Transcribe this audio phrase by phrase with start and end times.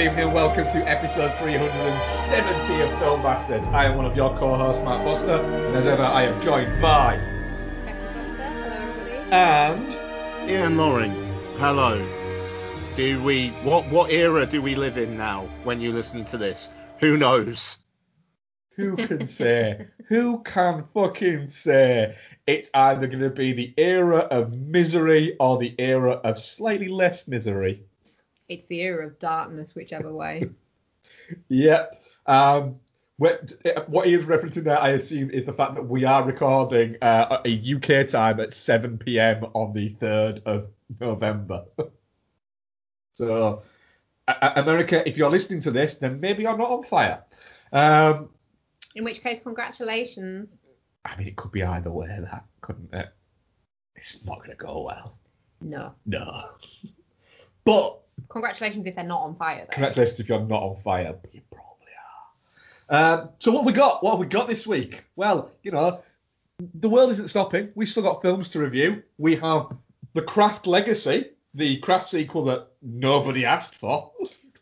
[0.00, 3.68] good evening, and welcome to episode 370 of Film Bastards.
[3.68, 7.16] I am one of your co-hosts, Matt Foster, and as ever, I am joined by
[9.30, 11.12] and Ian Loring,
[11.58, 12.02] hello.
[12.96, 16.70] Do we what what era do we live in now when you listen to this?
[17.00, 17.76] Who knows?
[18.76, 19.86] who can say?
[20.08, 22.16] who can fucking say?
[22.46, 27.28] It's either going to be the era of misery or the era of slightly less
[27.28, 27.84] misery.
[28.50, 30.50] It's the era of darkness, whichever way.
[31.48, 32.04] Yep.
[32.26, 32.80] Um,
[33.18, 33.52] what,
[33.86, 37.40] what he is referencing there, I assume, is the fact that we are recording uh,
[37.44, 39.44] a UK time at 7 p.m.
[39.54, 40.66] on the 3rd of
[40.98, 41.64] November.
[43.12, 43.62] so,
[44.26, 47.22] America, if you're listening to this, then maybe you're not on fire.
[47.72, 48.30] Um,
[48.96, 50.48] In which case, congratulations.
[51.04, 53.10] I mean, it could be either way, that couldn't it?
[53.94, 55.18] It's not going to go well.
[55.60, 55.94] No.
[56.06, 56.50] No.
[57.64, 59.72] But Congratulations if they're not on fire, though.
[59.72, 61.86] Congratulations if you're not on fire, but you probably
[62.90, 63.20] are.
[63.22, 64.02] Um, so what have we got?
[64.02, 65.04] What have we got this week?
[65.16, 66.02] Well, you know,
[66.74, 67.70] the world isn't stopping.
[67.74, 69.02] We've still got films to review.
[69.18, 69.66] We have
[70.14, 74.12] The Craft Legacy, the Craft sequel that nobody asked for.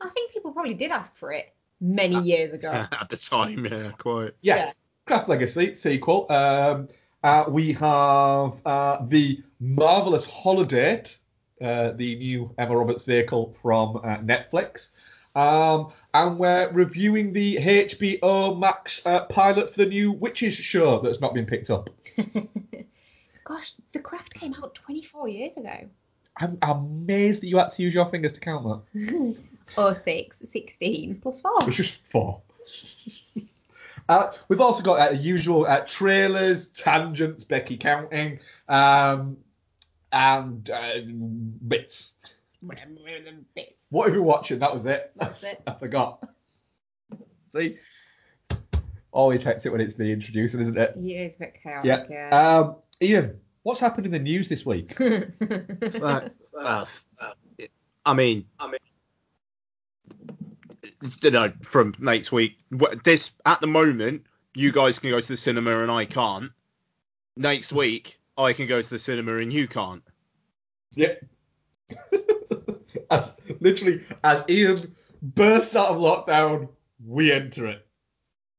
[0.00, 2.71] I think people probably did ask for it many years ago.
[2.93, 4.32] At the time, yeah, quite.
[4.43, 4.72] Yeah, Yeah.
[5.06, 6.31] Craft Legacy sequel.
[6.31, 6.88] Um,
[7.25, 11.03] uh, we have uh, the Marvelous Holiday,
[11.60, 14.91] uh, the new Emma Roberts vehicle from uh, Netflix.
[15.34, 21.20] Um, and we're reviewing the HBO Max uh, pilot for the new Witches show that's
[21.20, 21.91] not been picked up.
[23.44, 25.88] Gosh, The Craft came out 24 years ago.
[26.41, 29.36] I'm amazed that you had to use your fingers to count that.
[29.78, 31.52] oh, six, 16 plus four.
[31.62, 32.40] It's just four.
[34.08, 39.36] Uh, we've also got uh, the usual uh, trailers, tangents, Becky counting, um,
[40.12, 40.94] and uh,
[41.66, 42.12] bits.
[42.62, 43.72] Bits.
[43.91, 44.58] What have you been watching?
[44.58, 45.12] That was it.
[45.16, 45.62] That's it.
[45.66, 46.26] I forgot.
[47.52, 47.78] See,
[49.12, 50.94] always hectic when it's me introducing, isn't it?
[50.98, 51.82] Yeah, it's a bit Yeah.
[51.82, 52.58] chaotic, yeah.
[52.58, 54.96] Um, Ian, what's happened in the news this week?
[56.02, 56.84] Uh, uh,
[58.04, 58.78] I mean, I mean,
[61.22, 62.58] you know, from next week,
[63.04, 66.50] this at the moment, you guys can go to the cinema and I can't.
[67.36, 70.03] Next week, I can go to the cinema and you can't.
[70.94, 71.15] Yeah.
[73.10, 76.69] as literally as Ian bursts out of lockdown,
[77.04, 77.87] we enter it,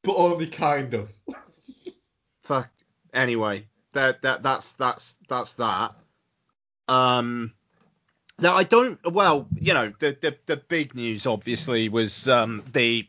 [0.04, 1.14] but only kind of.
[2.44, 2.70] Fuck.
[3.14, 5.96] Anyway, that that that's that's that's that.
[6.88, 7.54] Um.
[8.40, 9.00] Now I don't.
[9.12, 13.08] Well, you know, the the the big news obviously was um the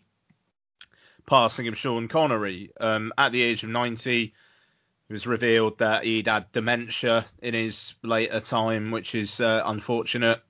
[1.26, 2.72] passing of Sean Connery.
[2.80, 4.34] Um, at the age of 90,
[5.10, 10.40] it was revealed that he'd had dementia in his later time, which is uh, unfortunate.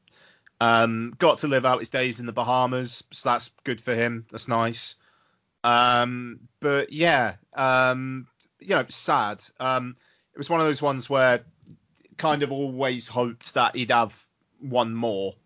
[0.61, 4.27] Um, got to live out his days in the Bahamas, so that's good for him.
[4.31, 4.97] That's nice.
[5.65, 8.27] Um, but yeah, um,
[8.59, 9.43] you know, sad.
[9.59, 9.97] Um,
[10.35, 11.41] it was one of those ones where
[12.19, 14.15] kind of always hoped that he'd have
[14.59, 15.37] one more.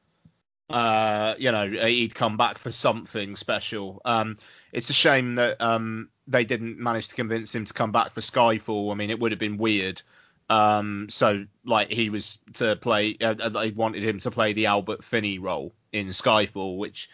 [0.68, 4.02] Uh, you know, he'd come back for something special.
[4.04, 4.38] Um,
[4.72, 8.20] it's a shame that um, they didn't manage to convince him to come back for
[8.20, 8.92] Skyfall.
[8.92, 10.02] I mean, it would have been weird.
[10.50, 15.04] Um, so like he was to play, uh, they wanted him to play the Albert
[15.04, 17.08] Finney role in Skyfall, which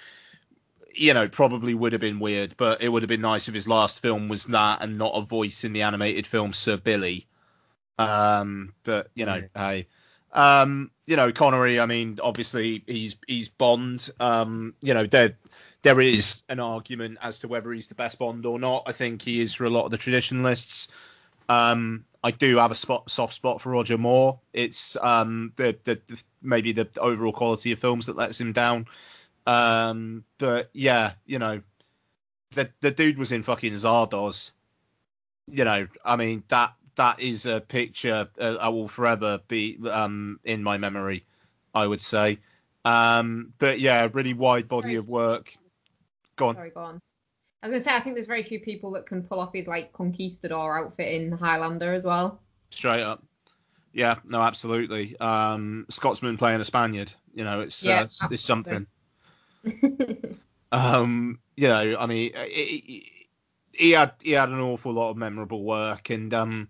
[0.94, 3.68] you know probably would have been weird, but it would have been nice if his
[3.68, 7.26] last film was that and not a voice in the animated film Sir Billi.
[7.98, 9.86] Um, but you know, hey,
[10.32, 11.78] um, you know Connery.
[11.78, 14.10] I mean, obviously he's he's Bond.
[14.18, 15.36] Um, you know there
[15.82, 18.84] there is an argument as to whether he's the best Bond or not.
[18.86, 20.88] I think he is for a lot of the traditionalists.
[21.48, 24.40] Um, I do have a spot, soft spot for Roger Moore.
[24.52, 28.86] It's um, the, the, the maybe the overall quality of films that lets him down.
[29.46, 31.62] Um, but yeah, you know,
[32.52, 34.52] the the dude was in fucking Zardoz.
[35.50, 40.38] You know, I mean that that is a picture uh, I will forever be um
[40.44, 41.24] in my memory.
[41.74, 42.38] I would say.
[42.84, 45.56] Um, but yeah, really wide body of work.
[46.40, 46.54] Go on.
[46.54, 47.00] Sorry, go on.
[47.62, 49.66] I was gonna say I think there's very few people that can pull off his
[49.66, 52.40] like conquistador outfit in Highlander as well.
[52.70, 53.22] Straight up.
[53.92, 55.18] Yeah, no, absolutely.
[55.20, 58.86] Um, Scotsman playing a Spaniard, you know, it's Yeah, uh, it's, it's something.
[60.72, 63.26] Um, you know, I mean, he,
[63.72, 66.68] he had he had an awful lot of memorable work, and um,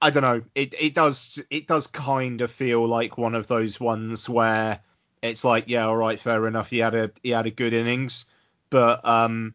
[0.00, 3.78] I don't know, it it does it does kind of feel like one of those
[3.78, 4.80] ones where
[5.20, 8.24] it's like, yeah, all right, fair enough, he had a he had a good innings,
[8.70, 9.54] but um,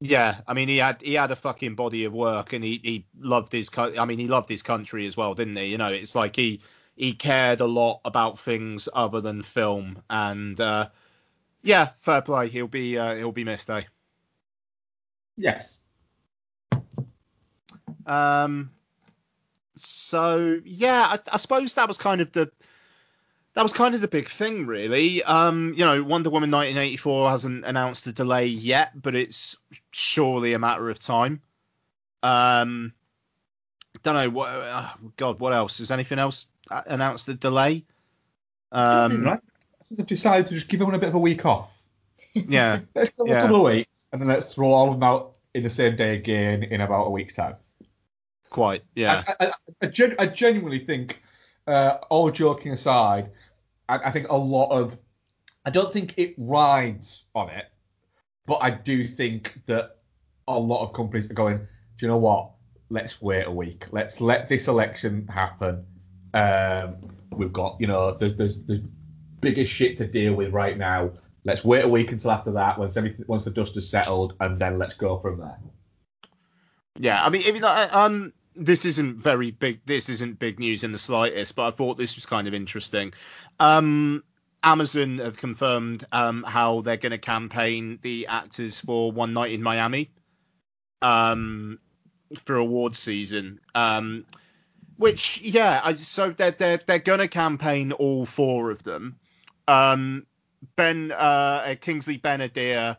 [0.00, 3.06] yeah, I mean, he had he had a fucking body of work, and he he
[3.18, 5.66] loved his co- I mean, he loved his country as well, didn't he?
[5.66, 6.60] You know, it's like he
[6.96, 10.88] he cared a lot about things other than film, and uh,
[11.62, 12.48] yeah, fair play.
[12.48, 13.82] He'll be uh, he'll be missed, eh?
[15.36, 15.76] Yes.
[18.06, 18.70] Um,
[19.76, 22.50] so yeah, I, I suppose that was kind of the
[23.54, 25.22] that was kind of the big thing, really.
[25.22, 29.56] Um, you know, Wonder Woman 1984 hasn't announced a delay yet, but it's
[29.90, 31.40] surely a matter of time.
[32.22, 32.92] Um,
[34.02, 34.48] don't know what.
[34.50, 35.78] Uh, God, what else?
[35.78, 37.84] Has anything else uh, announced a delay?
[38.72, 39.40] Um, right.
[39.90, 41.76] They've decided to just give everyone a bit of a week off.
[42.34, 43.38] yeah, Let's go Yeah.
[43.38, 45.96] a couple of weeks, and then let's throw all of them out in the same
[45.96, 47.56] day again in about a week's time.
[48.50, 48.84] quite.
[48.94, 49.52] Yeah, I, I,
[49.82, 51.20] I, gen- I genuinely think,
[51.70, 53.30] uh, all joking aside,
[53.88, 54.98] I, I think a lot of,
[55.64, 57.66] I don't think it rides on it,
[58.46, 59.98] but I do think that
[60.48, 61.66] a lot of companies are going, do
[62.06, 62.50] you know what?
[62.88, 63.86] Let's wait a week.
[63.92, 65.84] Let's let this election happen.
[66.34, 66.96] Um,
[67.30, 68.80] we've got, you know, there's there's there's
[69.40, 71.12] bigger shit to deal with right now.
[71.44, 74.58] Let's wait a week until after that, once everything, once the dust has settled, and
[74.58, 75.58] then let's go from there.
[76.98, 79.80] Yeah, I mean, even though, um, this isn't very big.
[79.86, 83.12] This isn't big news in the slightest, but I thought this was kind of interesting.
[83.58, 84.24] Um,
[84.62, 89.62] Amazon have confirmed um, how they're going to campaign the actors for One Night in
[89.62, 90.10] Miami
[91.00, 91.78] um,
[92.44, 93.60] for awards season.
[93.74, 94.26] Um,
[94.96, 99.16] which, yeah, I, so they're they're they're going to campaign all four of them.
[99.66, 100.26] Um,
[100.76, 102.98] Ben uh, Kingsley Ben-Adir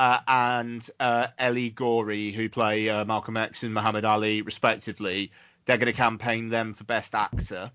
[0.00, 5.30] uh, and uh, Eli Goree, who play uh, Malcolm X and Muhammad Ali, respectively.
[5.66, 7.70] They're going to campaign them for Best Actor.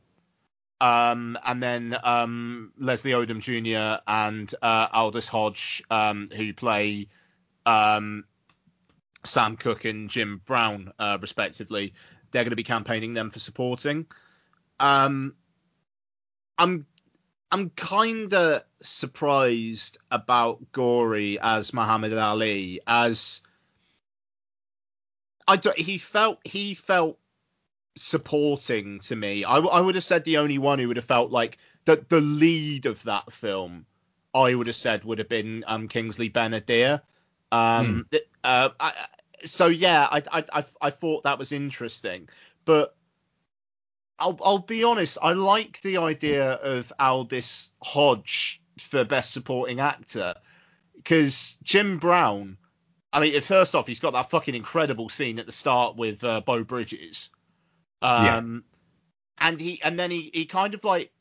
[0.81, 4.01] Um, and then um, Leslie Odom Jr.
[4.07, 7.09] and uh, Aldis Hodge, um, who play
[7.67, 8.23] um,
[9.23, 11.93] Sam Cooke and Jim Brown, uh, respectively,
[12.31, 14.07] they're going to be campaigning them for supporting.
[14.79, 15.35] Um,
[16.57, 16.87] I'm
[17.51, 23.41] I'm kind of surprised about Goree as Muhammad Ali, as
[25.47, 27.19] I don't, he felt he felt
[27.95, 29.43] supporting to me.
[29.43, 32.21] I, I would have said the only one who would have felt like that the
[32.21, 33.85] lead of that film.
[34.33, 37.01] I would have said would have been um, Kingsley Ben-Adir.
[37.53, 38.93] Um, th- uh, I,
[39.45, 42.27] so yeah, I, I I I thought that was interesting,
[42.65, 42.95] but
[44.17, 45.17] I'll I'll be honest.
[45.21, 50.35] I like the idea of Aldis Hodge for best supporting actor
[50.95, 52.57] because Jim Brown.
[53.11, 56.41] I mean, first off, he's got that fucking incredible scene at the start with uh,
[56.41, 57.29] Beau Bridges.
[58.01, 58.65] Um,
[59.37, 61.11] and he and then he he kind of like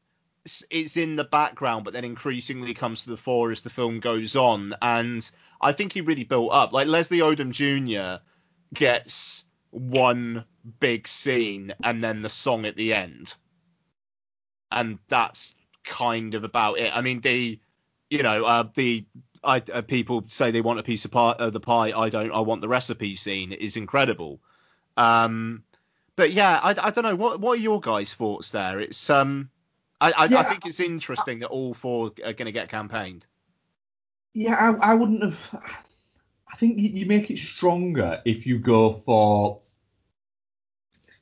[0.70, 4.36] is in the background, but then increasingly comes to the fore as the film goes
[4.36, 4.74] on.
[4.82, 5.28] And
[5.60, 6.72] I think he really built up.
[6.72, 8.22] Like Leslie Odom Jr.
[8.72, 10.44] gets one
[10.80, 13.34] big scene and then the song at the end,
[14.70, 15.54] and that's
[15.84, 16.96] kind of about it.
[16.96, 17.58] I mean, the
[18.10, 19.04] you know uh, the
[19.42, 21.92] I, uh, people say they want a piece of pie, uh, the pie.
[21.96, 22.32] I don't.
[22.32, 23.52] I want the recipe scene.
[23.52, 24.40] is incredible.
[24.96, 25.64] Um,
[26.16, 27.16] but yeah, I, I don't know.
[27.16, 28.80] What what are your guys' thoughts there?
[28.80, 29.50] It's um,
[30.00, 33.26] I I, I think it's interesting that all four are going to get campaigned.
[34.32, 35.62] Yeah, I, I wouldn't have.
[36.52, 39.60] I think you make it stronger if you go for.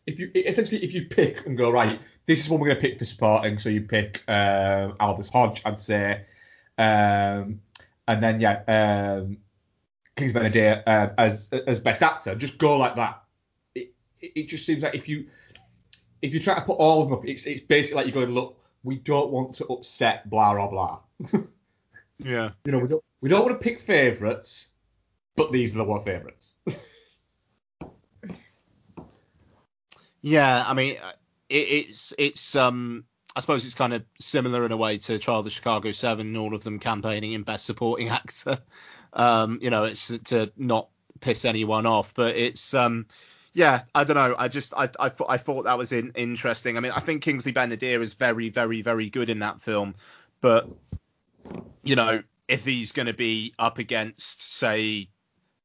[0.07, 2.89] If you essentially if you pick and go right, this is what we're going to
[2.89, 3.59] pick for supporting.
[3.59, 6.25] So you pick um, Aldis Hodge, I'd say,
[6.79, 7.61] um,
[8.09, 9.39] and then yeah, um,
[10.17, 12.35] Kings Benedict uh, as as best actor.
[12.35, 13.23] Just go like that.
[13.75, 15.27] It, it it just seems like if you
[16.21, 18.35] if you try to put all of them up, it's it's basically like you're going
[18.35, 18.59] look.
[18.85, 21.41] We don't want to upset blah blah blah.
[22.25, 22.51] Yeah.
[22.65, 24.69] You know, we don't we don't want to pick favourites,
[25.37, 26.53] but these are the one favourites.
[30.23, 31.13] Yeah, I mean, uh,
[31.49, 35.41] it, it's it's um, I suppose it's kind of similar in a way to Trial
[35.41, 38.59] of the Chicago Seven, and all of them campaigning in Best Supporting Actor.
[39.13, 40.89] Um, you know, it's to not
[41.21, 43.07] piss anyone off, but it's um,
[43.53, 44.35] yeah, I don't know.
[44.39, 46.77] I just I I, I thought that was in, interesting.
[46.77, 49.97] I mean, I think Kingsley Ben-Adir is very very very good in that film,
[50.41, 50.69] but
[51.83, 55.09] you know, if he's going to be up against say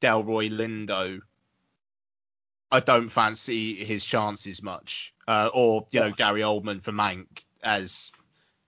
[0.02, 1.20] Delroy Lindo,
[2.72, 5.14] I don't fancy his chances much.
[5.28, 8.12] Uh, or you know Gary Oldman for Mank as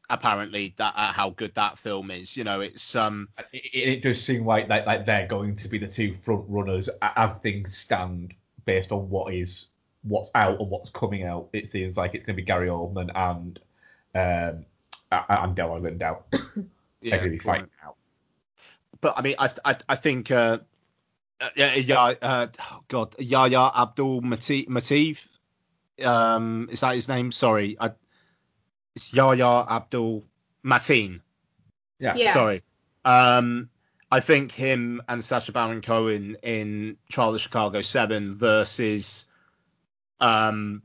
[0.10, 2.36] apparently that uh, how good that film is.
[2.36, 3.30] You know, it's um.
[3.54, 6.90] It, it does seem like, like like they're going to be the two front runners
[7.02, 8.34] as things stand,
[8.66, 9.68] based on what is
[10.04, 11.50] what's out and what's coming out.
[11.54, 13.60] It seems like it's going to be Gary Oldman and
[14.16, 14.66] um
[15.12, 16.20] and Delroy Lindo.
[17.02, 17.96] Yeah, they're going to be fighting out.
[19.00, 20.58] But I mean, I I, I think uh,
[21.42, 25.26] uh, yeah, yeah, uh, oh God, Yahya Abdul Mateen.
[26.04, 27.32] Um, is that his name?
[27.32, 27.92] Sorry, I,
[28.96, 30.24] it's Yahya Abdul
[30.64, 31.22] Mateen.
[32.00, 32.16] Yeah.
[32.16, 32.34] Yeah.
[32.34, 32.64] Sorry.
[33.06, 33.70] Um,
[34.12, 39.26] I think him and Sacha Baron Cohen in Trial of Chicago Seven versus
[40.20, 40.82] um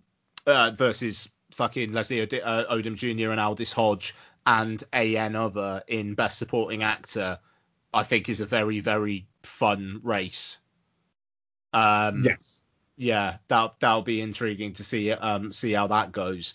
[0.46, 3.30] uh, versus fucking Leslie Od- uh, Odom Jr.
[3.30, 4.14] and Aldis Hodge
[4.46, 5.36] and A.N.
[5.36, 7.38] Other in Best Supporting Actor,
[7.92, 9.26] I think is a very very
[9.64, 10.58] fun race.
[11.72, 12.60] Um, Yes.
[12.96, 16.54] yeah, that that'll be intriguing to see um see how that goes.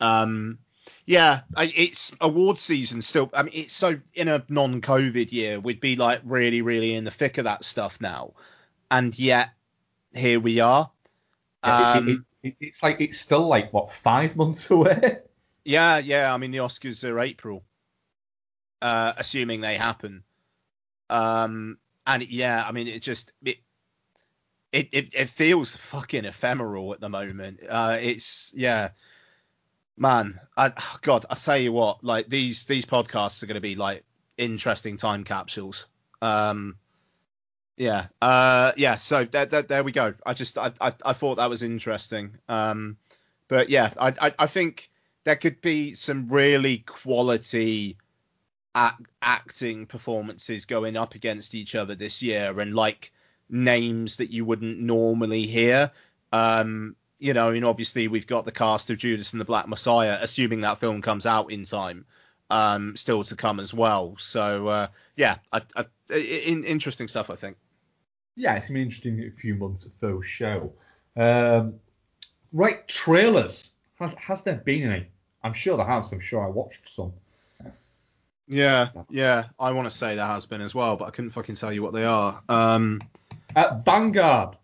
[0.00, 0.58] Um,
[1.06, 3.30] yeah, it's award season still.
[3.32, 7.10] I mean, it's so in a non-COVID year, we'd be like really, really in the
[7.10, 8.32] thick of that stuff now,
[8.90, 9.50] and yet
[10.14, 10.90] here we are.
[11.64, 12.08] Yeah, it- Um,
[12.42, 15.18] it, it, it's like it's still like what five months away.
[15.64, 16.32] Yeah, yeah.
[16.34, 17.62] I mean, the Oscars are April,
[18.82, 20.22] uh, assuming they happen.
[21.10, 23.58] Um, and yeah, I mean, it just it
[24.72, 27.60] it it, it feels fucking ephemeral at the moment.
[27.68, 28.90] Uh, it's yeah,
[29.96, 30.40] man.
[30.56, 30.72] I
[31.02, 34.04] God, I tell you what, like these these podcasts are going to be like
[34.38, 35.86] interesting time capsules.
[36.22, 36.76] Um,
[37.76, 38.96] yeah, uh, yeah.
[38.96, 40.14] So there, there, there we go.
[40.24, 42.38] I just I, I I thought that was interesting.
[42.48, 42.96] Um,
[43.48, 44.90] but yeah, I I, I think
[45.24, 47.98] there could be some really quality
[48.74, 53.12] act, acting performances going up against each other this year, and like
[53.48, 55.90] names that you wouldn't normally hear.
[56.32, 59.68] Um, you know, I mean, obviously we've got the cast of Judas and the Black
[59.68, 62.04] Messiah, assuming that film comes out in time,
[62.50, 64.16] um, still to come as well.
[64.18, 67.56] So uh, yeah, I, I, in, interesting stuff, I think.
[68.36, 70.72] Yeah, it's an interesting a few months for show.
[71.16, 71.74] Um,
[72.52, 73.70] right, trailers.
[73.98, 75.06] Has, has there been any?
[75.42, 76.12] I'm sure there has.
[76.12, 77.12] I'm sure I watched some.
[78.48, 81.54] Yeah, yeah, I want to say there has been as well, but I couldn't fucking
[81.56, 82.42] tell you what they are.
[82.48, 83.00] Um,
[83.54, 84.56] Uh, Vanguard.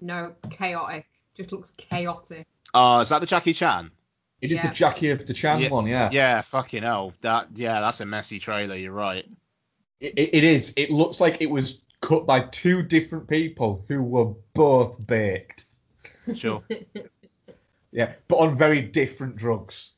[0.00, 1.06] No, chaotic.
[1.36, 2.46] Just looks chaotic.
[2.74, 3.90] uh, is that the Jackie Chan?
[4.42, 4.68] It is Yeah.
[4.68, 6.08] the Jackie of the Chan Yeah, one, yeah.
[6.12, 7.12] Yeah, fucking hell.
[7.22, 8.76] That yeah, that's a messy trailer.
[8.76, 9.26] You're right.
[10.00, 10.72] It, it- it is.
[10.76, 15.64] It looks like it was cut by two different people who were both baked.
[16.34, 16.62] Sure.
[17.92, 19.90] Yeah, but on very different drugs.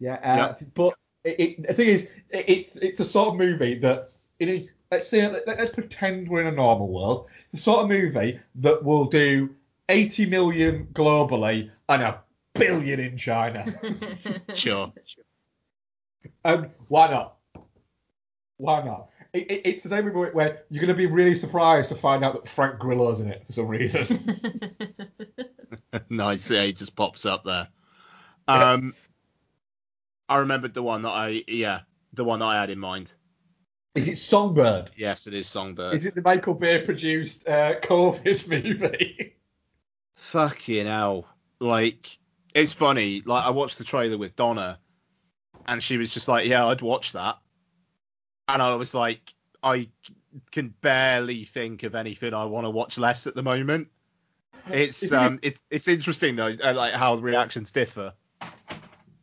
[0.00, 0.94] Yeah, uh, but
[1.28, 4.68] it, it, the thing is, it, it, it's the sort of movie that it is.
[4.90, 7.26] Let's say, let, let's pretend we're in a normal world.
[7.52, 9.54] The sort of movie that will do
[9.90, 12.20] 80 million globally and a
[12.54, 13.66] billion in China.
[14.54, 14.92] Sure.
[16.44, 17.36] And why not?
[18.56, 19.10] Why not?
[19.32, 22.24] It, it, it's the same movie where you're going to be really surprised to find
[22.24, 24.36] out that Frank Grillo's in it for some reason.
[26.08, 26.50] nice.
[26.50, 27.68] Yeah, he just pops up there.
[28.48, 28.72] Yeah.
[28.72, 28.94] Um,
[30.28, 31.80] I remembered the one that I yeah,
[32.12, 33.12] the one that I had in mind.
[33.94, 34.90] is it Songbird?
[34.96, 35.98] Yes, it is Songbird.
[35.98, 38.48] Is it the Michael Bay produced uh, COVID
[38.80, 39.36] movie?
[40.16, 41.26] Fucking hell.
[41.60, 42.18] Like,
[42.54, 43.22] it's funny.
[43.24, 44.78] Like, I watched the trailer with Donna,
[45.66, 47.38] and she was just like, "Yeah, I'd watch that,"
[48.48, 49.88] and I was like, I
[50.50, 53.88] can barely think of anything I want to watch less at the moment.
[54.70, 58.12] It's um, it's it's interesting though, uh, like how the reactions differ.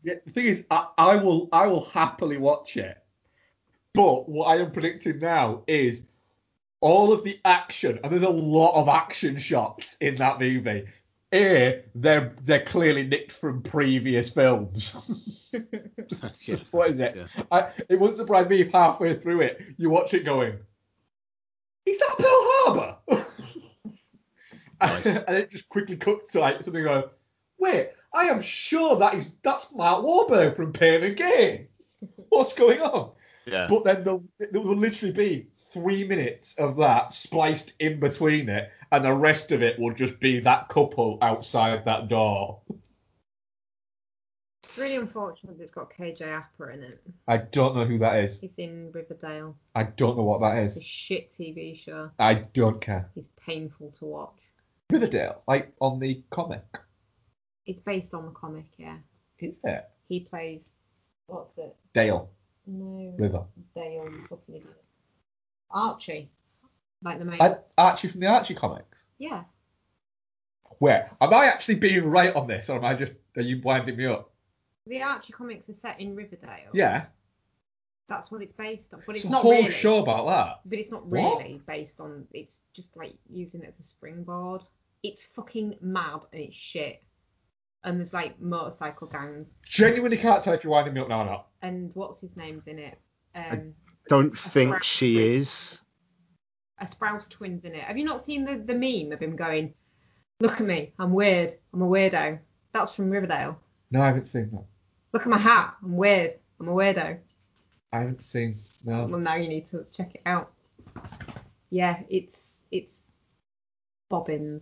[0.06, 2.96] Yeah, the thing is, I, I will I will happily watch it.
[3.96, 6.04] But what I am predicting now is
[6.80, 10.86] all of the action, and there's a lot of action shots in that movie.
[11.34, 14.96] A, they're they're clearly nicked from previous films.
[16.72, 17.16] what is it?
[17.16, 17.44] Yeah.
[17.52, 20.54] I, it wouldn't surprise me if halfway through it you watch it going,
[21.88, 22.98] "Is that Pearl Harbor?"
[24.82, 25.06] Nice.
[25.06, 27.06] and it just quickly cuts to like something going,
[27.58, 31.68] "Wait, I am sure that is that's Mark Wahlberg from Pain and Gain.
[32.30, 33.12] What's going on?"
[33.46, 33.68] Yeah.
[33.70, 38.72] But then there'll, there will literally be three minutes of that spliced in between it,
[38.92, 42.62] and the rest of it will just be that couple outside that door.
[44.64, 47.02] It's really unfortunate that it's got KJ Apa in it.
[47.28, 48.40] I don't know who that is.
[48.40, 49.56] He's in Riverdale.
[49.76, 50.78] I don't know what that is.
[50.78, 52.10] It's a shit TV show.
[52.18, 53.12] I don't care.
[53.16, 54.40] It's painful to watch.
[54.90, 56.64] Riverdale, like on the comic.
[57.66, 58.98] It's based on the comic, yeah.
[59.40, 59.90] Is it?
[60.08, 60.62] He plays
[61.28, 61.76] what's it?
[61.94, 62.30] Dale
[62.68, 63.44] No, River.
[63.76, 64.84] Dale, you fucking idiot.
[65.72, 66.30] Archie,
[67.04, 67.40] like the main.
[67.78, 69.00] Archie from the Archie comics.
[69.18, 69.44] Yeah,
[70.80, 73.98] Where am I actually being right on this, or am I just are you winding
[73.98, 74.32] me up?
[74.88, 76.70] the Archie comics are set in Riverdale.
[76.74, 77.06] Yeah.
[78.08, 79.02] that's what it's based on.
[79.08, 79.72] But It's it's a not whole really.
[79.72, 80.60] show about that.
[80.70, 81.40] But it's not What?
[81.40, 82.28] really based on.
[82.34, 84.62] It's just like using it as a springboard.
[85.02, 87.02] It's fucking mad and it's shit.
[87.86, 89.56] And there's like motorcycle gangs.
[89.66, 91.48] Genuinely can't tell if you're winding me up now or not.
[91.62, 93.00] And what's his name's in it?
[93.36, 93.74] Um,
[94.10, 94.84] Don't think right.
[94.84, 95.80] she is.
[96.80, 97.82] a Sprouse twins in it.
[97.82, 99.74] Have you not seen the, the meme of him going,
[100.40, 102.40] "Look at me, I'm weird, I'm a weirdo."
[102.74, 103.58] That's from Riverdale.
[103.92, 104.66] No, I haven't seen that.
[105.14, 107.20] Look at my hat, I'm weird, I'm a weirdo.
[107.94, 108.58] I haven't seen.
[108.84, 109.06] No.
[109.06, 110.52] Well, now you need to check it out.
[111.70, 112.40] Yeah, it's
[112.72, 112.92] it's
[114.10, 114.62] bobbins.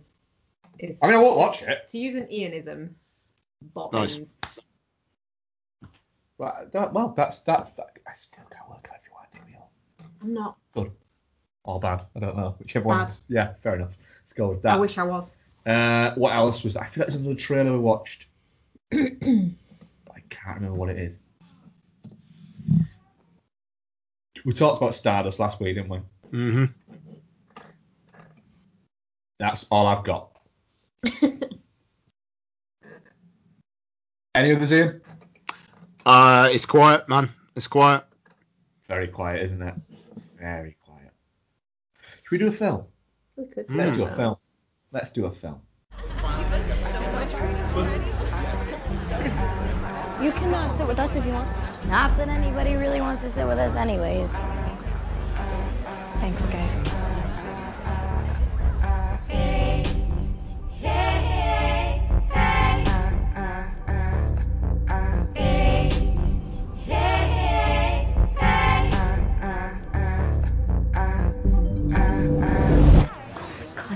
[0.78, 1.88] It's, I mean, I won't watch it.
[1.88, 2.90] to use an Ianism,
[3.62, 4.20] bobbins.
[6.38, 7.98] Right, that, well, that's that, that.
[8.06, 9.70] I still can't work out if you're winding me up.
[10.20, 10.56] I'm not.
[10.74, 10.90] Good
[11.64, 12.02] or bad.
[12.14, 12.54] I don't know.
[12.58, 12.98] Whichever Bad.
[12.98, 13.22] one's.
[13.28, 13.92] Yeah, fair enough.
[14.22, 14.74] Let's go with that.
[14.74, 15.32] I wish I was.
[15.66, 16.76] Uh, what else was?
[16.76, 18.26] I feel like there's another trailer we watched.
[18.92, 18.98] I
[20.30, 21.16] can't remember what it is.
[24.44, 25.98] We talked about Stardust last week, didn't we?
[26.32, 26.64] Mm-hmm.
[29.38, 30.30] That's all I've got.
[34.34, 35.00] Any others, Ian?
[36.04, 37.30] Uh, it's quiet, man.
[37.54, 38.02] It's quiet.
[38.88, 39.74] Very quiet, isn't it?
[40.36, 41.12] Very quiet.
[42.24, 42.84] Should we do a film?
[43.36, 43.66] We could.
[43.70, 44.36] Let's do do a film.
[44.90, 45.60] Let's do a film.
[50.20, 51.48] You can uh, sit with us if you want.
[51.86, 54.32] Not that anybody really wants to sit with us, anyways.
[56.18, 56.83] Thanks, guys.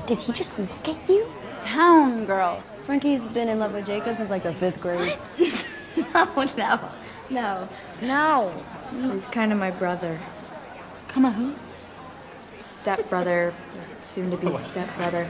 [0.08, 1.26] Did he just look at you?
[1.60, 2.64] Town girl.
[2.86, 5.14] Frankie's been in love with Jacob since like the fifth grade.
[6.14, 6.46] no,
[7.30, 7.68] no,
[8.00, 9.12] no, no.
[9.12, 10.18] He's kind of my brother.
[11.08, 11.54] Come on, who?
[12.58, 13.54] Step brother,
[14.00, 15.28] soon to be step brother.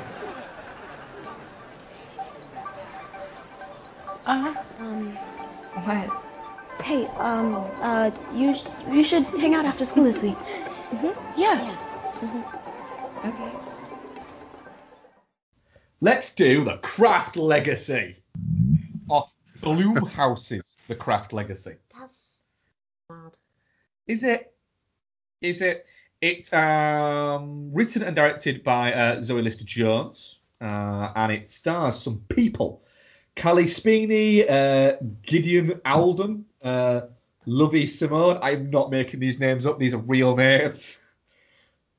[4.26, 5.18] Uh, Um,
[5.84, 6.10] what?
[6.84, 10.38] hey, um, uh, you sh- you should hang out after school this week.
[10.92, 11.16] Mhm.
[11.34, 11.74] Yeah.
[12.22, 12.44] Mhm.
[13.24, 13.52] Okay.
[16.00, 18.22] Let's do the Craft Legacy.
[19.10, 19.24] Of
[19.60, 21.74] Blumhouse's The Craft Legacy.
[21.98, 22.42] That's
[23.10, 23.32] mad.
[24.06, 24.54] Is it?
[25.42, 25.86] Is it?
[26.20, 32.22] It's um, written and directed by uh, Zoe Lister Jones, uh, and it stars some
[32.28, 32.84] people:
[33.34, 37.00] Cailee Spaeny, uh, Gideon Adlon, uh,
[37.46, 38.38] Lovie Simone.
[38.40, 40.98] I'm not making these names up; these are real names.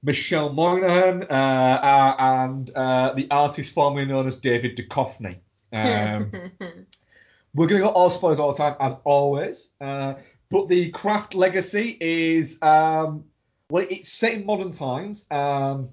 [0.01, 5.37] Michelle Monaghan, uh, uh, and uh, the artist formerly known as David Duchovny.
[5.73, 6.31] Um,
[7.53, 9.69] we're going to go all spoilers all the time, as always.
[9.81, 10.15] Uh,
[10.49, 13.25] but the craft legacy is, um,
[13.69, 15.25] well, it's set in modern times.
[15.29, 15.89] Um,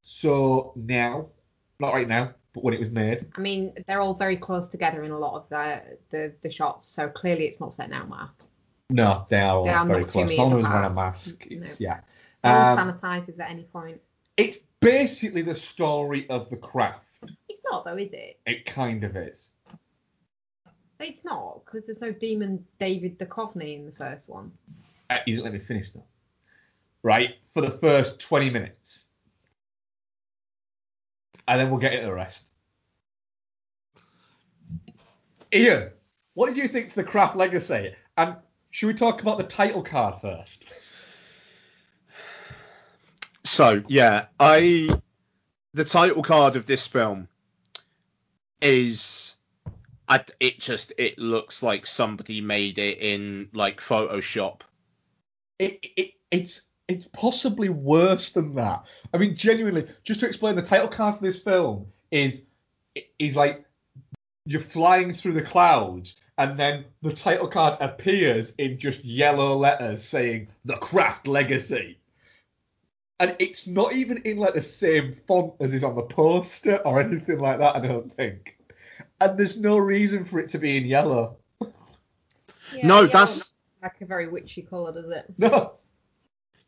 [0.00, 1.28] so now,
[1.78, 3.26] not right now, but when it was made.
[3.36, 6.88] I mean, they're all very close together in a lot of the the, the shots,
[6.88, 8.30] so clearly it's not set now, Mark.
[8.90, 10.28] No, they are all They are very close.
[10.28, 11.46] meters No one was wearing a mask.
[11.50, 11.66] No.
[11.78, 12.00] Yeah.
[12.44, 14.00] Um, sanitizes at any point.
[14.36, 17.04] it's basically the story of the craft.
[17.48, 18.38] It's not though, is it?
[18.46, 19.52] It kind of is.
[21.00, 24.52] It's not because there's no demon David Duchovny in the first one.
[25.10, 26.04] Uh, you didn't let me finish though.
[27.02, 27.36] Right?
[27.52, 29.06] For the first 20 minutes.
[31.48, 32.48] And then we'll get into the rest.
[35.52, 35.90] Ian,
[36.34, 37.94] what did you think to the craft legacy?
[38.16, 38.36] And
[38.70, 40.64] should we talk about the title card first?
[43.44, 44.88] So yeah, I
[45.74, 47.28] the title card of this film
[48.60, 49.34] is
[50.08, 54.60] I, it just it looks like somebody made it in like Photoshop.
[55.58, 58.84] It, it it's it's possibly worse than that.
[59.12, 62.42] I mean, genuinely, just to explain, the title card for this film is
[63.18, 63.64] is like
[64.46, 70.04] you're flying through the clouds, and then the title card appears in just yellow letters
[70.04, 71.98] saying "The Craft Legacy,"
[73.24, 77.00] and it's not even in like the same font as is on the poster or
[77.00, 77.76] anything like that.
[77.76, 78.58] I don't think,
[79.20, 81.38] and there's no reason for it to be in yellow.
[82.74, 85.24] Yeah, no, yellow that's like a very witchy colour, does it?
[85.38, 85.72] No.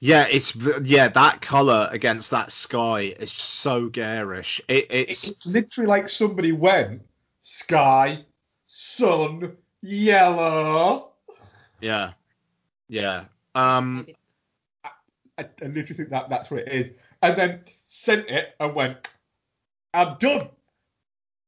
[0.00, 4.60] yeah, it's yeah that color against that sky is so garish.
[4.68, 7.02] It, it's It's literally like somebody went
[7.42, 8.24] sky,
[8.66, 11.12] sun, yellow.
[11.80, 12.12] yeah,
[12.88, 13.24] yeah.
[13.54, 14.16] Um, Maybe.
[15.38, 16.90] I, I literally think that that's what it is.
[17.22, 19.08] And then sent it and went,
[19.94, 20.48] I'm done.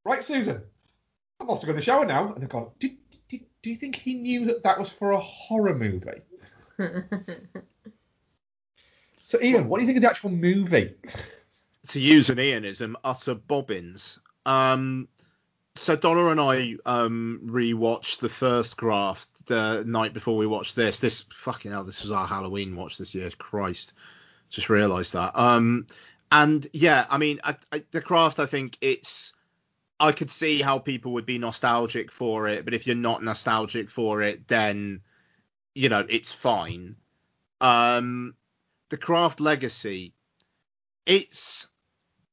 [0.05, 0.63] Right, Susan.
[1.41, 2.33] I'm also going to shower now.
[2.35, 2.97] And I've gone, did,
[3.29, 6.23] did, do you think he knew that that was for a horror movie?
[9.29, 10.95] So, Ian, what do you think of the actual movie?
[11.89, 14.19] to use an Ianism, utter bobbins.
[14.47, 15.07] Um,
[15.79, 20.99] so Donna and I um rewatched the first craft the night before we watched this.
[20.99, 23.31] This fucking hell, this was our Halloween watch this year.
[23.31, 23.95] Christ,
[24.51, 25.39] just realised that.
[25.39, 25.87] Um,
[26.31, 28.39] and yeah, I mean, I, I, the craft.
[28.39, 29.33] I think it's.
[30.01, 33.91] I could see how people would be nostalgic for it, but if you're not nostalgic
[33.91, 35.01] for it, then
[35.75, 36.97] you know it's fine.
[37.61, 38.35] Um,
[38.91, 40.15] the craft legacy.
[41.05, 41.69] It's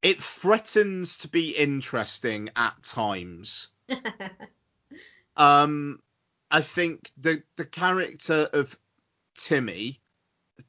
[0.05, 3.69] it threatens to be interesting at times.
[5.37, 5.99] Um,
[6.49, 8.79] I think the the character of
[9.37, 9.99] Timmy,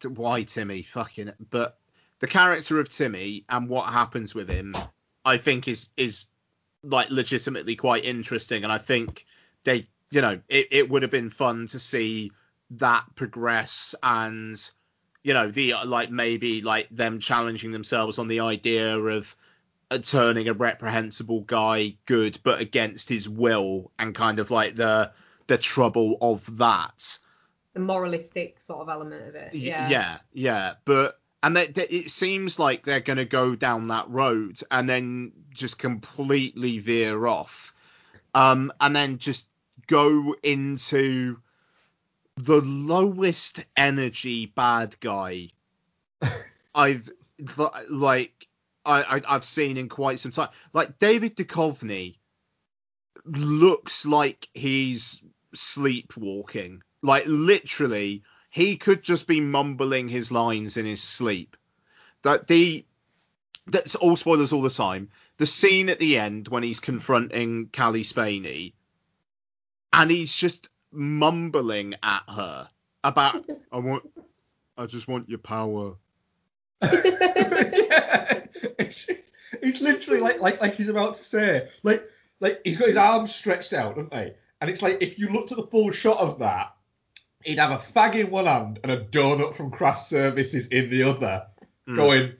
[0.02, 1.78] why Timmy, fucking, but
[2.18, 4.74] the character of Timmy and what happens with him,
[5.24, 6.24] I think is is
[6.82, 9.24] like legitimately quite interesting, and I think
[9.62, 12.32] they, you know, it, it would have been fun to see
[12.70, 14.68] that progress and
[15.26, 19.34] you know the like maybe like them challenging themselves on the idea of
[19.90, 25.10] uh, turning a reprehensible guy good but against his will and kind of like the
[25.48, 27.18] the trouble of that
[27.74, 29.52] the moralistic sort of element of it.
[29.52, 29.88] Yeah.
[29.88, 34.60] yeah yeah but and they, it seems like they're going to go down that road
[34.70, 37.74] and then just completely veer off
[38.32, 39.46] um and then just
[39.88, 41.38] go into
[42.36, 45.48] the lowest energy bad guy
[46.74, 47.10] I've
[47.88, 48.46] like
[48.84, 50.50] I, I I've seen in quite some time.
[50.72, 52.16] Like David Duchovny
[53.24, 55.22] looks like he's
[55.54, 56.82] sleepwalking.
[57.02, 61.56] Like literally, he could just be mumbling his lines in his sleep.
[62.22, 62.84] That the
[63.66, 65.10] that's all spoilers all the time.
[65.38, 68.72] The scene at the end when he's confronting Cailee Spaeny,
[69.92, 72.68] and he's just mumbling at her
[73.04, 74.08] about I want
[74.76, 75.94] I just want your power.
[76.82, 78.42] yeah.
[78.78, 79.32] It's, just-
[79.62, 82.02] it's literally like, like like he's about to say, like
[82.40, 84.32] like he's got his arms stretched out, doesn't he?
[84.60, 86.74] And it's like if you looked at the full shot of that,
[87.44, 91.02] he'd have a fag in one hand and a donut from Craft Services in the
[91.04, 91.46] other,
[91.88, 91.96] Mm.
[91.96, 92.32] going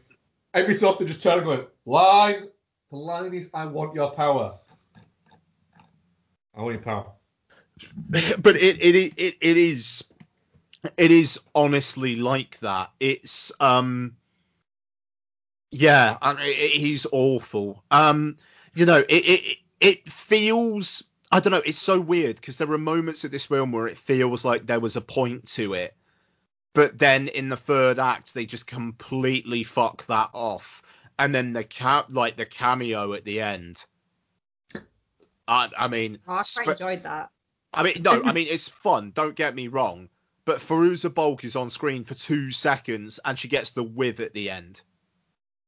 [0.54, 2.48] every so often just turning going line.
[2.90, 4.58] The line is I want your power.
[6.54, 7.12] I want your power.
[8.08, 10.04] but it, it it it is
[10.96, 12.90] it is honestly like that.
[13.00, 14.16] It's um
[15.70, 17.82] yeah, I mean, it, he's awful.
[17.90, 18.36] Um,
[18.74, 21.62] you know, it it it feels I don't know.
[21.64, 24.80] It's so weird because there are moments of this film where it feels like there
[24.80, 25.94] was a point to it,
[26.72, 30.82] but then in the third act they just completely fuck that off,
[31.18, 33.84] and then the cap like the cameo at the end.
[35.48, 37.30] I I mean, Oh, I quite spe- enjoyed that.
[37.76, 39.12] I mean, no, I mean it's fun.
[39.14, 40.08] Don't get me wrong,
[40.44, 44.32] but Fairuza Balk is on screen for two seconds and she gets the whiv at
[44.34, 44.80] the end.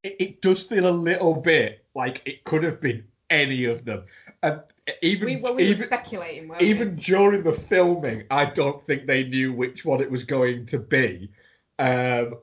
[0.02, 4.04] it, it does feel a little bit like it could have been any of them.
[4.42, 4.60] And
[5.02, 7.02] even We, well, we even, were speculating, weren't we?
[7.02, 11.30] during the filming, I don't think they knew which one it was going to be.
[11.78, 12.38] Um,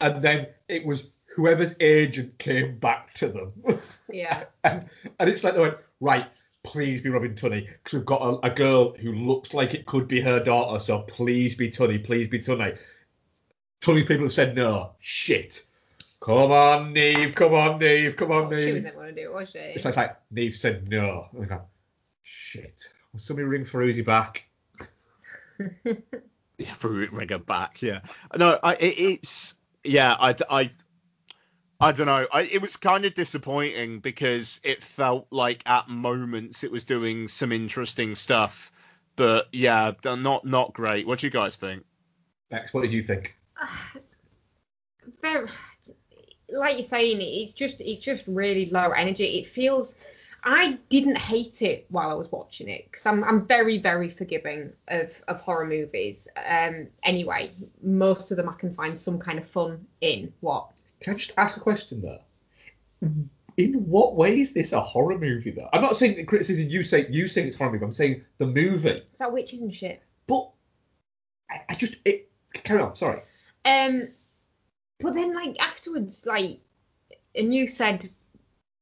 [0.00, 1.04] and then it was
[1.36, 3.80] whoever's agent came back to them.
[4.10, 4.44] Yeah.
[4.64, 4.86] and,
[5.20, 6.26] and it's like they went, right,
[6.64, 10.08] please be Robin Tunney, because we've got a, a girl who looks like it could
[10.08, 12.78] be her daughter, so please be Tunney, please be Tunney.
[13.80, 14.92] Tunney people have said no.
[15.00, 15.64] Shit.
[16.20, 18.82] Come on, Neve, come on, Neve, come on, Oh, she was Neve.
[18.84, 19.58] never going to do it, was she?
[19.58, 21.26] It's like, like Neve said no.
[21.32, 21.62] And I go,
[22.22, 22.86] shit.
[23.12, 24.46] Will somebody ring Ferruzi back?
[26.58, 27.82] Yeah, Farouk ring her back.
[27.82, 28.00] Yeah,
[28.36, 30.70] no, I it, it's yeah, I I
[31.82, 32.26] I don't know.
[32.32, 37.26] I, it was kind of disappointing because it felt like at moments it was doing
[37.26, 38.70] some interesting stuff,
[39.16, 41.06] but yeah, not not great.
[41.06, 41.84] What do you guys think?
[42.52, 43.34] Max, what did you think?
[45.20, 45.48] very
[46.48, 49.94] like you're saying it's just it's just really low energy it feels
[50.44, 54.72] i didn't hate it while i was watching it because I'm, I'm very very forgiving
[54.88, 59.46] of of horror movies um anyway most of them i can find some kind of
[59.46, 60.71] fun in what
[61.02, 62.20] Can I just ask a question there?
[63.56, 65.68] In what way is this a horror movie though?
[65.72, 67.84] I'm not saying the criticism you say you think it's horror movie.
[67.84, 68.88] I'm saying the movie.
[68.88, 70.50] it's about witches and shit but
[71.50, 72.96] I, I just it carry on.
[72.96, 73.20] Sorry.
[73.64, 74.08] Um,
[75.00, 76.60] but then like afterwards, like,
[77.34, 78.10] and you said,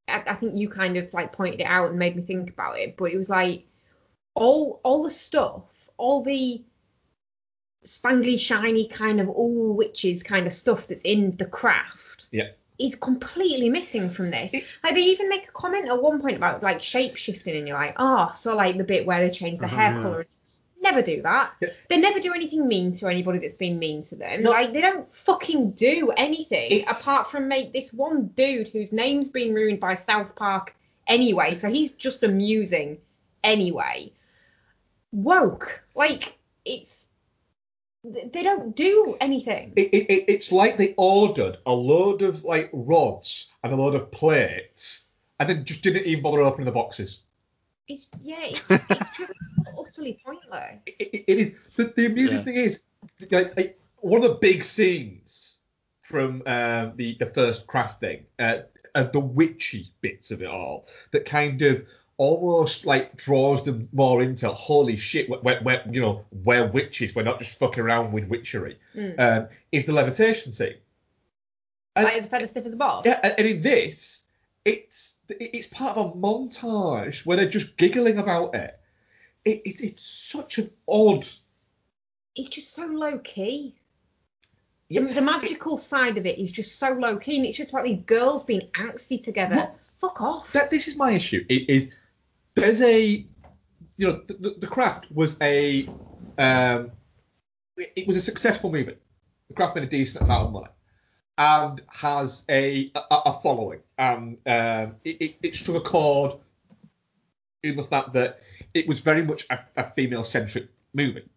[0.08, 2.78] I, I think you kind of like pointed it out and made me think about
[2.78, 2.96] it.
[2.96, 3.66] But it was like
[4.34, 5.62] all all the stuff,
[5.96, 6.62] all the
[7.84, 12.09] spangly, shiny kind of all witches kind of stuff that's in the craft.
[12.30, 12.48] Yeah.
[12.78, 14.52] Is completely missing from this.
[14.82, 17.76] Like they even make a comment at one point about like shape shifting, and you're
[17.76, 20.02] like, oh, so like the bit where they change the Uh-huh, hair yeah.
[20.02, 20.26] color.
[20.82, 21.52] Never do that.
[21.60, 21.68] Yeah.
[21.90, 24.42] They never do anything mean to anybody that's been mean to them.
[24.44, 24.50] No.
[24.50, 29.28] Like they don't fucking do anything It's- apart from make this one dude whose name's
[29.28, 30.74] been ruined by South Park
[31.06, 32.96] anyway, so he's just amusing
[33.44, 34.10] anyway.
[35.12, 35.82] Woke.
[35.94, 36.99] Like it's
[38.04, 39.72] they don't do anything.
[39.76, 43.94] It, it, it, it's like they ordered a load of like rods and a load
[43.94, 45.04] of plates,
[45.38, 47.20] and then just didn't even bother opening the boxes.
[47.88, 49.32] It's yeah, it's, it's just
[49.78, 50.80] utterly pointless.
[50.86, 52.44] It, it, it is the, the amusing Yeah.
[52.44, 52.82] thing is
[53.30, 55.56] like, like, one of the big scenes
[56.02, 58.58] from um, the the first craft thing uh,
[58.94, 61.82] of the witchy bits of it all that kind of
[62.20, 67.22] almost like draws them more into holy shit we're, we're, you know we're witches we're
[67.22, 69.18] not just fucking around with witchery Mm.
[69.18, 70.74] um, is the levitation scene
[71.96, 73.02] and- Like it's feather stiff as a ball.
[73.06, 74.24] yeah, and in this,
[74.66, 78.78] it's it's part of a montage where they're just giggling about it.
[79.46, 81.26] It, it it's such an odd.
[82.36, 83.74] It's just so low key.
[84.88, 87.70] Yeah, The, the magical side of it is just so low key, and it's just
[87.70, 89.56] about these girls being angsty together.
[89.56, 89.76] What?
[90.00, 90.52] Fuck off.
[90.52, 91.44] That this is my issue.
[91.48, 91.90] It is
[92.54, 93.26] there's a
[93.96, 95.88] you know the, the, craft was a
[96.38, 96.90] um
[97.76, 98.96] it, was a successful movie.
[99.48, 100.68] The craft made a decent amount of money
[101.38, 106.32] and has a a, a following and um it, it, it struck a chord
[107.62, 108.40] in the fact that
[108.74, 111.28] it was very much a, a female centric movie.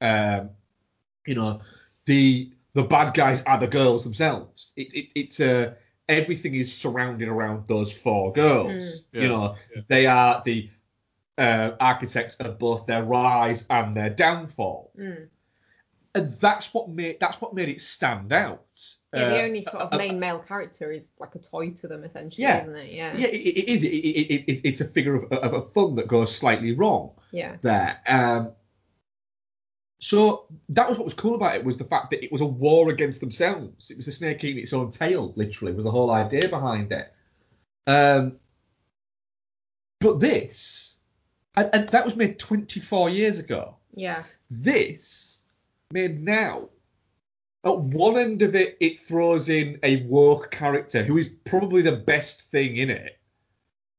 [0.00, 0.50] Um,
[1.26, 1.60] you know,
[2.06, 4.72] the the bad guys are the girls themselves.
[4.76, 5.74] It, it, it's uh,
[6.08, 8.72] everything is surrounding around those four girls.
[9.12, 9.22] Mm.
[9.22, 9.82] You know, yeah.
[9.88, 10.70] they are the
[11.38, 15.28] uh, architects of both their rise and their downfall, Mm.
[16.14, 18.66] and that's what made that's what made it stand out.
[19.14, 21.88] Yeah, the Uh, only sort of uh, main male character is like a toy to
[21.88, 22.62] them, essentially, Yeah.
[22.62, 22.92] isn't it?
[22.92, 23.16] Yeah.
[23.16, 23.82] yeah, it, it is.
[23.82, 27.12] It, it, it, it's a figure of, of a fun that goes slightly wrong.
[27.30, 27.56] Yeah.
[27.62, 27.98] there.
[28.06, 28.52] Um,
[30.02, 32.46] so that was what was cool about it was the fact that it was a
[32.46, 33.88] war against themselves.
[33.88, 37.12] It was a snake eating its own tail, literally, was the whole idea behind it.
[37.86, 38.40] Um,
[40.00, 40.98] but this,
[41.54, 43.76] and, and that was made 24 years ago.
[43.94, 44.24] Yeah.
[44.50, 45.42] This
[45.92, 46.68] made now.
[47.64, 51.92] At one end of it, it throws in a woke character who is probably the
[51.92, 53.20] best thing in it.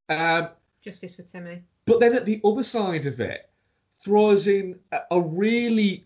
[0.10, 0.50] Um,
[0.82, 1.62] Justice for Timmy.
[1.86, 3.50] but then at the other side of it,
[4.04, 6.06] throws in a, a really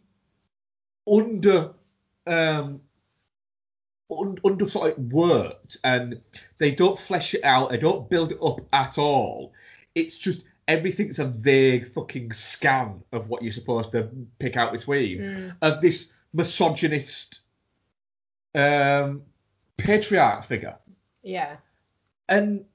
[1.12, 1.72] under
[2.26, 2.82] um
[4.12, 6.20] un, under sort of worked and
[6.58, 9.54] they don't flesh it out, they don't build it up at all.
[9.96, 15.20] It's just everything's a vague fucking scan of what you're supposed to pick out between
[15.20, 15.56] Mm.
[15.62, 17.42] of this misogynist
[18.56, 19.22] um
[19.78, 20.76] patriarch figure.
[21.24, 21.58] Yeah.
[22.30, 22.66] And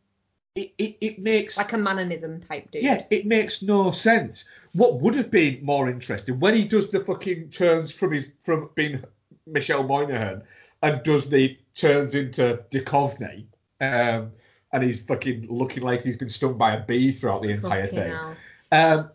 [0.55, 2.83] it, it, it makes Like a manonism type dude.
[2.83, 4.45] yeah, it makes no sense.
[4.73, 8.71] What would have been more interesting when he does the fucking turns from his from
[8.75, 9.03] being
[9.47, 10.43] Michelle Monaghan
[10.83, 13.47] and does the turns into Duchovny,
[13.81, 14.31] um,
[14.73, 17.99] and he's fucking looking like he's been stung by a bee throughout the entire Fucking
[17.99, 18.13] thing.
[18.13, 18.37] hell.
[18.73, 19.11] Um,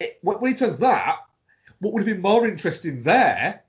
[0.00, 1.16] it, when when he turns that,
[1.80, 3.62] what would have been more interesting there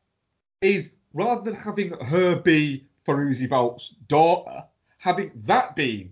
[0.62, 4.64] is rather than having her be Faruzi Balt's daughter,
[4.98, 6.12] having that be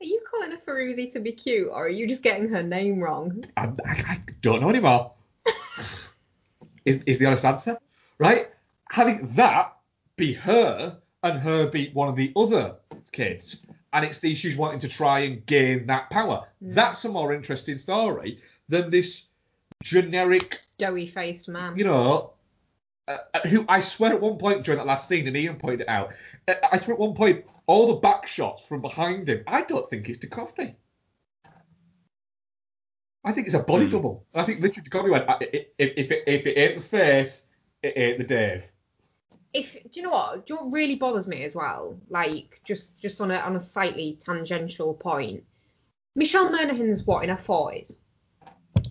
[0.00, 3.02] Are you calling a Feruzi to be cute, or are you just getting her name
[3.02, 3.44] wrong?
[3.58, 5.12] I, I, I don't know anymore.
[6.86, 7.78] is, is the honest answer,
[8.18, 8.48] right?
[8.90, 9.76] Having that
[10.16, 12.76] be her and her be one of the other
[13.12, 13.58] kids,
[13.92, 16.46] and it's the issues wanting to try and gain that power.
[16.62, 19.24] That's a more interesting story than this
[19.82, 21.76] generic, Doughy faced man.
[21.76, 22.32] you know.
[23.08, 25.80] Uh, uh, who I swear at one point during that last scene, and Ian pointed
[25.80, 26.10] it out,
[26.46, 29.88] uh, I swear at one point, all the back shots from behind him, I don't
[29.88, 30.74] think it's Duchovny.
[33.24, 33.90] I think it's a body Hmm.
[33.92, 34.26] double.
[34.34, 37.42] I think literally Duchovny went, "I- if, if, it, if it ain't the face,
[37.82, 38.64] it ain't the Dave.
[39.52, 40.46] if do you know what?
[40.46, 41.98] Do you know what really bothers me as well?
[42.08, 45.44] Like just just on a on a slightly tangential point.
[46.16, 47.96] Michelle Monaghan's what in her forties,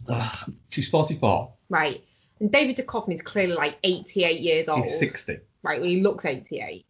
[0.70, 1.54] she's 44.
[1.70, 2.04] right?
[2.40, 4.86] And David Duchovny is clearly like 88 years old.
[4.86, 5.40] He's 60.
[5.64, 6.86] Right, well, he looks 88.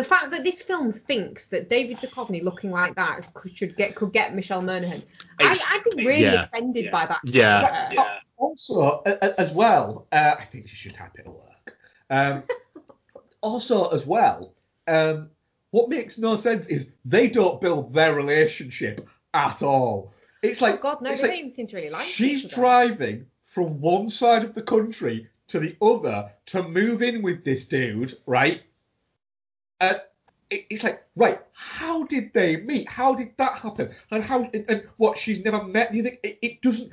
[0.00, 3.94] The fact that this film thinks that David Duchovny looking like that could, should get
[3.94, 5.02] could get Michelle Monaghan,
[5.38, 6.90] I, I'd be really yeah, offended yeah.
[6.90, 7.20] by that.
[7.24, 8.18] Yeah, yeah.
[8.38, 11.76] Also, a- a- as well, uh, I think she should happy to work.
[12.08, 12.44] Um,
[13.42, 14.54] also, as well,
[14.88, 15.28] um,
[15.70, 20.14] what makes no sense is they don't build their relationship at all.
[20.40, 23.26] It's like oh God, no, it's they like even seem to really like she's driving
[23.44, 28.16] from one side of the country to the other to move in with this dude,
[28.24, 28.62] right?
[29.80, 30.00] And
[30.50, 32.88] it- it's like, right, how did they meet?
[32.88, 33.94] How did that happen?
[34.10, 34.42] And how?
[34.52, 35.16] And, and what?
[35.18, 35.94] She's never met.
[35.94, 36.92] You think it, it doesn't?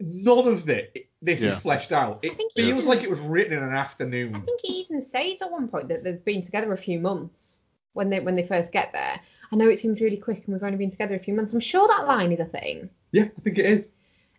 [0.00, 1.06] None of it.
[1.20, 1.54] This Yeah.
[1.56, 2.20] is fleshed out.
[2.22, 4.34] It feels even- like it was written in an afternoon.
[4.36, 7.60] I think he even says at one point that they've been together a few months
[7.94, 9.18] when they when they first get there.
[9.50, 11.52] I know it seems really quick and we've only been together a few months.
[11.52, 12.90] I'm sure that line is a thing.
[13.10, 13.88] Yeah, I think it is.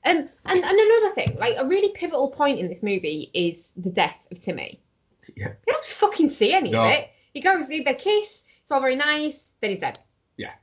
[0.05, 3.89] Um, and, and another thing, like a really pivotal point in this movie is the
[3.89, 4.79] death of Timmy.
[5.35, 5.49] Yeah.
[5.67, 6.83] You don't fucking see any No.
[6.85, 7.09] of it.
[7.33, 9.99] He goes, they, they kiss, it's all very nice, then he's dead.
[10.37, 10.53] Yeah.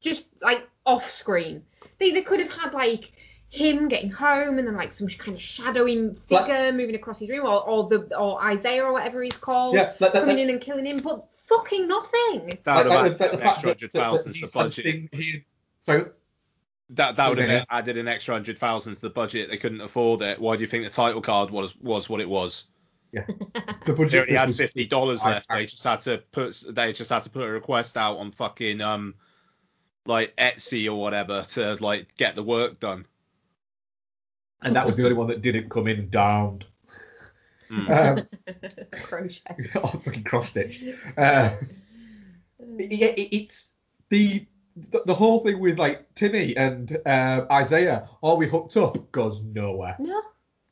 [0.00, 1.62] Just like off screen.
[1.98, 3.12] They they could have had like
[3.50, 7.28] him getting home and then like some kind of shadowing Like- figure moving across his
[7.28, 10.38] room or, or the or Isaiah or whatever he's called Yeah, like, like, coming like-
[10.44, 12.58] in and killing him, but fucking nothing.
[12.64, 14.74] That would have added an extra that- hundred that- that thousand to the budget.
[14.84, 15.44] something he-
[15.84, 16.04] Sorry,
[16.90, 19.50] That that would have added an extra hundred thousand to the budget.
[19.50, 20.38] They couldn't afford it.
[20.40, 22.64] Why do you think the title card was was what it was?
[23.12, 25.48] the They only had fifty dollars left.
[25.48, 28.80] They just had to put they just had to put a request out on fucking
[28.80, 29.14] um
[30.06, 33.06] like Etsy or whatever to like get the work done.
[34.62, 36.64] and that was the only one that didn't come in downed.
[37.70, 37.88] Mm.
[38.18, 39.56] Um, Crochet.
[39.76, 40.82] oh, fucking cross stitch.
[41.16, 41.52] Uh,
[42.78, 43.70] yeah, it, it's
[44.08, 44.46] the,
[44.76, 48.08] the the whole thing with like Timmy and uh, Isaiah.
[48.22, 49.10] Are we hooked up?
[49.12, 49.96] Goes nowhere.
[49.98, 50.20] No,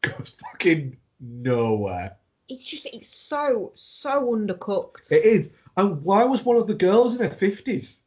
[0.02, 2.16] Goes fucking nowhere.
[2.48, 5.12] It's just it's so so undercooked.
[5.12, 5.52] It is.
[5.76, 8.00] And why was one of the girls in her fifties?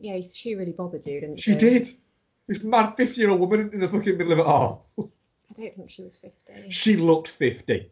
[0.00, 1.90] yeah, she really bothered you, didn't She did.
[2.48, 4.86] This mad fifty-year-old woman in the fucking middle of it all.
[4.98, 5.02] I
[5.62, 6.70] don't think she was 50.
[6.70, 7.90] She looked fifty.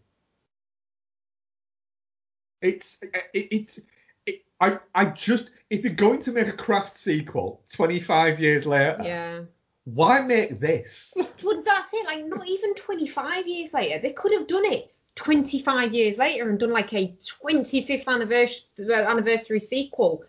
[2.61, 3.81] It's it, it's
[4.27, 8.99] it, I I just if you're going to make a craft sequel 25 years later,
[9.03, 9.41] Yeah.
[9.85, 11.13] why make this?
[11.17, 13.99] But that's it, like not even 25 years later.
[14.01, 19.61] They could have done it 25 years later and done like a 25th anniversary, anniversary
[19.61, 20.25] sequel.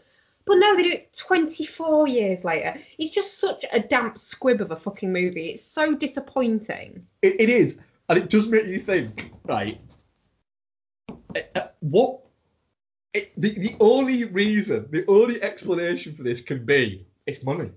[0.45, 2.75] But no, they do it 24 years later.
[2.99, 5.49] It's just such a damp squib of a fucking movie.
[5.49, 7.05] It's so disappointing.
[7.23, 9.79] It, it is, and it does make you think, right?
[11.35, 12.21] uh, uh, What?
[13.13, 17.71] It, the the only reason, the only explanation for this can be it's money.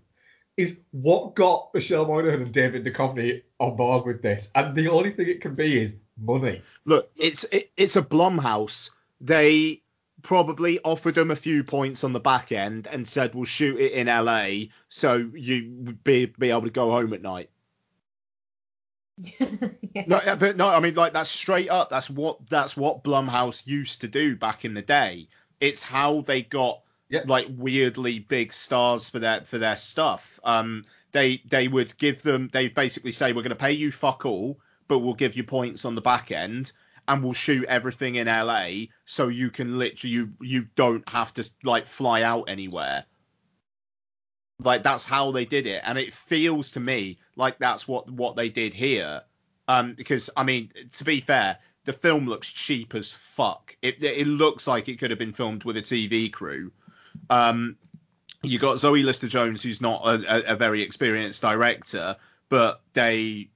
[0.57, 5.11] Is what got Michelle Monaghan and David Duchovny on board with this, and the only
[5.13, 6.63] thing it can be is money.
[6.85, 8.91] Look, it's it, it's a Blumhouse.
[9.21, 9.83] They
[10.23, 13.93] probably offered them a few points on the back end and said we'll shoot it
[13.93, 17.51] in LA so you would be be able to go home at night.
[19.95, 20.05] Yeah.
[20.07, 21.89] No, but no, I mean like that's straight up.
[21.91, 25.29] That's what that's what Blumhouse used to do back in the day.
[25.61, 27.23] It's how they got Yeah.
[27.27, 30.39] like weirdly big stars for their for their stuff.
[30.45, 34.25] Um, they they would give them they basically say we're going to pay you fuck
[34.27, 36.73] all, but we'll give you points on the back end,
[37.07, 41.49] and we'll shoot everything in LA so you can literally you you don't have to
[41.63, 43.05] like fly out anywhere.
[44.61, 48.37] Like that's how they did it, and it feels to me like that's what what
[48.37, 49.23] they did here.
[49.69, 53.77] Um, because I mean, to be fair, the film looks cheap as fuck.
[53.83, 56.73] It it looks like it could have been filmed with a TV crew.
[57.31, 57.77] Um,
[58.43, 62.17] you got Zoe Lister Jones, who's not a, a, a very experienced director,
[62.49, 63.51] but they,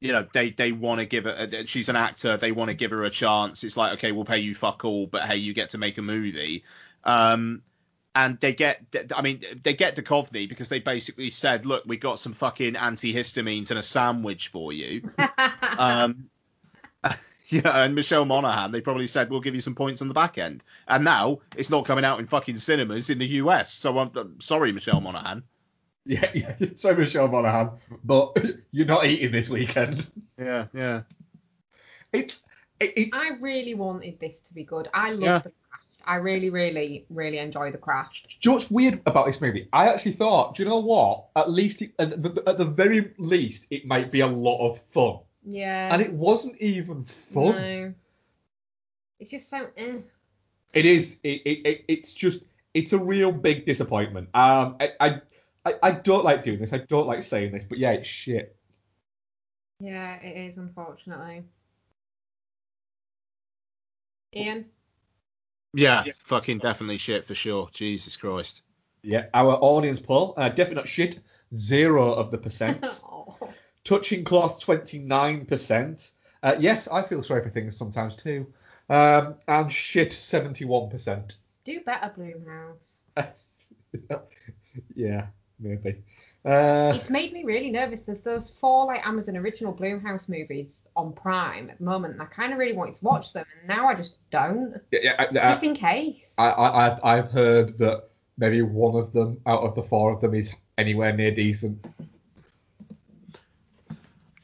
[0.00, 1.48] you know, they they want to give her.
[1.66, 2.36] She's an actor.
[2.36, 3.64] They want to give her a chance.
[3.64, 6.02] It's like, okay, we'll pay you fuck all, but hey, you get to make a
[6.02, 6.64] movie.
[7.04, 7.62] Um,
[8.14, 8.80] and they get,
[9.14, 13.70] I mean, they get Duchovny because they basically said, look, we got some fucking antihistamines
[13.70, 15.02] and a sandwich for you.
[15.76, 16.30] Um,
[17.48, 20.38] yeah, and Michelle Monaghan, they probably said we'll give you some points on the back
[20.38, 23.72] end, and now it's not coming out in fucking cinemas in the US.
[23.72, 25.42] So I'm, I'm sorry, Michelle Monaghan.
[26.06, 26.54] Yeah, yeah.
[26.74, 27.70] So Michelle Monaghan,
[28.04, 28.36] but
[28.70, 30.06] you're not eating this weekend.
[30.38, 31.02] Yeah, yeah.
[32.12, 32.42] It's
[32.80, 34.88] it, it, I really wanted this to be good.
[34.92, 35.38] I love Yeah.
[35.38, 35.80] the crash.
[36.06, 38.24] I really, really, really enjoy the crash.
[38.28, 39.68] Do you know what's weird about this movie?
[39.72, 41.28] I actually thought, do you know what?
[41.34, 44.80] At least, it, at, the, at the very least, it might be a lot of
[44.92, 45.20] fun.
[45.44, 45.88] Yeah.
[45.92, 47.56] And it wasn't even fun.
[47.56, 47.94] No.
[49.18, 49.68] It's just so.
[49.78, 50.00] Eh.
[50.74, 51.16] It is.
[51.22, 52.42] It, it, it, it's just.
[52.74, 54.28] It's a real big disappointment.
[54.34, 55.20] Um, I, I,
[55.64, 56.72] I, I don't like doing this.
[56.72, 58.56] I don't like saying this, but yeah, it's shit.
[59.80, 61.44] Yeah, it is, unfortunately.
[64.34, 64.66] Ian?
[65.72, 67.68] Yeah, fucking definitely shit for sure.
[67.72, 68.62] Jesus Christ.
[69.02, 71.20] Yeah, our audience poll, uh, definitely not shit.
[71.56, 72.84] Zero of the percent.
[73.10, 73.36] Oh.
[73.84, 76.12] Touching Cloth 29%.
[76.42, 78.46] Uh, yes, I feel sorry for things sometimes too.
[78.88, 81.36] Um, and shit 71%.
[81.64, 83.00] Do better, Blumhouse.
[84.94, 85.26] yeah,
[85.64, 85.96] maybe.
[86.44, 88.02] Uh, It's made me really nervous.
[88.02, 92.26] There's those four like Amazon original Blumhouse movies on Prime at the moment, and I
[92.26, 95.00] kind of really wanted to watch them, and now I just don't, yeah,
[95.32, 96.34] yeah, I- just in case.
[96.36, 98.04] I, I, I've, I've heard that
[98.36, 101.82] maybe one of them out of the four of them is anywhere near decent.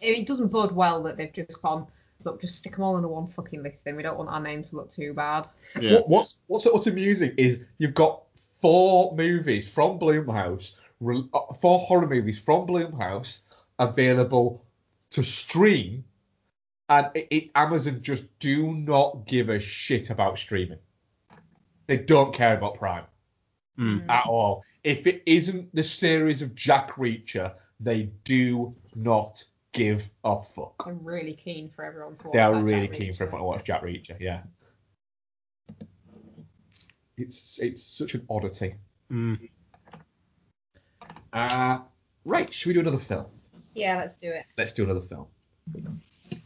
[0.01, 1.87] It doesn't bode well that they've just gone.
[2.25, 3.85] Look, just stick them all into one fucking list.
[3.85, 5.47] Then we don't want our names to look too bad.
[5.79, 5.95] Yeah.
[5.97, 8.23] What, what's what's what's amusing is you've got
[8.61, 13.41] four movies from Blumhouse, re- uh, four horror movies from Blumhouse
[13.79, 14.65] available
[15.11, 16.05] to stream,
[16.89, 20.79] and it, it, Amazon just do not give a shit about streaming.
[21.87, 23.05] They don't care about Prime
[23.79, 24.07] Mm.
[24.11, 24.63] at all.
[24.85, 29.43] If it isn't the series of Jack Reacher, they do not
[29.73, 30.75] give a fuck.
[30.87, 32.33] I'm really keen for everyone to watch.
[32.35, 33.29] They are that really Jack keen for Reacher.
[33.29, 34.21] everyone to watch Jack Reacher.
[34.21, 34.43] Yeah,
[37.17, 38.75] it's it's such an oddity.
[39.11, 39.49] Mm.
[41.33, 41.79] Uh,
[42.25, 43.27] right, should we do another film?
[43.75, 44.45] Yeah, let's do it.
[44.59, 45.27] Let's do another film.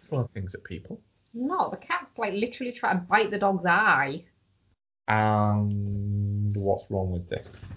[0.08, 1.00] Throwing things at people.
[1.32, 4.24] No, the cat's like literally trying to bite the dog's eye.
[5.08, 7.72] And what's wrong with this?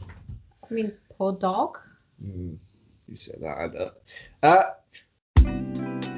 [0.70, 1.78] I mean, poor dog.
[2.22, 2.54] Hmm,
[3.08, 3.58] you said that.
[3.58, 3.94] I don't-
[4.44, 4.74] Uh,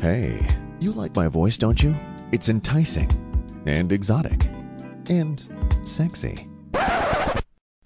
[0.02, 0.48] Hey,
[0.80, 1.96] you like my voice, don't you?
[2.32, 3.10] It's enticing
[3.66, 4.48] and exotic
[5.10, 5.42] and
[5.84, 6.49] sexy.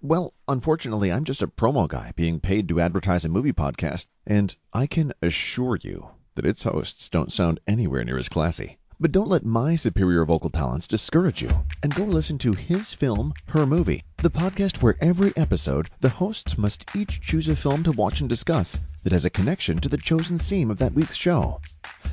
[0.05, 4.53] Well, unfortunately, I'm just a promo guy being paid to advertise a movie podcast, and
[4.73, 8.79] I can assure you that its hosts don't sound anywhere near as classy.
[8.99, 11.51] But don't let my superior vocal talents discourage you,
[11.83, 16.57] and go listen to his film, Her Movie, the podcast where every episode the hosts
[16.57, 19.97] must each choose a film to watch and discuss that has a connection to the
[19.97, 21.61] chosen theme of that week's show.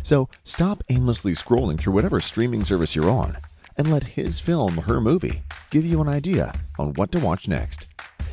[0.05, 3.37] So stop aimlessly scrolling through whatever streaming service you're on
[3.77, 7.87] and let his film, her movie, give you an idea on what to watch next.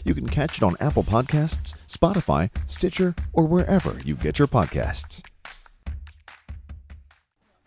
[0.04, 5.24] You can catch it on Apple Podcasts, Spotify, Stitcher, or wherever you get your podcasts.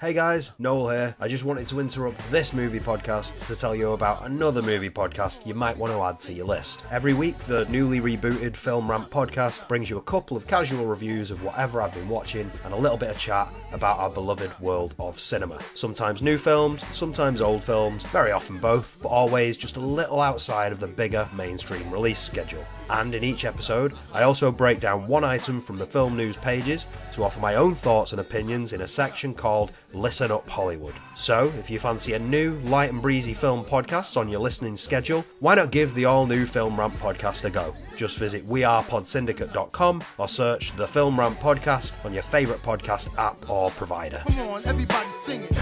[0.01, 1.17] Hey guys, Noel here.
[1.21, 5.45] I just wanted to interrupt this movie podcast to tell you about another movie podcast
[5.45, 6.83] you might want to add to your list.
[6.91, 11.31] Every week, the newly rebooted Film Ramp podcast brings you a couple of casual reviews
[11.31, 14.95] of whatever I've been watching and a little bit of chat about our beloved world
[14.99, 15.59] of cinema.
[15.75, 20.73] Sometimes new films, sometimes old films, very often both, but always just a little outside
[20.73, 22.65] of the bigger mainstream release schedule.
[22.89, 26.87] And in each episode, I also break down one item from the film news pages
[27.13, 30.95] to offer my own thoughts and opinions in a section called Listen Up Hollywood.
[31.17, 35.25] So, if you fancy a new, light and breezy film podcast on your listening schedule,
[35.41, 37.75] why not give the all new Film Ramp podcast a go?
[37.97, 43.71] Just visit wearepodsyndicate.com or search the Film Ramp podcast on your favourite podcast app or
[43.71, 44.23] provider.
[44.29, 45.59] Come on, everybody sing it.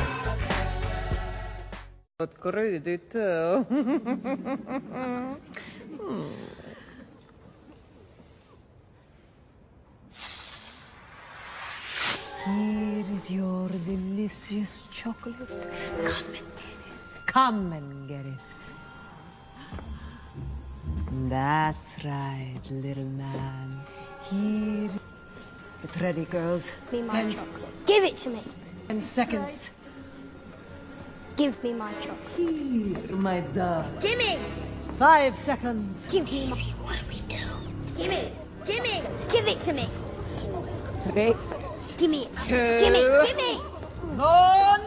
[12.48, 15.36] Here is your delicious chocolate.
[17.26, 18.38] Come and get it.
[18.38, 21.28] Come and get it.
[21.28, 23.80] That's right, little man.
[24.30, 24.90] Here.
[25.82, 26.72] Get ready, girls.
[26.90, 27.86] me my Ten, chocolate.
[27.86, 28.42] Give it to me.
[28.88, 29.70] ten seconds.
[31.36, 32.24] Give me my chocolate.
[32.36, 34.00] Here, my darling.
[34.00, 34.38] Give me.
[34.98, 36.06] Five seconds.
[36.08, 36.48] Give me.
[36.48, 36.56] My...
[36.82, 37.44] what do we do?
[37.96, 38.32] Give me.
[38.64, 39.02] Give me.
[39.28, 39.88] Give it to me.
[41.10, 41.34] Three.
[41.98, 42.38] Give me it.
[42.38, 42.78] Two.
[42.78, 43.00] Give me.
[43.26, 43.56] Give me.
[44.14, 44.86] One.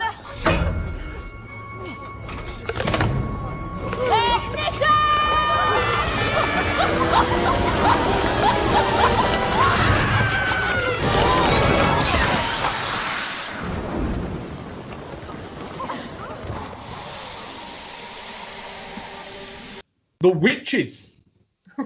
[20.21, 21.11] The Witches.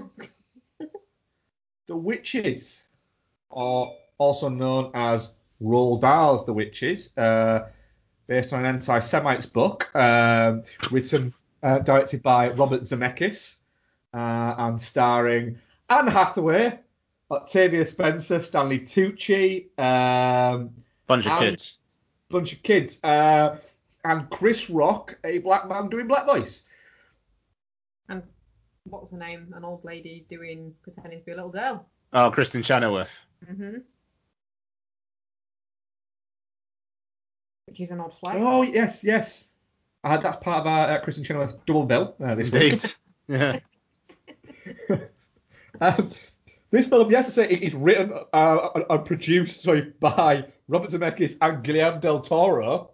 [1.88, 2.80] the Witches
[3.50, 7.66] are also known as Roald Dahl's The Witches, uh,
[8.26, 13.56] based on an anti-Semites book, um, written, uh, directed by Robert Zemeckis,
[14.14, 15.58] uh, and starring
[15.88, 16.78] Anne Hathaway,
[17.30, 20.70] Octavia Spencer, Stanley Tucci, um,
[21.06, 21.78] Bunch of and- kids.
[22.28, 23.58] bunch of kids, uh,
[24.04, 26.64] and Chris Rock, a black man doing black voice.
[28.08, 28.22] And
[28.84, 29.52] what's her name?
[29.56, 31.86] An old lady doing pretending to be a little girl.
[32.12, 33.10] Oh, Kristin Chenoweth.
[33.46, 33.78] hmm
[37.66, 38.38] Which is an odd flex.
[38.40, 39.48] Oh yes, yes.
[40.04, 42.72] Uh, that's part of our uh, Kristin Chenoweth double bill uh, this week.
[42.72, 42.94] Indeed.
[43.28, 43.58] yeah.
[45.80, 46.10] um,
[46.70, 50.90] This film, yes, I say it is written uh, and- and produced sorry, by Robert
[50.90, 52.90] Zemeckis and Guillermo del Toro.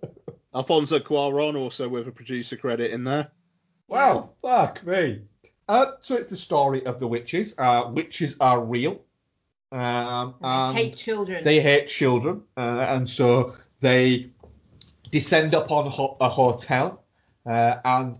[0.54, 3.32] Alfonso Cuarón also with a producer credit in there.
[3.88, 5.22] Wow, fuck me.
[5.68, 7.54] Uh, so it's the story of the witches.
[7.58, 9.00] Uh, witches are real.
[9.72, 11.42] Um, I and hate children.
[11.42, 14.30] They hate children, uh, and so they
[15.10, 17.04] descend upon ho- a hotel
[17.46, 18.16] uh, and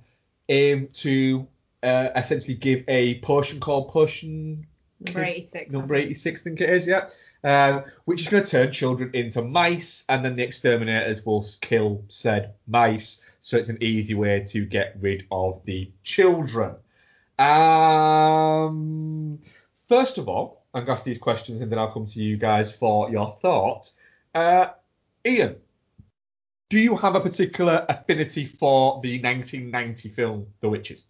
[0.48, 1.46] aim to
[1.82, 4.66] uh, essentially give a potion called potion
[5.00, 5.70] Number 86.
[5.70, 7.08] number 86, I think it is, yeah.
[7.42, 12.02] Um, which is going to turn children into mice, and then the exterminators will kill
[12.08, 13.20] said mice.
[13.42, 16.76] So it's an easy way to get rid of the children.
[17.38, 19.40] Um,
[19.88, 22.38] first of all, I'm going to ask these questions, and then I'll come to you
[22.38, 23.92] guys for your thoughts.
[24.34, 24.68] Uh,
[25.26, 25.56] Ian,
[26.70, 31.02] do you have a particular affinity for the 1990 film The Witches?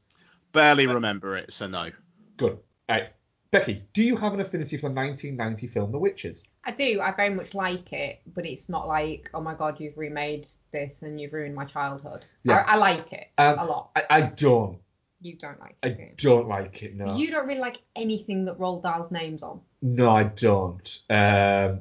[0.53, 1.91] Barely remember it, so no.
[2.37, 2.59] Good.
[2.89, 3.11] Right.
[3.51, 6.43] Becky, do you have an affinity for the 1990 film The Witches?
[6.65, 7.01] I do.
[7.01, 11.03] I very much like it, but it's not like, oh my god, you've remade this
[11.03, 12.25] and you've ruined my childhood.
[12.45, 12.65] Yeah.
[12.67, 13.91] I, I like it Um, a lot.
[13.97, 14.79] I, I don't.
[15.21, 16.17] You don't like I it.
[16.19, 16.35] do you?
[16.35, 16.95] don't like it.
[16.97, 17.17] No.
[17.17, 19.61] You don't really like anything that Roald Dahl's name's on.
[19.83, 21.01] No, I don't.
[21.09, 21.81] Um,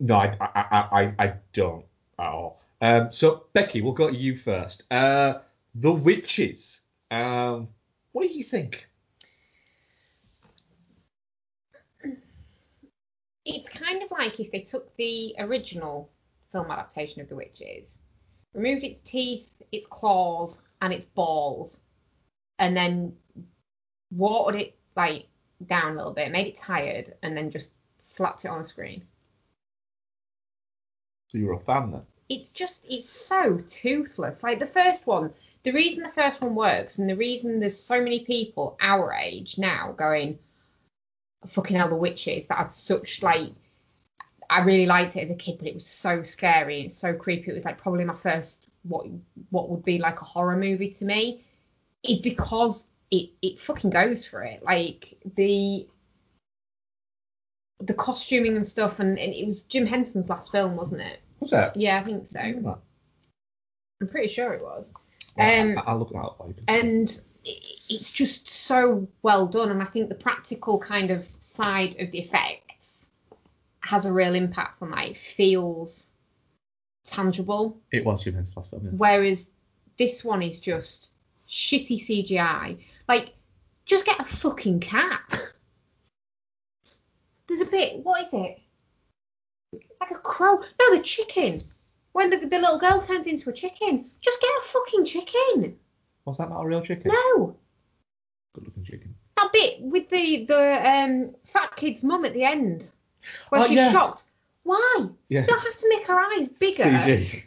[0.00, 1.84] no, I, I, I, I, don't
[2.18, 2.60] at all.
[2.80, 4.84] Um, so Becky, we'll go to you first.
[4.90, 5.38] Uh,
[5.74, 6.80] the Witches.
[7.10, 7.68] Um,
[8.12, 8.88] what do you think?
[13.44, 16.10] It's kind of like if they took the original
[16.52, 17.98] film adaptation of The Witches,
[18.52, 21.80] removed its teeth, its claws, and its balls,
[22.58, 23.14] and then
[24.10, 25.28] watered it like
[25.66, 27.70] down a little bit, made it tired, and then just
[28.04, 29.02] slapped it on the screen.
[31.28, 32.02] So you're a fan then?
[32.28, 34.42] it's just it's so toothless.
[34.42, 38.00] Like the first one, the reason the first one works and the reason there's so
[38.00, 40.38] many people our age now going
[41.46, 43.52] fucking hell the witches that had such like
[44.50, 47.50] I really liked it as a kid, but it was so scary and so creepy.
[47.50, 49.06] It was like probably my first what
[49.50, 51.44] what would be like a horror movie to me.
[52.02, 54.62] Is because it it fucking goes for it.
[54.62, 55.88] Like the
[57.80, 61.20] the costuming and stuff and, and it was Jim Henson's last film, wasn't it?
[61.38, 61.76] What's that?
[61.76, 62.40] Yeah, I think so.
[62.58, 62.82] Well,
[64.00, 64.92] I'm pretty sure it was.
[65.36, 66.62] I, Um, I'll look that up later.
[66.68, 67.50] and i-
[67.88, 69.70] it's just so well done.
[69.70, 73.08] And I think the practical kind of side of the effects
[73.80, 75.06] has a real impact on that.
[75.06, 76.10] It feels
[77.06, 77.80] tangible.
[77.92, 78.84] It was Jim Henson's last film.
[78.84, 78.90] Yeah.
[78.92, 79.48] Whereas
[79.96, 81.12] this one is just
[81.48, 82.78] shitty CGI.
[83.08, 83.34] Like,
[83.86, 85.20] just get a fucking cat.
[87.48, 88.58] There's a bit, what is it?
[90.00, 90.58] Like a crow.
[90.80, 91.62] No, the chicken.
[92.12, 94.10] When the, the little girl turns into a chicken.
[94.20, 95.76] Just get a fucking chicken.
[96.24, 97.10] Was that not a real chicken?
[97.12, 97.56] No.
[98.54, 99.14] Good looking chicken.
[99.36, 102.90] That bit with the the um fat kid's mum at the end,
[103.50, 103.92] where Oh, she's yeah.
[103.92, 104.24] shocked.
[104.64, 105.06] Why?
[105.28, 105.42] Yeah.
[105.42, 107.42] You don't have to make her eyes bigger CG.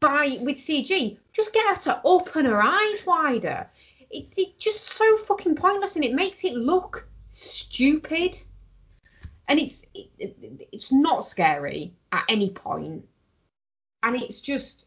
[0.00, 1.18] by with CG.
[1.32, 3.68] Just get her to open her eyes wider.
[4.10, 8.38] It, it's just so fucking pointless, and it makes it look stupid.
[9.48, 13.04] And it's it, it- it's not scary at any point,
[14.02, 14.86] and it's just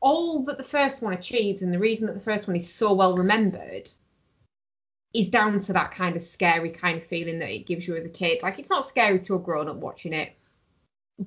[0.00, 2.92] all that the first one achieves, and the reason that the first one is so
[2.92, 3.90] well remembered
[5.14, 8.04] is down to that kind of scary kind of feeling that it gives you as
[8.04, 8.42] a kid.
[8.42, 10.32] Like it's not scary to a grown up watching it,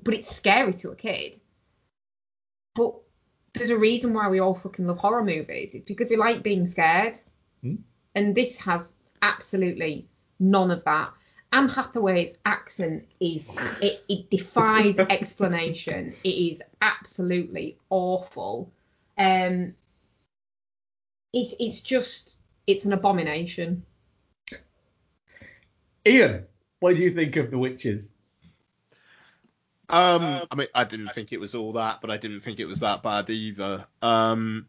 [0.04, 1.40] but it's scary to a kid.
[2.76, 2.94] But
[3.54, 5.74] there's a reason why we all fucking love horror movies.
[5.74, 7.16] It's because we like being scared.
[7.62, 7.76] Hmm.
[8.16, 10.08] And this has absolutely
[10.40, 11.12] none of that.
[11.54, 13.50] Anne Hathaway's accent is
[13.82, 16.14] it, it defies explanation.
[16.24, 18.72] It is absolutely awful.
[19.18, 19.76] Um
[21.34, 23.84] it's it's just it's an abomination.
[26.08, 26.46] Ian,
[26.80, 28.10] what do you think of The Witches?
[29.92, 32.66] Um, I mean, I didn't think it was all that, but I didn't think it
[32.66, 33.86] was that bad either.
[34.02, 34.68] Um,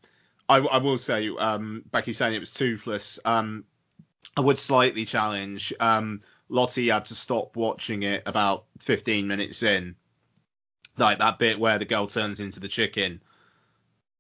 [0.49, 3.21] I, I will say, um, Becky saying it was toothless.
[3.25, 3.65] Um,
[4.37, 5.73] I would slightly challenge.
[6.53, 9.97] Lottie had to stop watching it about 15 minutes in,
[10.99, 13.23] like that bit where the girl turns into the chicken,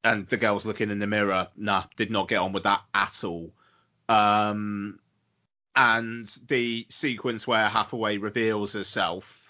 [0.02, 1.48] and the girl's looking in the mirror.
[1.56, 3.52] Nah, did not get on with that at all.
[4.08, 4.98] Um,
[5.76, 9.42] and the sequence where Hathaway reveals herself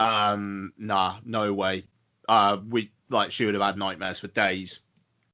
[0.00, 1.84] um, nah, no way.
[2.28, 4.80] Uh, we like she would have had nightmares for days.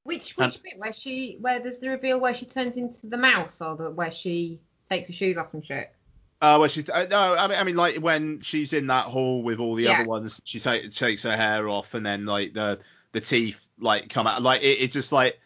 [0.03, 3.17] Which which And- bit where she where there's the reveal where she turns into the
[3.17, 4.59] mouse or the where she
[4.89, 5.93] takes her shoes off and shit.
[6.39, 9.41] Uh, well, she's uh, no, I mean, I mean, like when she's in that hall
[9.41, 9.93] with all the Yeah.
[9.93, 12.79] other ones, she ta- takes her hair off, and then like the
[13.11, 15.39] the teeth like come out, like it, it just like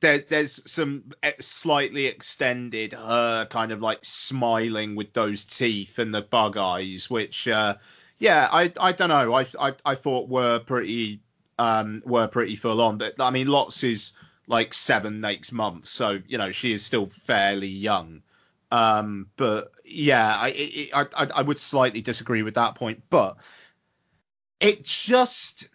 [0.00, 6.14] there, there's some eh, slightly extended her kind of like smiling with those teeth and
[6.14, 7.76] the bug eyes, which uh,
[8.18, 11.20] yeah, I I don't know, I, I I thought were pretty
[11.58, 14.12] um were pretty full on, but I mean lots is
[14.46, 18.22] like seven next month, so you know she is still fairly young.
[18.70, 23.38] Um, but yeah, I, it, I I would slightly disagree with that point, but
[24.60, 25.68] it just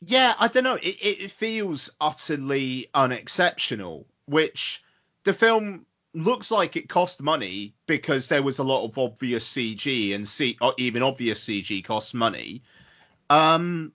[0.00, 0.76] yeah, I don't know.
[0.76, 4.82] It, it feels utterly unexceptional, which
[5.24, 10.14] the film looks like it cost money because there was a lot of obvious CG
[10.14, 12.62] and C, even obvious CG costs money.
[13.28, 13.92] Um,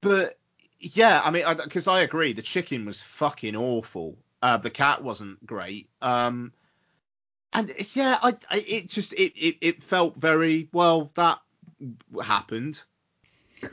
[0.00, 0.38] but
[0.78, 4.18] yeah, I mean, because I, I, agree, the chicken was fucking awful.
[4.42, 5.88] Uh, the cat wasn't great.
[6.02, 6.52] Um,
[7.54, 11.40] and yeah, I, I it just it, it it felt very well that
[12.22, 12.82] happened.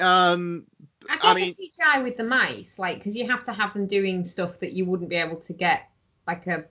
[0.00, 0.64] um,
[1.08, 3.74] I get I mean, the CGI with the mice, like, because you have to have
[3.74, 5.88] them doing stuff that you wouldn't be able to get
[6.26, 6.64] like a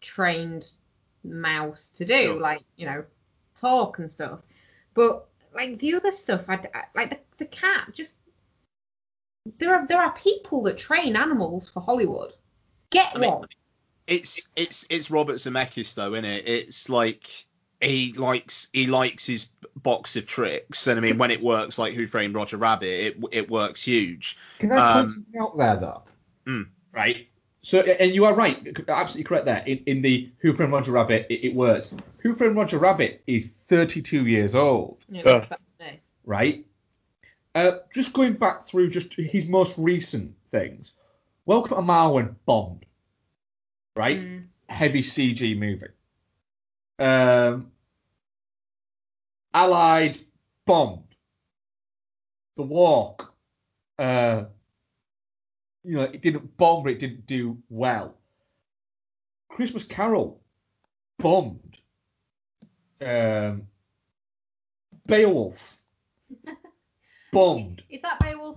[0.00, 0.70] trained
[1.24, 2.40] mouse to do, Sure.
[2.40, 3.04] like you know,
[3.56, 4.40] talk and stuff.
[4.94, 8.16] But like the other stuff, I, I- like the, the cat, just
[9.58, 12.32] there are there are people that train animals for Hollywood.
[12.90, 13.48] Get I mean, one.
[14.06, 16.46] It's it's it's Robert Zemeckis though, isn't it?
[16.48, 17.28] It's like
[17.80, 19.46] he likes he likes his
[19.76, 23.16] box of tricks, and I mean when it works, like Who Framed Roger Rabbit, it
[23.32, 24.36] it works huge.
[24.58, 26.02] Can I point Um, something out there though?
[26.46, 26.66] Mm.
[26.92, 27.28] Right.
[27.64, 29.62] So, and you are right, absolutely correct there.
[29.64, 31.90] In, in the Who Framed Roger Rabbit, it, it works.
[32.18, 35.32] Who Framed Roger Rabbit is 32 years old, Yeah, Uh.
[35.38, 36.00] much better than this.
[36.24, 36.66] right?
[37.54, 40.90] Uh, just going back through just his most recent things.
[41.46, 42.84] Welcome to Marwen bombed,
[43.96, 44.18] right?
[44.18, 44.44] Mm.
[44.68, 45.86] Heavy CG movie.
[46.98, 47.70] Um,
[49.54, 50.18] Allied
[50.66, 51.14] bombed.
[52.56, 53.34] The Walk.
[53.98, 54.44] Uh,
[55.84, 58.14] you know, it didn't bomb, but it didn't do well.
[59.48, 60.40] Christmas Carol
[61.18, 61.78] bombed.
[63.04, 63.66] Um,
[65.06, 65.76] Beowulf
[67.32, 67.82] bombed.
[67.90, 68.56] Is that Beowulf?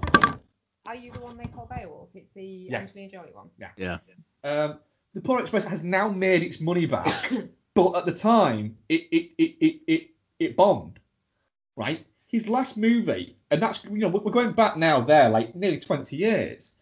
[0.85, 2.09] Are you the one they call Beowulf?
[2.13, 2.79] It's the Yeah.
[2.81, 3.49] Angelina Jolie one.
[3.57, 3.69] Yeah.
[3.75, 3.97] Yeah.
[4.43, 4.79] Um,
[5.15, 7.31] the Polar Express has now made its money back,
[7.73, 10.09] but at the time it it, it, it, it
[10.39, 10.99] it bombed,
[11.75, 12.05] right?
[12.27, 16.15] His last movie, and that's you know we're going back now there like nearly 20
[16.15, 16.73] years.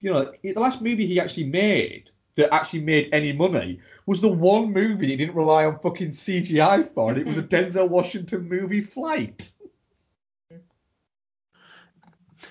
[0.00, 4.28] You know, the last movie he actually made that actually made any money was the
[4.28, 8.48] one movie he didn't rely on fucking CGI for, and it was a Denzel Washington
[8.48, 9.50] movie, Flight.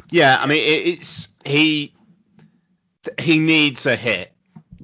[0.10, 1.94] Yeah, I mean it, it's he
[3.20, 4.35] he needs a hit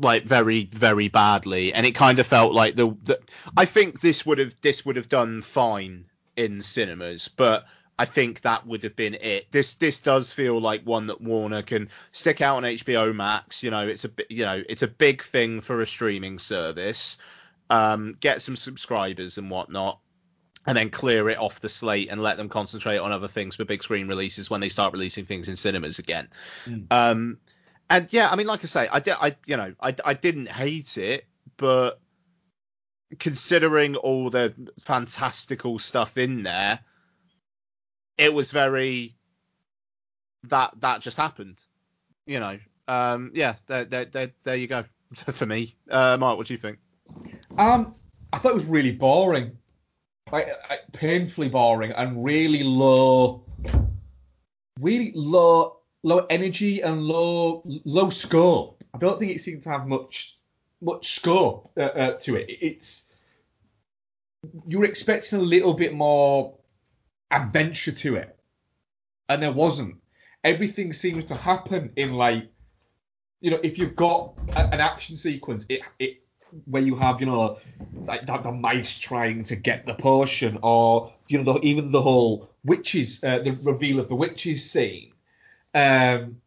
[0.01, 3.19] like very very badly, and it kind of felt like the, the
[3.55, 7.65] I think this would have this would have done fine in cinemas, but
[8.01, 9.51] I think that would have been it.
[9.51, 13.61] This this does feel like one that Warner can stick out on HBO Max.
[13.61, 17.17] You know, it's a you know it's a big thing for a streaming service.
[17.69, 19.99] Um, get some subscribers and whatnot,
[20.65, 23.65] and then clear it off the slate and let them concentrate on other things for
[23.65, 26.27] big screen releases when they start releasing things in cinemas again.
[26.89, 27.37] Um,
[27.91, 30.47] and yeah, I mean, like I say, I did, I you know, I, I didn't
[30.47, 31.25] hate it,
[31.57, 31.99] but
[33.19, 36.79] considering all the fantastical stuff in there,
[38.17, 39.13] it was very
[40.43, 41.59] that that just happened,
[42.25, 42.57] you know.
[42.87, 45.75] Um, yeah, there, there, there, there you go for me.
[45.89, 46.79] Uh, Mark, what do you think?
[47.57, 47.93] Um,
[48.31, 49.51] I thought it was really boring,
[50.31, 53.43] like, like painfully boring, and really low,
[54.79, 58.83] really low, low energy and low, low scope.
[58.93, 60.37] I don't think it seems to have much,
[60.81, 62.45] much scope uh, uh, to it.
[62.49, 63.05] It's
[64.67, 66.57] you're expecting a little bit more
[67.29, 68.37] adventure to it,
[69.29, 69.95] and there wasn't.
[70.43, 72.49] Everything seems to happen in like,
[73.41, 76.23] you know, if you've got a, an action sequence, it it
[76.65, 77.59] where you have, you know,
[78.05, 82.01] like the, the mice trying to get the potion, or you know, the, even the
[82.01, 85.13] whole witches, uh, the reveal of the witches scene.
[85.73, 86.41] Um,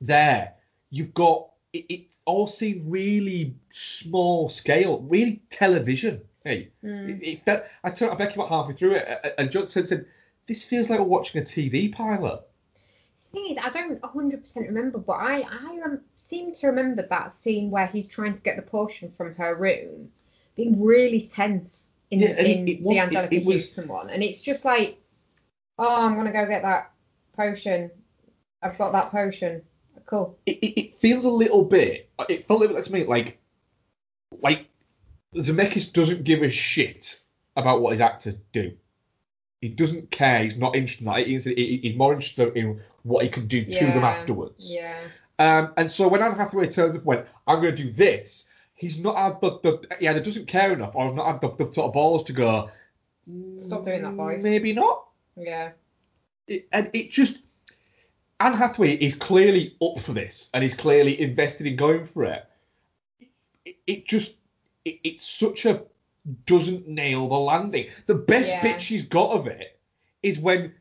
[0.00, 0.54] there,
[0.90, 6.22] you've got it, it all seemed really small scale, really television.
[6.44, 7.62] Hey, it, it felt.
[7.82, 10.06] I turned to Becky about halfway through it, and Judson said,
[10.46, 12.42] "This feels like we're watching a TV pilot."
[13.32, 17.34] The thing is, I don't 100% remember, but I I um, seem to remember that
[17.34, 20.10] scene where he's trying to get the potion from her room
[20.54, 24.22] being really tense in, Yeah, in it was- the Anjelica it was- Huston one, and
[24.22, 24.98] it's just like,
[25.78, 26.92] oh, I'm gonna go get that
[27.36, 27.90] potion.
[28.64, 29.62] I've got that potion.
[30.06, 30.36] Cool.
[30.44, 32.10] it, it, it feels a little bit.
[32.28, 33.38] It felt a little bit to me like
[34.40, 34.66] like
[35.34, 37.20] Zemeckis doesn't give a shit
[37.56, 38.72] about what his actors do.
[39.60, 40.42] He doesn't care.
[40.42, 41.26] He's not interested in that.
[41.26, 44.70] He's, he's more interested in what he can do to them afterwards.
[44.70, 44.98] Yeah.
[45.38, 48.44] Um, and so when Anne Hathaway turns up and went, I'm going to do this,
[48.74, 51.64] he's not had the, the he either doesn't care enough or has not had the,
[51.64, 52.70] the sort of balls to go,
[53.56, 54.42] Stop doing that voice.
[54.42, 55.06] maybe not.
[55.36, 55.70] Yeah.
[56.46, 57.40] It, and it just,
[58.44, 62.44] Anne Hathaway is clearly up for this and is clearly invested in going for it.
[63.64, 64.36] It, it just,
[64.84, 65.82] it, it's such a,
[66.44, 67.88] doesn't nail the landing.
[68.06, 68.62] The best Yeah.
[68.62, 69.78] bit she's got of it
[70.22, 70.74] is when,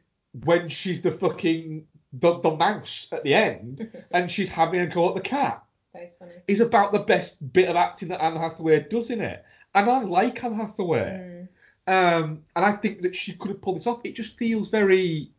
[0.43, 5.09] when she's the fucking, the, the mouse at the end and she's having a go
[5.09, 6.31] at the cat That is funny.
[6.47, 9.43] is about the best bit of acting that Anne Hathaway does in it.
[9.73, 11.47] And I like Anne Hathaway.
[11.87, 12.23] Mm.
[12.23, 14.01] Um, and I think that she could have pulled this off.
[14.03, 15.31] It just feels very.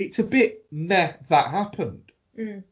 [0.00, 2.10] It's a bit meh that happened.
[2.38, 2.64] Mm.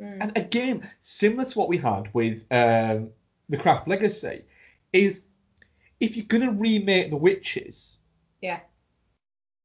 [0.00, 0.18] Mm.
[0.22, 3.10] And again, similar to what we had with um,
[3.48, 4.44] the Craft Legacy,
[4.92, 5.22] is
[6.00, 7.98] if you're going to remake The Witches,
[8.40, 8.60] Yeah.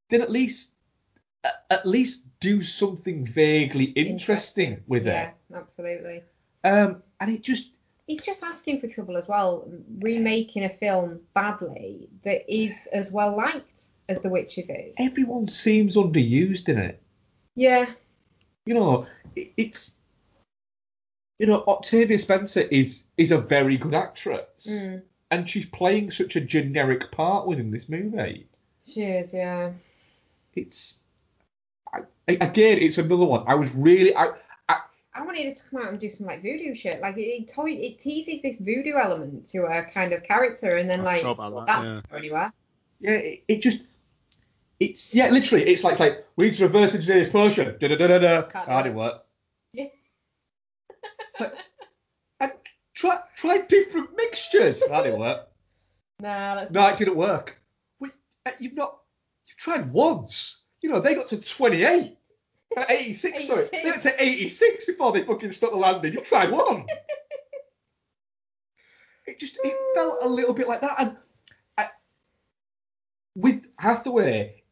[0.10, 0.72] then at least
[1.70, 5.34] at- least do something vaguely interesting, with yeah, it.
[5.56, 6.24] absolutely.
[6.64, 7.72] Um, and it just
[8.08, 9.66] He's just asking for trouble as well,
[10.00, 14.96] remaking a film badly that is as well liked as The Witches is.
[15.00, 17.02] everyone seems underused in it.
[17.56, 17.90] Yeah.
[18.66, 19.96] you know, it, it's
[21.40, 25.02] you know, Octavia Spencer is is a very good actress, Mm.
[25.32, 28.48] and she's playing such a generic part within this movie.
[28.86, 29.72] She is, yeah.
[30.56, 31.00] It's
[31.94, 33.44] I, I- again, it's another one.
[33.48, 34.28] I was really I,
[34.70, 34.78] I
[35.16, 37.02] I wanted her to come out and do some like voodoo shit.
[37.02, 40.90] Like it, it, toy, it teases this voodoo element to her kind of character, and
[40.90, 42.54] then I like forgot about that that, doesn't anywhere.
[43.00, 43.84] yeah, it, it just
[44.92, 47.78] it's yeah, literally, it's like it's like we need to reverse engineer this potion.
[47.80, 48.42] Da da da da da.
[48.42, 48.84] Do Ah, it.
[48.84, 49.24] didn't work.
[49.74, 49.86] Yeah.
[52.40, 54.82] Like, try try different mixtures.
[54.90, 55.48] That didn't work.
[56.20, 57.60] Nah, that's No, it didn't work.
[58.46, 59.00] Uh, you've not.
[59.48, 60.60] You've tried once.
[60.82, 62.18] You know, they got to 28.
[62.76, 63.70] Uh, 86, sorry.
[63.72, 66.14] They got to 86 before they fucking stopped the landing.
[66.14, 66.86] You've tried one.
[69.28, 70.96] it just it felt a little bit like that.
[71.00, 71.16] And
[71.78, 71.90] I,
[73.36, 74.63] with Hathaway,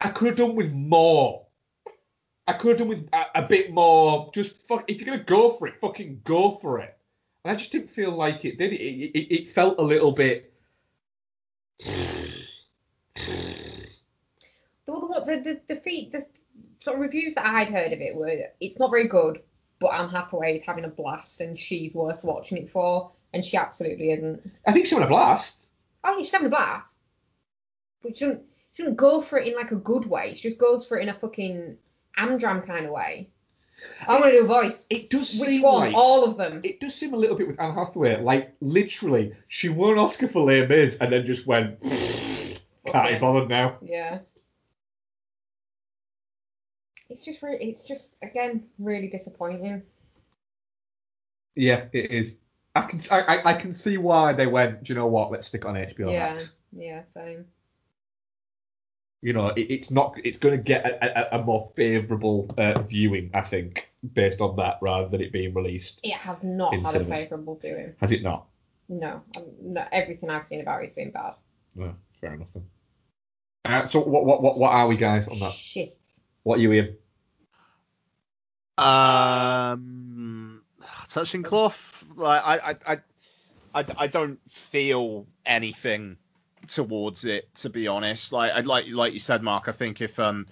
[0.00, 1.46] I could have done with more.
[2.46, 4.30] I could have done with a, a bit more.
[4.32, 4.84] Just fuck.
[4.90, 6.96] If you're gonna go for it, fucking go for it.
[7.44, 8.72] And I just didn't feel like it did.
[8.72, 10.52] It, it, it, it felt a little bit.
[11.84, 12.34] the,
[14.86, 16.26] the, the, the, the, feet, the
[16.80, 19.42] sort of reviews that I'd heard of it were it's not very good,
[19.80, 23.56] but Anne Hathaway is having a blast and she's worth watching it for, and she
[23.56, 24.50] absolutely isn't.
[24.66, 25.66] I think she's having a blast.
[26.04, 26.96] Oh, she's having a blast,
[28.02, 28.44] but she doesn't,
[28.78, 30.34] doesn't go for it in like a good way.
[30.34, 31.76] She just goes for it in a fucking
[32.18, 33.30] Amdram kind of way.
[34.08, 34.86] I'm gonna do a voice.
[34.90, 35.88] It does Which seem one?
[35.88, 36.60] like All of them.
[36.64, 40.26] it does seem a little bit with Anne Hathaway, like literally she won an Oscar
[40.28, 41.80] for Les Mis and then just went
[42.86, 43.76] can't be bothered now.
[43.82, 44.18] Yeah.
[47.10, 49.82] It's just really, it's just again really disappointing.
[51.54, 52.36] Yeah, it is.
[52.74, 54.84] I can I, I- I can see why they went.
[54.84, 55.30] Do you know what?
[55.30, 56.52] Let's stick it on HBO yeah, Max.
[56.72, 57.46] yeah, same.
[59.20, 60.14] You know, it, it's not.
[60.22, 64.54] It's going to get a, a, a more favourable uh, viewing, I think, based on
[64.56, 66.00] that, rather than it being released.
[66.04, 67.18] It has not In had cinemas.
[67.18, 67.94] a favourable viewing.
[68.00, 68.46] Has it not?
[68.88, 71.34] No, um, no, everything I've seen about it's been bad.
[71.74, 72.48] No, fair enough.
[73.64, 75.52] Uh, so what what what what are we guys on that?
[75.52, 75.98] Shit.
[76.44, 76.96] What are you in?
[78.78, 80.62] Um,
[81.10, 82.04] touching cloth.
[82.14, 82.98] Like I, I, I,
[83.74, 86.16] I, I don't feel anything
[86.68, 88.32] towards it, to be honest.
[88.32, 89.68] Like I'd like, like you said, Mark.
[89.68, 90.46] I think if um,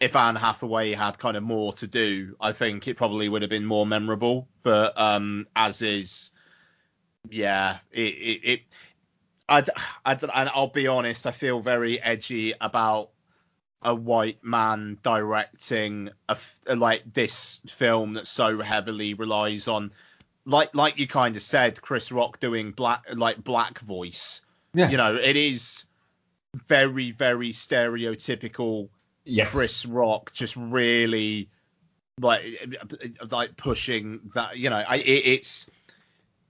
[0.00, 3.50] if Anne Hathaway had kind of more to do, I think it probably would have
[3.50, 4.48] been more memorable.
[4.62, 6.32] But um, as is,
[7.28, 8.60] yeah, it, it, it
[9.48, 9.64] I,
[10.04, 13.10] I, and I'll be honest, I feel very edgy about
[13.82, 16.38] a white man directing a
[16.74, 19.92] like this film that so heavily relies on
[20.46, 24.40] like like you kind of said Chris Rock doing black like black voice
[24.74, 24.90] Yeah.
[24.90, 25.86] you know it is
[26.66, 28.88] very very stereotypical
[29.26, 29.50] Yes.
[29.50, 31.48] Chris Rock just really
[32.20, 32.44] like
[33.30, 35.70] like pushing that you know I it, it's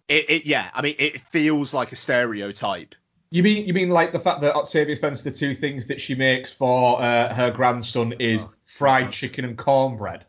[0.08, 2.94] it, it yeah I mean it feels like a stereotype
[3.30, 6.14] You mean you mean like the fact that Octavia Spencer, the two things that she
[6.14, 9.20] makes for uh, her grandson is Oh, fried gosh.
[9.20, 10.24] chicken and cornbread?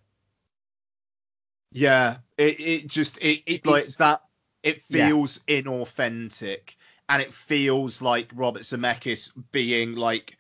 [1.72, 4.22] Yeah, it it just it, It- like that.
[4.64, 5.10] It Yeah.
[5.10, 6.76] feels inauthentic,
[7.10, 10.38] and it feels like Robert Zemeckis being like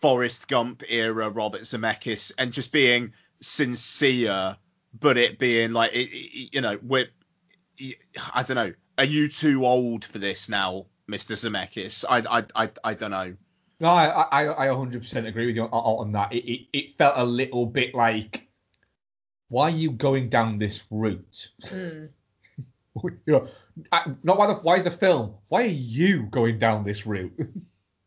[0.00, 4.56] Forrest Gump era Robert Zemeckis, and just being sincere,
[4.98, 7.08] but it being like it, it- you know we're
[8.34, 8.72] I don't know.
[8.98, 11.32] Are you too old for this now, Mr.
[11.34, 12.04] Zemeckis?
[12.08, 13.34] I I I, I don't know.
[13.82, 14.08] No, I,
[14.44, 16.34] I, I 100% agree with you on, on that.
[16.34, 18.46] It, it, it felt a little bit like,
[19.48, 21.48] why are you going down this route?
[21.64, 22.10] Mm.
[23.04, 23.48] you know,
[24.22, 25.34] not why the, why is the film?
[25.48, 27.32] Why are you going down this route?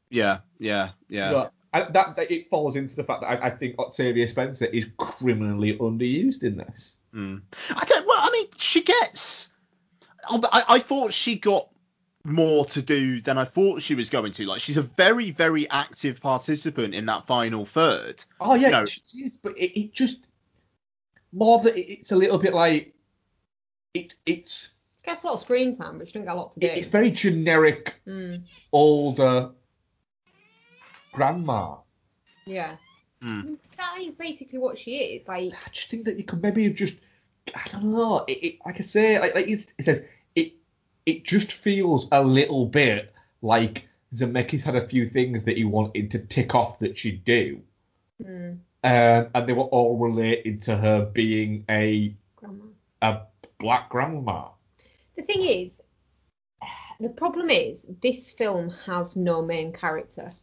[0.09, 1.29] Yeah, yeah, yeah.
[1.29, 4.27] You know, I, that, that it falls into the fact that I, I think Octavia
[4.27, 6.97] Spencer is criminally underused in this.
[7.15, 7.41] Mm.
[7.71, 8.05] I don't.
[8.05, 9.51] Well, I mean, she gets.
[10.29, 11.67] I, I thought she got
[12.23, 14.45] more to do than I thought she was going to.
[14.45, 18.23] Like, she's a very, very active participant in that final third.
[18.39, 18.83] Oh yeah, No.
[18.83, 20.27] it is, but it, it just
[21.31, 22.93] more that it- it's a little bit like
[23.95, 24.69] it it's
[25.05, 26.67] Gets a lot of screen time, but she don't get a lot to do.
[26.67, 28.41] it's very generic Mm,
[28.71, 29.49] older
[31.11, 31.75] grandma.
[32.45, 32.75] yeah.
[33.21, 33.57] Mm.
[33.77, 35.27] That is basically what she is.
[35.27, 36.97] Like, I just think that you could maybe have just
[37.55, 38.23] I don't know.
[38.27, 40.01] It, it, like I say, like, like it's, it says
[40.35, 40.53] it
[41.05, 46.11] it just feels a little bit like Zemeckis had a few things that he wanted
[46.11, 47.61] to tick off that she'd do,
[48.23, 48.51] mm,
[48.83, 52.65] um, and they were all related to her being a grandma.
[53.01, 53.21] a
[53.59, 54.47] black grandma.
[55.15, 55.71] The thing is,
[56.99, 60.33] the problem is this film has no main character.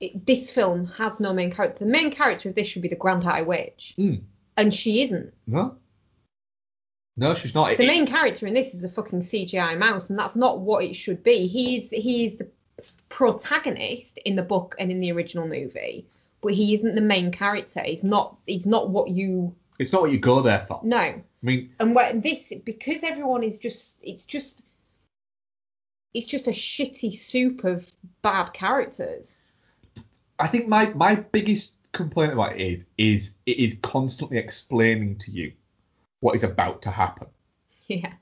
[0.00, 1.84] It, this film has no main character.
[1.84, 4.22] The main character of this should be the Grand High Witch, Mm.
[4.56, 5.32] and she isn't.
[5.46, 5.76] No,
[7.16, 7.76] no, she's not.
[7.76, 10.84] The It- main character in this is a fucking CGI mouse, and that's not what
[10.84, 11.46] it should be.
[11.46, 12.48] He's he's the
[13.10, 16.06] protagonist in the book and in the original movie,
[16.40, 17.80] but he isn't the main character.
[17.80, 18.36] He's not.
[18.46, 20.80] He's not what you it's not what you go there for.
[20.82, 20.98] No.
[20.98, 24.62] I mean, And what this because everyone is just it's just
[26.14, 27.90] it's just a shitty soup of
[28.22, 29.38] bad characters.
[30.38, 35.30] I think my my biggest complaint about it is is it is constantly explaining to
[35.30, 35.52] you
[36.20, 37.26] what is about to happen.
[37.86, 38.12] Yeah.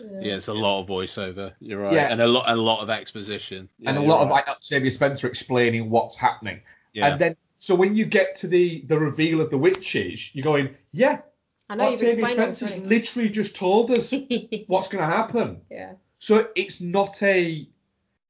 [0.00, 1.54] Yeah, it's a lot of voiceover.
[1.58, 2.08] You're right, Yeah.
[2.12, 3.68] and a lot, a lot of exposition.
[3.78, 4.46] Yeah, and a you're lot of right.
[4.46, 6.60] like Octavia Spencer explaining what's happening.
[6.92, 7.06] Yeah.
[7.08, 7.36] And then
[7.66, 11.22] so when you get to the the reveal of the witches, you're going, yeah,
[11.68, 14.12] I know you've Octavia explained all this Spencer's literally just told us
[14.68, 15.60] what's going to happen.
[15.68, 15.94] yeah.
[16.20, 17.68] So it's not a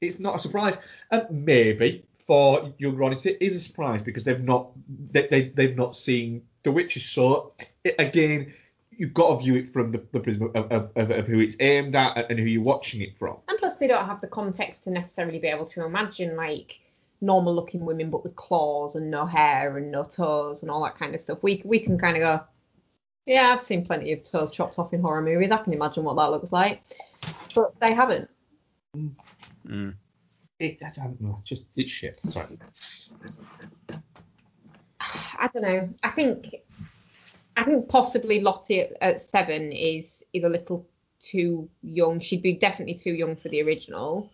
[0.01, 0.79] it's not a surprise.
[1.11, 4.71] And maybe for younger audience it is a surprise because they've not
[5.11, 7.05] they, they they've not seen the witches.
[7.05, 7.53] So
[7.85, 8.55] it, again,
[8.91, 11.57] you've got to view it from the, the prism of, of, of, of who it's
[11.61, 13.37] aimed at and who you're watching it from.
[13.49, 16.81] And plus, they don't have the context to necessarily be able to imagine like
[17.21, 20.99] normal looking women, but with claws and no hair and no toes and all that
[20.99, 21.43] kind of stuff.
[21.43, 22.41] We we can kind of go,
[23.27, 25.51] yeah, I've seen plenty of toes chopped off in horror movies.
[25.51, 26.83] I can imagine what that looks like,
[27.55, 28.29] but they haven't.
[29.67, 29.95] Mm.
[30.59, 32.21] It, I don't know, just it's shit.
[32.31, 32.59] Sorry.
[35.39, 35.89] I don't know.
[36.03, 36.55] I think
[37.57, 40.87] I think possibly Lottie at, at seven is is a little
[41.23, 42.21] too young.
[42.21, 44.31] She'd be definitely too young for the original.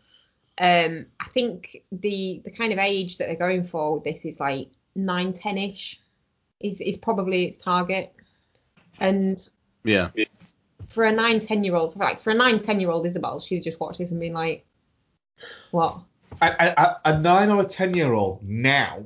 [0.59, 4.39] Um, I think the the kind of age that they're going for with this is
[4.39, 5.99] like nine, ten ish.
[6.61, 8.15] Is is probably its target.
[9.01, 9.49] And
[9.85, 10.11] Yeah.
[10.91, 13.65] for a nine, ten year old, like for a nine, ten year old Isabel, she'd
[13.65, 14.65] just watch this and be like,
[15.73, 15.99] what?
[16.41, 19.05] A, a, a nine or a ten year old now,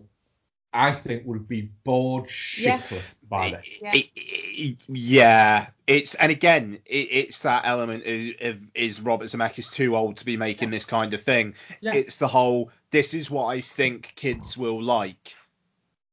[0.77, 2.79] I think would be bored Yeah.
[2.79, 3.79] shitless by this.
[3.81, 3.95] Yeah.
[3.95, 9.73] It- it- yeah, it's and again, it, it's that element of, of is Robert Zemeckis
[9.73, 11.55] too old to be making this kind of thing?
[11.81, 11.95] Yeah.
[11.95, 15.35] It's the whole this is what I think kids will like.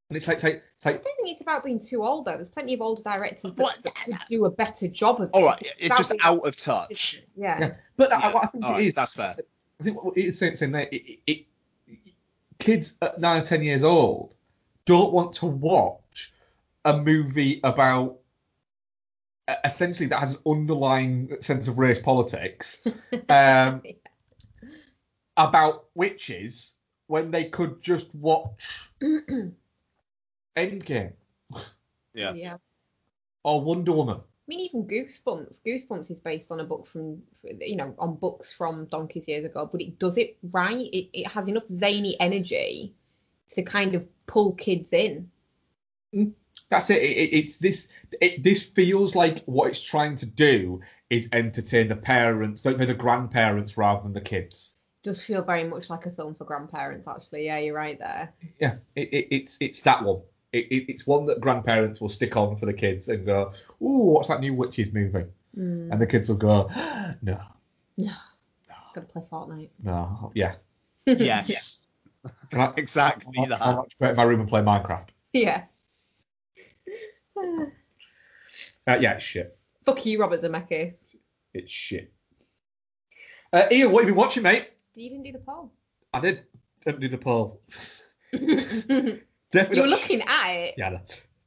[0.09, 2.35] And it's like, it's like, it's I don't think it's about being too old though.
[2.35, 3.77] There's plenty of older directors that, What?
[3.83, 5.61] that could do a better job of All this.
[5.61, 7.21] It's it's just out of touch.
[7.35, 7.59] Yeah.
[7.59, 7.73] yeah.
[7.97, 9.35] But I, what I think all it right, is, that's fair.
[9.79, 11.45] I think what it's saying, saying there, it, it, it,
[12.59, 14.33] kids at nine or ten years old
[14.85, 16.33] don't want to watch
[16.85, 18.17] a movie about
[19.47, 22.77] uh, essentially that has an underlying sense of race politics
[23.29, 23.81] um,
[25.37, 26.73] about witches
[27.07, 28.89] when they could just watch
[30.55, 31.13] Endgame
[32.13, 32.33] Yeah.
[32.33, 32.57] yeah.
[33.43, 34.17] or Wonder Woman.
[34.17, 35.61] I mean, even Goosebumps.
[35.65, 37.21] Goosebumps is based on a book from,
[37.61, 40.87] you know, on books from donkeys years ago, but it does it right.
[40.91, 42.93] It, it has enough zany energy
[43.51, 45.29] to kind of pull kids in.
[46.69, 47.01] That's it.
[47.01, 47.87] it, it it's this.
[48.21, 52.93] It, this feels like what it's trying to do is entertain the parents, the, the
[52.93, 54.73] grandparents, rather than the kids.
[55.03, 57.45] does feel very much like a film for grandparents, actually.
[57.45, 58.33] Yeah, you're right there.
[58.59, 60.21] Yeah, it, it, it's it's that one.
[60.51, 63.51] It, it, it's one that grandparents will stick on for the kids and go,
[63.81, 65.25] "Ooh, what's that new witches movie?"
[65.57, 65.91] Mm.
[65.91, 66.69] And the kids will go,
[67.21, 67.39] "No,
[68.95, 69.69] Gotta play Fortnite.
[69.81, 70.55] no, yeah."
[71.05, 71.83] Yes.
[72.49, 73.61] Can I, Exactly I'll, that.
[73.61, 75.07] I'll not go in my room and play Minecraft.
[75.33, 75.63] Yeah.
[78.85, 79.57] Uh, yeah, it's shit.
[79.85, 80.95] Fuck you, Robert Zemeckis.
[81.53, 82.11] It's shit.
[83.53, 84.71] Uh, Ian, what have you been watching, mate?
[84.93, 85.71] You didn't do the poll.
[86.13, 86.43] I did.
[86.85, 87.61] Didn't do the poll.
[88.33, 89.21] you
[89.51, 90.75] Definitely were not looking at it.
[90.77, 90.99] Yeah,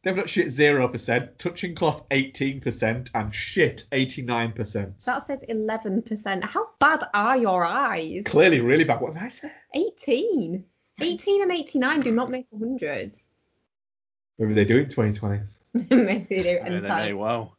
[0.07, 0.12] no.
[0.12, 1.38] Definitely not shit zero percent.
[1.38, 4.98] Touching cloth eighteen percent and shit eighty nine percent.
[5.00, 6.44] That says 11%.
[6.44, 8.22] How bad are your eyes?
[8.24, 9.00] Clearly really bad.
[9.00, 9.52] What did I say?
[9.74, 10.64] 18.
[10.98, 13.12] 18 and 89 do not make 100.
[14.38, 15.42] Maybe they do in 2020.
[15.90, 16.61] Maybe they do.
[16.64, 16.88] I don't know.
[16.88, 17.18] anytime.
[17.18, 17.52] Wow.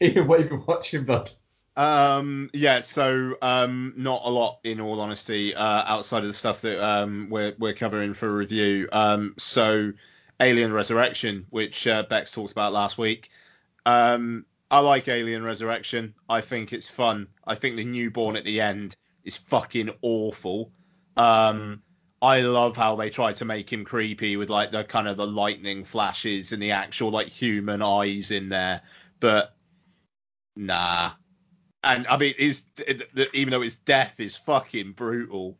[0.00, 1.30] Ian, what have you been watching, bud?
[1.76, 6.60] Um, yeah, so um, not a lot in all honesty, uh, outside of the stuff
[6.60, 8.88] that um, we're we're covering for review.
[8.92, 9.92] Um, so
[10.42, 13.30] Alien Resurrection, which uh, Bex talked about last week.
[13.86, 16.14] Um, I like Alien Resurrection.
[16.28, 17.28] I think it's fun.
[17.46, 20.72] I think the newborn at the end is fucking awful.
[21.16, 21.82] Um,
[22.20, 25.26] I love how they try to make him creepy with like the kind of the
[25.26, 28.80] lightning flashes and the actual like human eyes in there,
[29.20, 29.54] but
[30.56, 31.12] nah.
[31.84, 32.64] And I mean, is
[33.32, 35.58] even though his death is fucking brutal,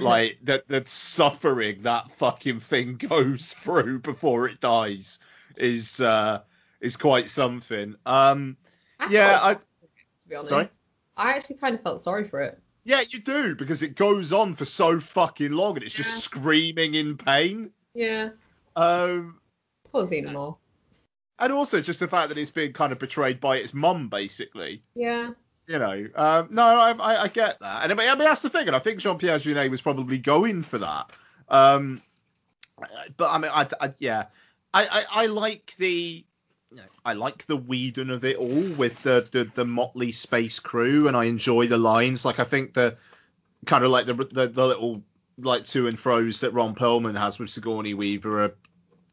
[0.00, 5.18] like that the suffering that fucking thing goes through before it dies
[5.56, 6.40] is uh
[6.80, 7.96] is quite something.
[8.04, 8.56] Um,
[8.98, 10.50] I yeah, I sorry to be honest.
[10.50, 10.68] sorry.
[11.16, 12.60] I actually kind of felt sorry for it.
[12.84, 16.94] Yeah, you do because it goes on for so fucking long and it's just screaming
[16.94, 17.70] in pain.
[17.94, 18.30] Yeah.
[18.76, 19.38] Um,
[19.90, 20.56] Poor Xenomorph.
[21.38, 24.82] and also just the fact that it's being kind of betrayed by its mum, basically.
[24.94, 25.30] Yeah.
[25.66, 28.66] You know, um, no, I, I, I get that, and I mean, that's the thing,
[28.66, 31.10] and I think Jean Pierre Jeunet was probably going for that.
[31.48, 32.02] Um,
[33.16, 34.26] but I mean, I, I yeah,
[34.74, 36.22] I, I, I like the,
[37.04, 41.16] I like the Whedon of it all with the, the the motley space crew, and
[41.16, 42.26] I enjoy the lines.
[42.26, 42.98] Like I think the
[43.64, 45.02] kind of like the the, the little
[45.38, 48.54] like to and fro's that Ron Perlman has with Sigourney Weaver are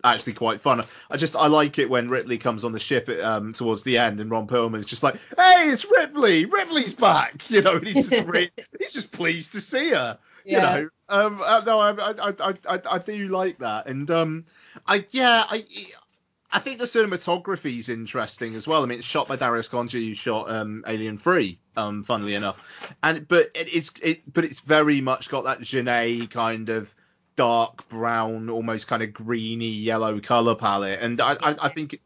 [0.04, 0.84] actually quite fun.
[1.10, 4.20] I just I like it when Ripley comes on the ship um, towards the end
[4.20, 6.46] and Ron Perlman's just like, "Hey, it's Ripley!
[6.46, 10.18] Ripley's back!" You know, he's just re- he's just pleased to see her.
[10.46, 10.56] Yeah.
[10.56, 14.46] You know, um, uh, no, I, I, I, I, I do like that, and um,
[14.88, 15.66] I yeah, I.
[16.54, 18.84] I think the cinematography is interesting as well.
[18.84, 22.94] I mean, it's shot by Darius Khondji, who shot um, Alien Three, um, funnily enough,
[23.02, 26.94] and but it's it, but it's very much got that Jeunet kind of
[27.36, 32.02] dark brown, almost kind of greeny yellow color palette, and I, I, I think it,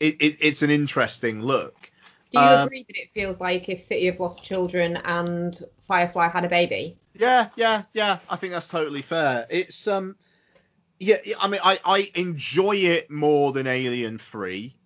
[0.00, 1.90] it, it's an interesting look.
[2.32, 6.28] Do you Um, agree that it feels like if City of Lost Children and Firefly
[6.28, 6.96] had a baby?
[7.14, 8.18] Yeah, yeah, yeah.
[8.28, 9.46] I think that's totally fair.
[9.50, 10.16] It's um,
[10.98, 11.16] yeah.
[11.38, 14.76] I mean, I I enjoy it more than Alien Three.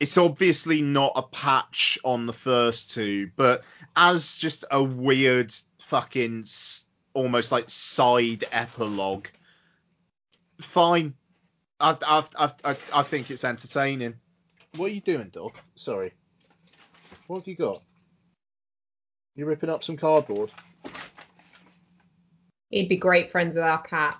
[0.00, 6.44] It's obviously not a patch on the first two, but as just a weird fucking
[7.14, 9.26] almost like side epilogue,
[10.60, 11.14] fine.
[11.80, 14.14] I I I I, I think it's entertaining.
[14.76, 15.56] What are you doing, dog?
[15.76, 16.12] Sorry.
[17.26, 17.82] What have you got?
[19.36, 20.50] You're ripping up some cardboard.
[22.70, 24.18] He'd be great friends with our cat.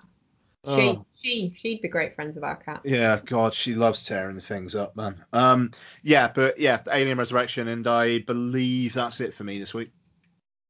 [0.63, 0.77] Oh.
[0.77, 2.81] She, she, she'd be great friends with our cat.
[2.83, 5.23] Yeah, God, she loves tearing things up, man.
[5.33, 5.71] Um,
[6.03, 9.91] yeah, but yeah, Alien Resurrection, and I believe that's it for me this week.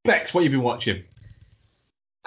[0.03, 1.03] Bex, what have you been watching?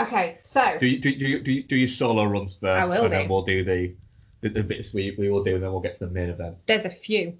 [0.00, 3.04] Okay, so Do you do you, do, you, do your solo runs first, I will
[3.04, 3.94] and then we'll do the
[4.40, 6.56] the, the bits we, we will do, and then we'll get to the main event.
[6.66, 7.36] there's a few.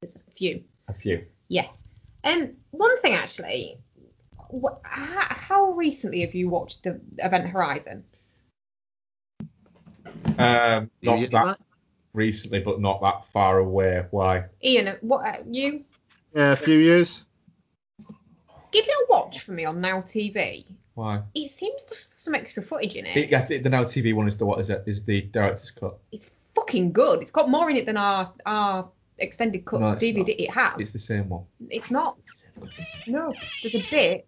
[0.00, 0.62] There's a few.
[0.88, 1.24] A few.
[1.48, 1.68] Yes.
[2.22, 3.78] Um, one thing actually.
[4.52, 8.04] Wh- how, how recently have you watched the Event Horizon?
[10.38, 11.60] Um, not get that that?
[12.12, 14.04] recently, but not that far away.
[14.10, 14.44] Why?
[14.64, 15.84] Ian, what uh, you
[16.34, 17.24] Yeah, a few years.
[18.70, 20.64] give it a watch for me on Now TV?
[20.94, 21.22] Why?
[21.34, 23.16] It seems to have some extra footage in it.
[23.16, 24.82] It, I think the Now TV one is the what is it?
[24.86, 25.98] Is the director's cut?
[26.12, 27.22] It's fucking good.
[27.22, 28.88] It's got more in it than our our
[29.18, 30.28] extended cut No, DVD not.
[30.28, 30.78] it has.
[30.80, 31.44] It's the same one.
[31.68, 32.16] It's not.
[33.06, 34.26] No, there's a bit.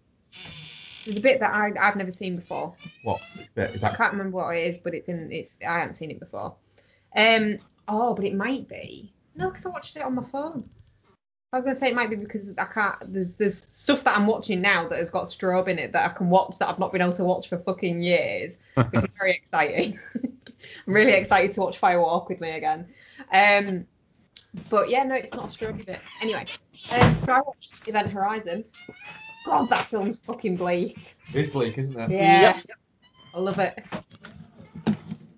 [1.05, 2.75] There's a bit that I I've never seen before.
[3.03, 3.21] What?
[3.37, 5.31] Is I that, I can't remember what it is, but it's in.
[5.31, 6.55] It's I haven't seen it before.
[7.15, 7.57] Um.
[7.87, 9.13] Oh, but it might be.
[9.35, 10.69] No, because I watched it on my phone.
[11.53, 13.13] I was gonna say it might be because I can't.
[13.13, 16.13] There's there's stuff that I'm watching now that has got strobe in it that I
[16.13, 19.31] can watch that I've not been able to watch for fucking years, which is very
[19.35, 19.99] exciting.
[20.15, 22.87] I'm really excited to watch Fire Walk with me again.
[23.31, 23.85] Um.
[24.69, 25.99] But yeah, no, it's not a strobe bit.
[26.21, 26.45] Anyway,
[26.91, 28.65] um, so I watched Event Horizon.
[29.43, 31.15] God, that film's fucking bleak.
[31.33, 32.11] it's bleak, isn't it?
[32.11, 32.61] Yeah.
[33.33, 33.83] I love it.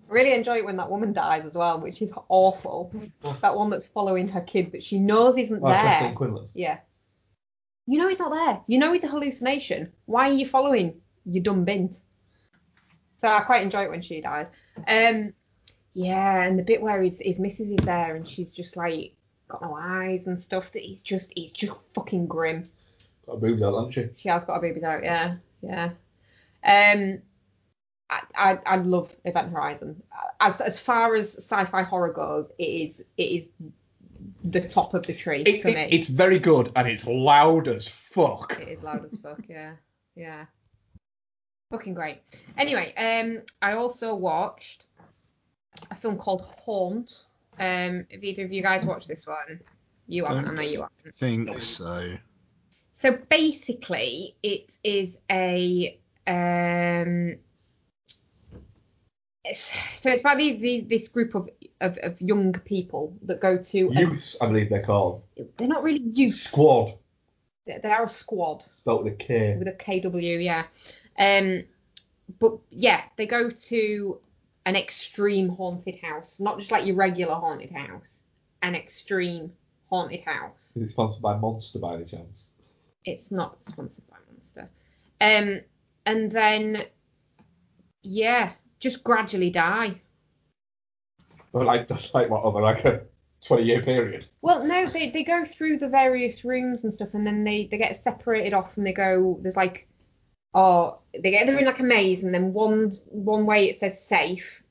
[0.08, 2.94] Really enjoy it when that woman dies as well, which is awful.
[3.42, 6.14] That one that's following her kid that she knows isn't Oh, there.
[6.16, 6.48] Quinlan.
[6.54, 6.80] Yeah.
[7.88, 8.62] You know he's not there.
[8.68, 9.92] You know it's a hallucination.
[10.06, 11.02] Why are you following?
[11.26, 11.98] You dumb bint.
[13.18, 14.48] So I quite enjoy it when she dies.
[14.88, 15.34] Um,
[15.94, 19.14] yeah, and the bit where his, his missus is there and she's just like
[19.48, 20.72] got no eyes and stuff.
[20.74, 22.70] That he's just he's just fucking grim.
[23.26, 24.22] Got boobs out, hasn't she?
[24.22, 25.92] She has got her boobies out, yeah, yeah.
[26.64, 27.22] Um,
[28.10, 30.02] I, I, I love Event Horizon.
[30.40, 33.44] As as far as sci-fi horror goes, it is it is
[34.44, 35.88] the top of the tree It, for it- me.
[35.92, 38.60] it's very good and it's loud as fuck.
[38.62, 39.74] It is loud as fuck, yeah.
[40.16, 40.46] Yeah.
[41.72, 42.22] Fucking great.
[42.58, 44.86] Anyway, um I also watched
[45.92, 47.26] a film called Haunt.
[47.60, 49.60] Um have either of you guys watched this one?
[50.08, 51.18] You haven't, I know you haven't.
[51.18, 52.16] think so.
[52.98, 57.38] So basically it is a um
[59.46, 61.50] it's, so it's about these, these this group of,
[61.82, 65.24] of, of young people that go to Youths, I believe they're called.
[65.58, 66.98] they're not really youth Squad,
[67.66, 69.56] they they are a squad spelt with a K.
[69.58, 70.66] with a KW, yeah.
[71.18, 71.64] Um,
[72.40, 74.20] but yeah, they go to
[74.66, 78.20] an extreme haunted house, not just like your regular haunted house,
[78.64, 79.52] an extreme
[79.90, 80.74] haunted house.
[80.76, 82.54] Is it sponsored by Monster by any chance?
[83.04, 84.70] It's not sponsored by Monster.
[85.22, 85.62] Um,
[86.08, 86.86] and then
[88.02, 90.00] yeah, just gradually die.
[91.52, 93.02] But like that's like what over like a
[93.42, 94.28] twenty year period.
[94.42, 97.78] Well, no, they, they go through the various rooms and stuff, and then they, they
[97.78, 99.40] get separated off, and they go.
[99.42, 99.88] There's like,
[100.54, 104.02] oh, they get they're in like a maze, and then one one way it says
[104.02, 104.62] safe,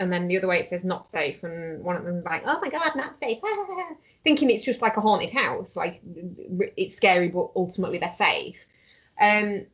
[0.00, 2.58] and then the other way it says not safe, and one of them's like, oh
[2.60, 3.38] my god, not safe,
[4.24, 6.00] thinking it's just like a haunted house, like
[6.76, 8.58] it's scary, but ultimately they're safe.
[9.20, 9.66] Um,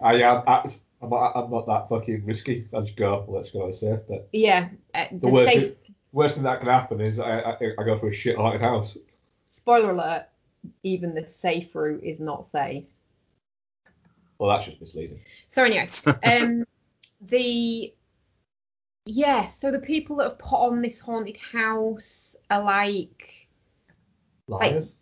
[0.00, 0.42] I am.
[0.46, 0.70] I,
[1.02, 2.68] I'm not, I'm not that fucking risky.
[2.74, 3.24] I just go.
[3.28, 4.00] Let's go safe.
[4.08, 5.62] But yeah, uh, the the worst, safe.
[5.62, 8.60] thing, worst thing that can happen is I, I, I go for a shit haunted
[8.60, 8.96] house.
[9.50, 10.26] Spoiler alert:
[10.84, 12.84] even the safe route is not safe.
[14.38, 15.20] Well, that's just misleading.
[15.50, 15.88] So anyway,
[16.24, 16.64] um,
[17.20, 17.92] the
[19.04, 23.48] yeah, so the people that have put on this haunted house are like
[24.46, 24.96] Liars.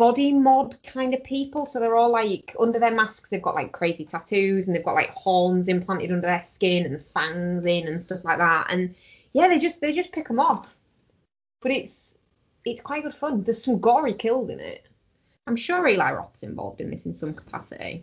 [0.00, 1.66] Body mod kind of people.
[1.66, 4.94] So they're all like under their masks, they've got like crazy tattoos and they've got
[4.94, 8.68] like horns implanted under their skin and fangs in and stuff like that.
[8.70, 8.94] And
[9.34, 10.66] yeah, they just they just pick them off.
[11.60, 12.14] But it's
[12.64, 13.42] it's quite good fun.
[13.42, 14.86] There's some gory kills in it.
[15.46, 18.02] I'm sure Eli Roth's involved in this in some capacity.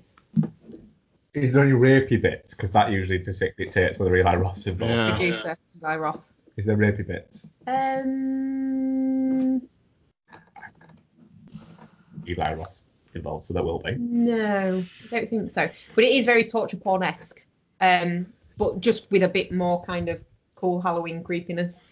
[1.34, 2.54] Is there any rapey bits?
[2.54, 4.94] Because that usually dis- dictates whether Eli Roth's involved.
[4.94, 5.16] Yeah.
[5.16, 6.22] Producer Eli Roth.
[6.58, 7.48] Is there rapey bits?
[7.66, 9.17] Um,
[12.28, 13.96] Eli Roth's involved, so there will be.
[13.98, 15.70] no, I don't think so.
[15.96, 17.44] But it is very torture porn esque.
[17.82, 20.20] Um, but just with a bit more kind of
[20.56, 21.84] cool Halloween creepiness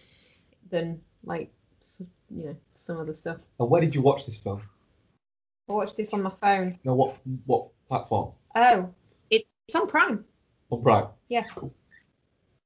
[0.70, 1.52] than like
[2.00, 3.42] you know some other stuff.
[3.60, 4.62] And where did you watch this film?
[5.70, 6.80] I watched this on my phone.
[6.84, 8.32] No, what what platform?
[8.56, 8.90] Oh,
[9.30, 10.26] it's on Prime.
[10.70, 11.08] On Prime.
[11.30, 11.44] Yeah.
[11.56, 11.74] Cool.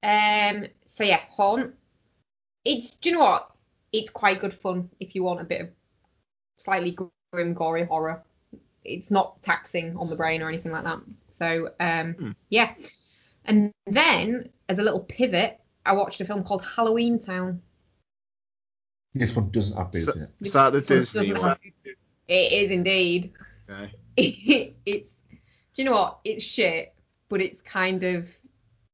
[0.03, 0.67] Um.
[0.87, 1.73] So yeah, Haunt.
[2.65, 2.95] It's.
[2.97, 3.51] Do you know what?
[3.91, 5.69] It's quite good fun if you want a bit of
[6.57, 6.91] slightly
[7.31, 8.23] grim, gory horror.
[8.83, 10.99] It's not taxing on the brain or anything like that.
[11.31, 12.13] So um.
[12.13, 12.31] Hmm.
[12.49, 12.73] Yeah.
[13.45, 17.61] And then as a little pivot, I watched a film called Halloween Town.
[19.13, 20.29] This one doesn't have boobs So- in it.
[20.41, 21.57] Is that the one Disney doesn't one?
[22.27, 23.33] It is indeed.
[23.69, 23.93] Okay.
[24.17, 25.07] it's
[25.75, 26.93] do you know what it's shit
[27.29, 28.27] but it's kind of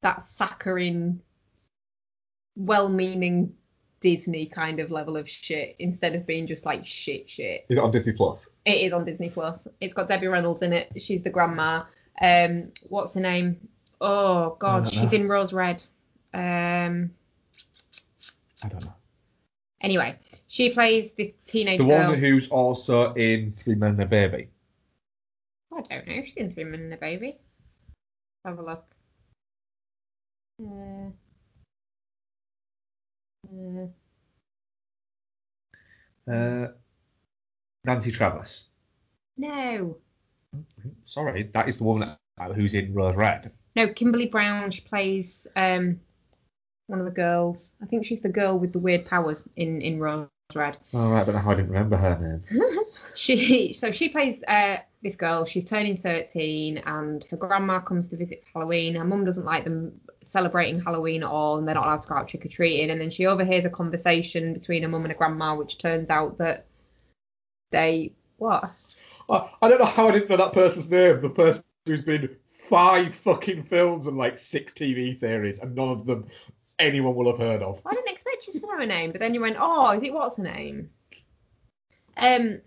[0.02, 1.20] that saccharine
[2.56, 3.52] well-meaning
[4.06, 7.84] disney kind of level of shit instead of being just like shit shit Is it
[7.84, 8.46] on Disney Plus?
[8.66, 11.84] it is on disney plus it's got debbie reynolds in it she's the grandma
[12.22, 13.58] um what's her name
[14.02, 15.18] oh god she's know.
[15.22, 15.82] in rose red
[16.36, 17.10] um
[18.64, 18.94] I don't know.
[19.82, 20.16] anyway
[20.48, 24.48] she plays this teenage The girl one who's also in Three Men and a Baby.
[25.74, 26.22] I don't know.
[26.24, 27.38] She's in Three Men and a Baby.
[28.46, 28.86] Let's have a look.
[30.64, 31.10] Uh,
[33.56, 33.88] uh,
[36.32, 36.68] Uh,
[37.84, 38.70] Nancy Travis.
[39.38, 39.98] no.
[41.06, 42.16] Sorry, that is the woman
[42.56, 43.52] who's in Rose Red.
[43.76, 44.72] No, Kimberly Brown.
[44.72, 46.00] She plays um
[46.88, 47.74] one of the girls.
[47.82, 50.78] I think she's the girl with the weird powers in in Rose Red.
[50.94, 52.44] Oh, right, I don't know how I didn't remember her name.
[53.16, 55.46] she so she plays uh this girl.
[55.46, 58.96] She's turning 13, and her grandma comes to visit for Halloween.
[58.96, 60.00] Her mum doesn't like them
[60.36, 62.90] celebrating Halloween at all, and they're not allowed to go out trick or treating.
[62.90, 66.38] And then she overhears a conversation between her mum and her grandma, which turns out
[66.40, 66.66] that
[67.72, 68.70] they what?
[69.30, 71.22] I, I don't know how I didn't know that person's name.
[71.22, 72.36] The person who's been
[72.70, 76.26] five fucking films and like six TV series, and none of them
[76.80, 77.82] anyone will have heard of.
[77.86, 80.14] I didn't expect you to know her name, but then you went, oh, is it
[80.14, 80.90] what's her name?
[82.18, 82.60] Um,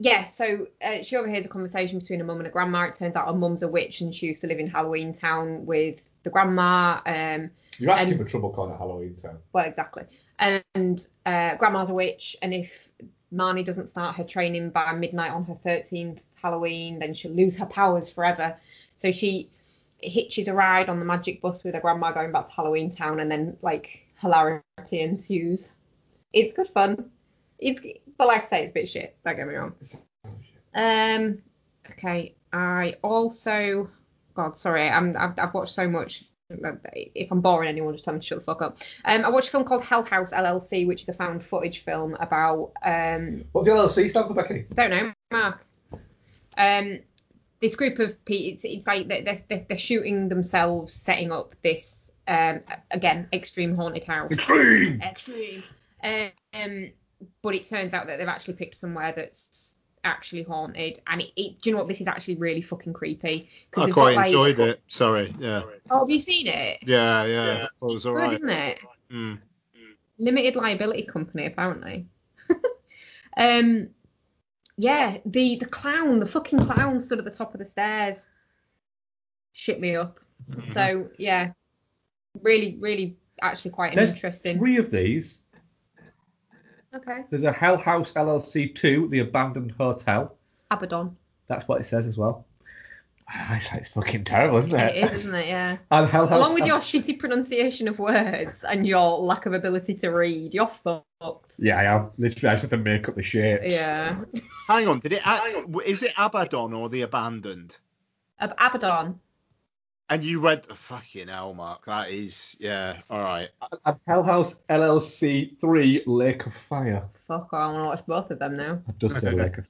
[0.00, 0.24] yeah.
[0.24, 2.86] So uh, she overhears a conversation between her mum and her grandma.
[2.86, 5.64] It turns out her mum's a witch, and she used to live in Halloween Town
[5.66, 7.00] with the grandma.
[7.06, 9.38] Um, You're asking for trouble calling it Halloween Town.
[9.52, 10.04] well, exactly.
[10.40, 12.72] And uh, grandma's a witch, and if
[13.32, 17.66] Marnie doesn't start her training by midnight on her 13th Halloween, then she'll lose her
[17.66, 18.56] powers forever.
[18.98, 19.50] So she,
[20.04, 23.20] hitches a ride on the magic bus with her grandma going back to Halloween Town,
[23.20, 24.62] and then like hilarity
[25.00, 25.70] ensues.
[26.32, 27.10] It's good fun.
[27.58, 27.80] It's
[28.16, 29.16] but like I say, it's a bit shit.
[29.24, 29.74] Don't get me wrong.
[30.74, 31.38] Um.
[31.90, 32.34] Okay.
[32.52, 33.88] I also.
[34.34, 34.88] God, sorry.
[34.88, 35.16] I'm.
[35.16, 36.24] I've, I've watched so much.
[36.50, 38.78] If I'm boring anyone, just tell me to shut the fuck up.
[39.04, 42.14] Um, I watched a film called Hell House LLC, which is a found footage film
[42.20, 44.66] about um, What's the LLC stand for, Becky?
[44.70, 45.64] I don't know, Mark.
[46.56, 47.00] Um,
[47.60, 52.10] this group of people, it's, it's like they're, they're, they're shooting themselves, setting up this
[52.28, 54.30] um, again extreme haunted house.
[54.30, 55.00] Extreme.
[55.02, 55.62] Extreme.
[56.02, 56.92] Um,
[57.42, 59.73] but it turns out that they've actually picked somewhere that's
[60.04, 61.88] actually haunted, and it, it do you know what?
[61.88, 63.48] This is actually really fucking creepy.
[63.70, 64.80] 'cause I quite got, like- enjoyed it.
[64.88, 65.34] Sorry.
[65.38, 65.62] Yeah.
[65.90, 66.78] Oh, have you seen it?
[66.82, 67.64] Yeah, yeah.
[67.64, 68.32] It was Good, alright.
[68.34, 68.78] isn't it?
[69.10, 69.38] Mm.
[70.18, 72.06] limited liability company apparently.
[73.36, 73.88] um,
[74.76, 78.18] yeah, the the clown, the fucking clown, stood at the top of the stairs.
[79.52, 80.18] Shit me up.
[80.72, 81.52] So yeah,
[82.42, 84.58] really, really, actually quite There's interesting.
[84.58, 85.38] three of these.
[86.94, 90.34] Okay, There's a Hell House LLC 2, The Abandoned Hotel.
[90.70, 91.16] Abaddon.
[91.48, 92.46] That's what it says as well.
[93.28, 94.96] Ah, It's, it's fucking terrible, isn't it?
[94.96, 95.48] It is, isn't it?
[95.48, 95.78] Yeah.
[95.90, 96.38] And Hell House.
[96.38, 100.70] Along with your shitty pronunciation of words and your lack of ability to read, you're
[100.84, 101.54] fucked.
[101.58, 102.10] Yeah, I am.
[102.18, 103.64] Literally, I just have to make up the shapes.
[103.66, 104.20] Yeah.
[104.68, 105.00] Hang on.
[105.00, 105.22] Did it?
[105.26, 107.76] a- Is it Abaddon or the Abandoned?
[108.38, 109.18] Ab- Abaddon.
[110.10, 111.86] And you went fucking hell, Mark.
[111.86, 112.98] That is yeah.
[113.08, 113.48] All right.
[113.86, 117.08] And Hell House LLC 3, Lake of Fire.
[117.26, 118.82] Fuck, I want to watch both of them now.
[118.88, 119.66] It does say Lake of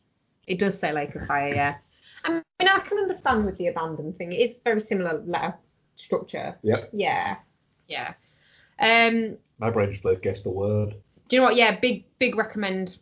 [0.48, 1.77] It does say Lake of Fire, yeah.
[2.24, 4.32] I mean, I can understand with the abandoned thing.
[4.32, 5.55] It is very similar letter
[5.97, 6.56] structure.
[6.62, 6.90] Yep.
[6.93, 7.36] Yeah,
[7.86, 8.15] yeah.
[8.81, 10.94] Um, My brain just plays guess the word.
[11.28, 11.55] do you know what?
[11.56, 12.98] Yeah, big, big recommend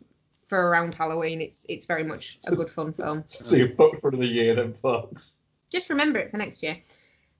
[0.49, 1.41] for around Halloween.
[1.41, 3.23] It's, it's very much a good fun film.
[3.27, 5.37] So you fucked for the year then, folks.
[5.71, 6.77] Just remember it for next year.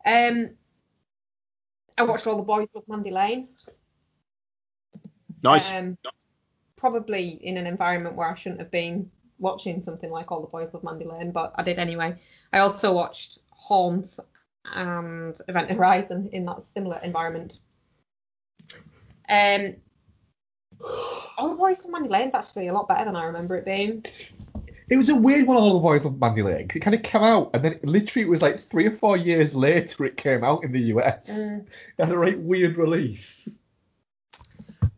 [0.05, 0.55] Um,
[1.97, 3.49] I watched all the boys love Mandy Lane.
[5.43, 5.71] Nice.
[5.71, 5.97] Um,
[6.77, 9.09] probably in an environment where I shouldn't have been
[9.39, 12.17] watching something like All the Boys Love Mandy Lane, but I did anyway.
[12.51, 14.19] I also watched Horns
[14.73, 17.59] and Event Horizon in that similar environment.
[19.29, 19.75] Um,
[21.37, 24.03] All the Boys Love Mandy Lane's actually a lot better than I remember it being.
[24.93, 27.01] It was a weird one, all the boys love Mandy Lane, 'cause it kind of
[27.01, 30.43] came out, and then literally it was like three or four years later it came
[30.43, 31.31] out in the US.
[31.31, 31.65] Mm.
[31.97, 33.49] It had a right weird release.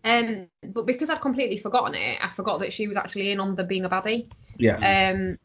[0.03, 3.55] Um, but because I'd completely forgotten it, I forgot that she was actually in on
[3.55, 4.27] the being a baddie.
[4.57, 4.79] Yeah.
[5.13, 5.39] Um,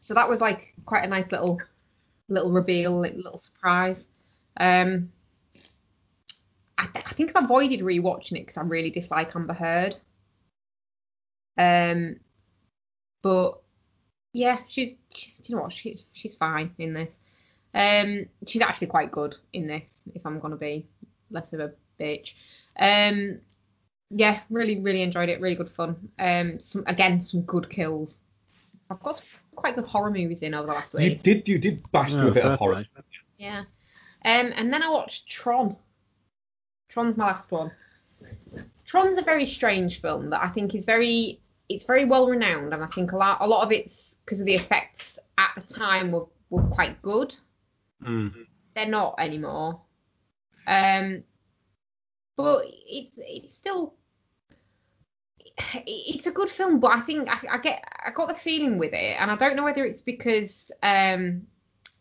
[0.00, 1.60] so that was like quite a nice little
[2.30, 4.08] little reveal, li- little surprise.
[4.56, 5.12] Um,
[6.78, 9.96] I, th- I think I've avoided rewatching it because I really dislike Amber Heard.
[11.58, 12.20] Um,
[13.24, 13.62] but
[14.34, 17.10] yeah, she's do you know what she, she's fine in this.
[17.72, 19.88] Um, she's actually quite good in this.
[20.14, 20.86] If I'm gonna be
[21.30, 22.32] less of a bitch.
[22.78, 23.40] Um,
[24.10, 25.40] yeah, really, really enjoyed it.
[25.40, 26.10] Really good fun.
[26.18, 28.20] Um, some again, some good kills.
[28.90, 29.24] I've got some
[29.54, 31.24] quite good horror movies in over the last week.
[31.24, 32.74] You did you did bash through a bit of horror.
[32.74, 32.86] play.
[33.38, 33.60] Yeah.
[34.26, 35.76] Um, and then I watched Tron.
[36.90, 37.72] Tron's my last one.
[38.84, 42.82] Tron's a very strange film that I think is very, it's very well renowned, and
[42.82, 46.12] I think a lot, a lot of it's because of the effects at the time
[46.12, 47.34] were, were quite good.
[48.04, 48.46] Mm.
[48.74, 49.80] They're not anymore.
[50.66, 51.24] Um,
[52.36, 53.94] but it, it's still,
[55.86, 58.92] it's a good film, but I think I, I get, I got the feeling with
[58.92, 61.42] it, and I don't know whether it's because um,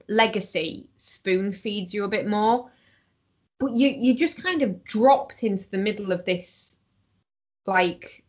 [0.10, 2.70] Legacy spoon feeds you a bit more,
[3.60, 6.76] but you you just kind of dropped into the middle of this
[7.66, 8.23] like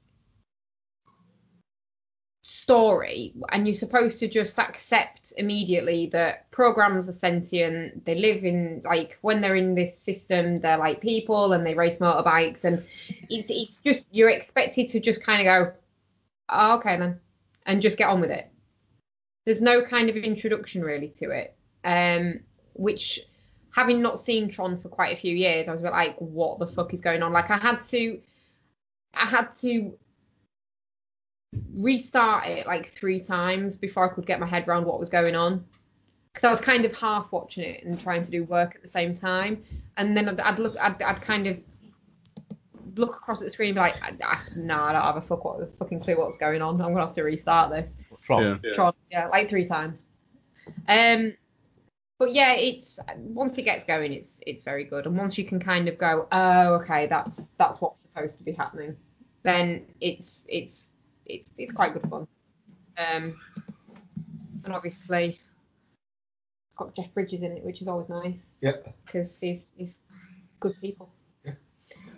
[2.65, 8.03] story and you're supposed to just accept immediately that programs are sentient.
[8.07, 11.99] They live in like when they're in this system they're like people and they race
[11.99, 12.83] motorbikes and
[13.29, 15.73] it's it's just you're expected to just kind of go
[16.49, 17.21] oh, okay then
[17.67, 18.51] and just get on with it.
[19.45, 21.55] There's no kind of introduction really to it
[21.85, 22.41] um
[22.73, 23.21] which
[23.73, 26.95] having not seen Tron for quite a few years I was like what the fuck
[26.95, 27.35] is going on?
[27.35, 28.21] Like I had to
[29.13, 29.99] I had to
[31.75, 35.35] restart it like three times before I could get my head around what was going
[35.35, 35.65] on.
[36.33, 38.89] Because I was kind of half watching it and trying to do work at the
[38.89, 39.63] same time,
[39.97, 41.59] and then I'd, I'd look, I'd, I'd kind of
[42.97, 45.21] look across at the screen and be like, I, I, no, I don't have a
[45.21, 46.81] fuck what, fucking clue what's going on.
[46.81, 47.89] I'm gonna have to restart this.
[48.23, 48.61] Tron.
[48.65, 48.73] Yeah.
[48.73, 50.05] Tron, yeah, like three times.
[50.89, 51.35] Um,
[52.19, 55.61] but yeah, it's once it gets going, it's it's very good, and once you can
[55.61, 58.97] kind of go, oh, okay, that's that's what's supposed to be happening,
[59.43, 60.87] then it's it's
[61.27, 62.27] it's it's quite good fun.
[62.99, 63.37] Um,
[64.65, 65.41] and obviously,
[66.67, 68.73] it's got Jeff Bridges in it, which is always nice Yeah.
[69.05, 69.99] because he's he's
[70.61, 71.11] good people.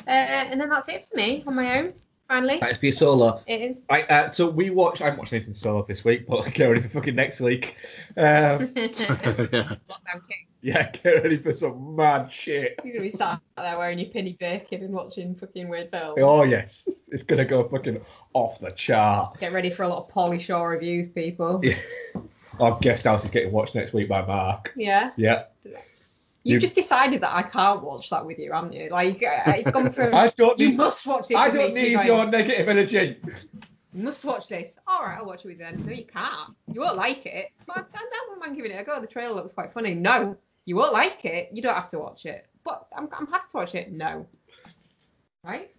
[0.09, 1.93] Uh, and then that's it for me on my own.
[2.29, 3.41] Finally, That's for your solo.
[3.47, 3.77] it is.
[3.89, 5.01] Right, uh, so we watch.
[5.01, 7.77] I haven't watched anything solo this week, but get ready for fucking next week.
[8.17, 8.23] Um,
[8.77, 9.77] yeah.
[9.89, 10.47] Lockdown King.
[10.61, 12.81] yeah, get ready for some mad shit.
[12.85, 16.19] You're gonna be sat there wearing your penny bacon and watching fucking weird films.
[16.21, 18.01] Oh yes, it's gonna go fucking
[18.35, 19.39] off the chart.
[19.39, 21.61] Get ready for a lot of Pauly Shore reviews, people.
[21.63, 21.77] Yeah.
[22.59, 24.73] Our guest house is getting watched next week by Mark.
[24.77, 25.11] Yeah.
[25.17, 25.45] Yeah.
[26.47, 28.89] You've You- just decided that I can't watch that with you, haven't you?
[28.89, 31.37] Like it's gone from I don't you must watch this.
[31.37, 33.17] I don't need going, your negative energy.
[33.93, 34.79] You must watch this.
[34.87, 35.85] All right, I'll watch it with you then.
[35.85, 36.55] No, you can't.
[36.73, 37.51] You won't like it.
[37.67, 39.01] But I don't mind giving it a go.
[39.01, 39.95] The trailer looks quite funny.
[39.95, 40.37] No,
[40.67, 41.49] you won't like it.
[41.53, 42.47] You don't have to watch it.
[42.63, 43.91] But I'm, I'm happy to watch it.
[43.91, 44.25] No.
[45.43, 45.75] Right?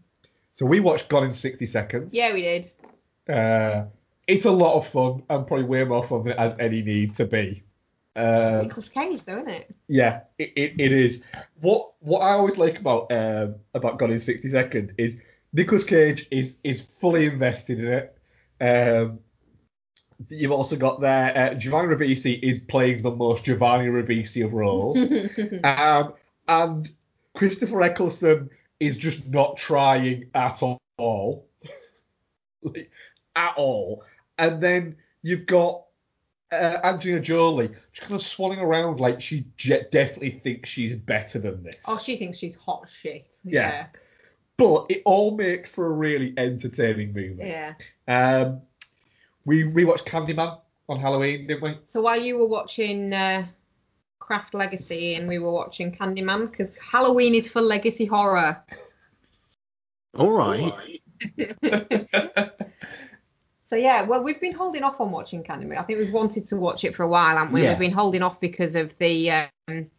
[0.55, 2.13] So we watched Gone in 60 Seconds.
[2.13, 2.71] Yeah, we did.
[3.29, 3.85] Uh,
[4.27, 7.13] it's a lot of fun and probably way more fun than it has any need
[7.15, 7.63] to be.
[8.17, 9.75] Um, Nicolas Cage, though, isn't it?
[9.87, 11.21] yeah, it, it, it is.
[11.61, 15.21] What what I always like about um, about Gone in 60 Seconds is
[15.53, 18.17] Nicolas Cage is is fully invested in it.
[18.59, 19.19] Um,
[20.29, 24.97] you've also got there uh, Giovanni Ribisi is playing the most Giovanni Ribisi of roles.
[25.63, 26.13] um,
[26.47, 26.89] and
[27.35, 28.49] Christopher Eccleston
[28.79, 30.63] is just not trying at
[30.97, 31.47] all.
[32.63, 32.89] like,
[33.35, 34.03] at all.
[34.39, 35.83] And then you've got
[36.51, 41.39] uh, Angelina Jolie just kind of swanning around like she je- definitely thinks she's better
[41.39, 41.77] than this.
[41.87, 43.27] oh, she thinks she's hot shit.
[43.43, 43.87] Yeah.
[44.57, 47.45] But it all makes for a really entertaining movie.
[47.45, 47.73] Yeah.
[48.07, 48.61] Um,
[49.45, 50.59] we rewatched Candyman
[50.89, 51.77] on Halloween, didn't we?
[51.85, 53.45] So while you were watching uh,
[54.19, 58.61] Craft Legacy and we were watching Candyman, because Halloween is for legacy horror.
[60.17, 61.01] All right.
[63.67, 65.77] So yeah, well we've been holding off on watching Candyman.
[65.77, 67.63] I think we've wanted to watch it for a while, haven't we?
[67.63, 67.71] Yeah.
[67.71, 69.29] We've been holding off because of the
[69.67, 69.89] um,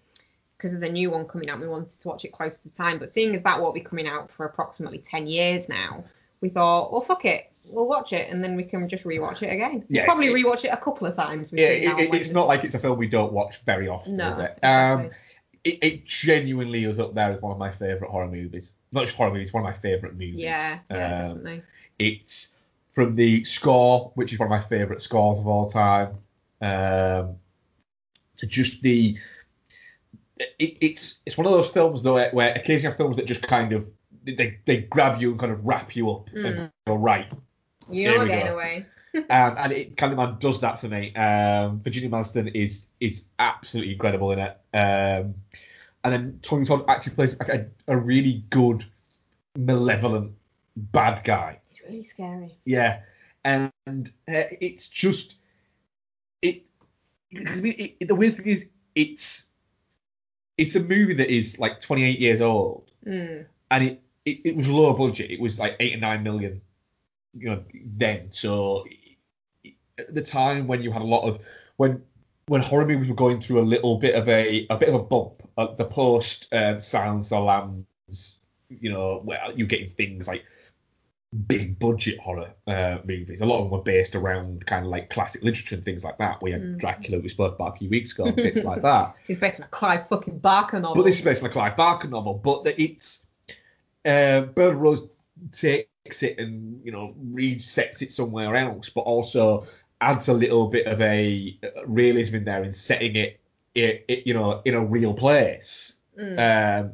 [0.56, 1.60] because of the new one coming out.
[1.60, 4.08] We wanted to watch it close to time, but seeing as that won't be coming
[4.08, 6.02] out for approximately ten years now,
[6.40, 9.52] we thought, well fuck it, we'll watch it and then we can just rewatch it
[9.52, 9.84] again.
[9.90, 11.50] We'll probably rewatch it a couple of times.
[11.52, 14.30] Yeah, it, it- it's not like it's a film we don't watch very often, No,
[14.30, 14.58] is it?
[14.62, 15.06] exactly.
[15.06, 15.10] Um,
[15.64, 18.72] it, it genuinely is up there as one of my favourite horror movies.
[18.92, 20.38] Not just horror movies, one of my favourite movies.
[20.38, 21.62] Yeah, yeah, Um, definitely.
[21.98, 22.48] It's
[22.98, 26.16] from the score, which is one of my favourite scores of all time,
[26.60, 27.36] um,
[28.36, 29.16] to just the.
[30.36, 33.88] It, it's it's one of those films though where, occasionally films that just kind of
[34.24, 36.70] they, they grab you and kind of wrap you up and Mm.
[36.88, 37.30] go right,
[37.88, 38.86] You're getting away.
[39.14, 41.14] um, and it, Candyman does that for me.
[41.14, 44.58] Um, Virginia Madsen is is absolutely incredible in it.
[44.74, 45.36] Um,
[46.02, 48.84] and then Tony Todd actually plays like a, a really good,
[49.56, 50.32] malevolent
[50.76, 51.60] bad guy.
[51.88, 52.58] Really scary.
[52.64, 53.00] Yeah,
[53.44, 53.72] and
[54.28, 55.36] uh, it's just
[56.42, 56.64] it,
[57.30, 59.44] it, it- The weird thing is, it's
[60.56, 63.46] it's a movie that is like 28 years old, Mm.
[63.70, 65.30] and it, it, it was low budget.
[65.30, 66.60] It was like eight or nine million,
[67.32, 67.62] you know,
[67.96, 68.30] then.
[68.30, 68.84] So
[69.98, 71.40] at the time when you had a lot of
[71.76, 72.02] when
[72.46, 75.02] when horror movies were going through a little bit of a a bit of a
[75.02, 78.38] bump, uh, the post um, Silence of the Lambs,
[78.68, 80.44] you know, where you're getting things like
[81.46, 83.40] big budget horror uh, movies.
[83.40, 86.16] A lot of them were based around kind of like classic literature and things like
[86.18, 86.42] that.
[86.42, 86.78] We had Mm.
[86.78, 89.14] Dracula, we spoke about a few weeks ago, and bits like that.
[89.28, 90.96] It's based on a Clive fucking Barker novel.
[90.96, 92.34] But this is based on a Clive Barker novel.
[92.34, 93.26] But that it's
[94.04, 95.02] uh, Bernard Rose
[95.52, 99.66] takes it and you know resets it somewhere else, but also
[100.00, 103.40] adds a little bit of a uh, realism in there in setting it,
[103.74, 106.38] it, it you know, in a real place, Mm.
[106.84, 106.92] um,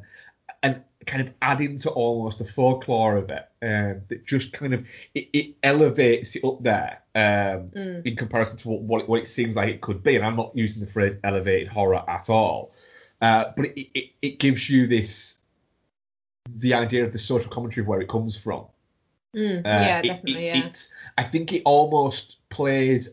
[0.62, 3.46] and kind of adding to almost the folklore of it.
[3.62, 8.06] Um, that just kind of it, it elevates it up there um, Mm.
[8.06, 10.16] in comparison to what, what, it, what it seems like it could be.
[10.16, 12.72] And I'm not using the phrase elevated horror at all,
[13.20, 15.36] uh, but it, it, it gives you this
[16.50, 18.66] the idea of the social commentary of where it comes from.
[19.34, 19.58] Mm.
[19.58, 20.46] Uh, yeah, it- definitely.
[20.48, 20.70] it- yeah.
[21.18, 23.08] I think it almost plays.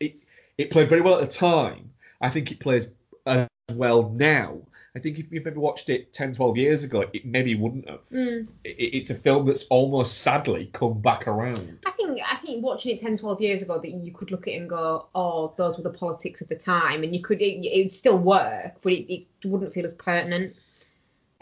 [0.00, 0.16] It
[0.56, 1.90] it played very well at the time.
[2.20, 2.86] I think it plays
[3.26, 4.58] as well now.
[4.96, 8.08] I think if you maybe watched it 10, 12 years ago, it maybe wouldn't have.
[8.10, 8.48] Mm.
[8.64, 11.80] It, it's a film that's almost sadly come back around.
[11.86, 14.54] I think I think watching it 10, 12 years ago that you could look at
[14.54, 17.64] it and go, oh, those were the politics of the time, and you could it,
[17.66, 20.56] it would still work, but it, it wouldn't feel as pertinent.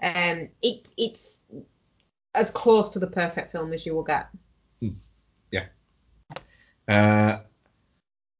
[0.02, 1.40] Um, it it's
[2.34, 4.28] as close to the perfect film as you will get.
[5.50, 5.66] Yeah.
[6.88, 7.40] Uh,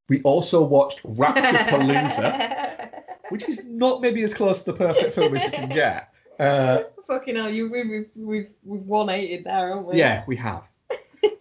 [0.08, 1.42] we also watched Rapture
[3.30, 6.10] which is not maybe as close to the perfect film as you can get.
[6.38, 9.96] Uh, Fucking hell, you we've we've we've 180 there, haven't we?
[9.98, 10.64] yeah, we have.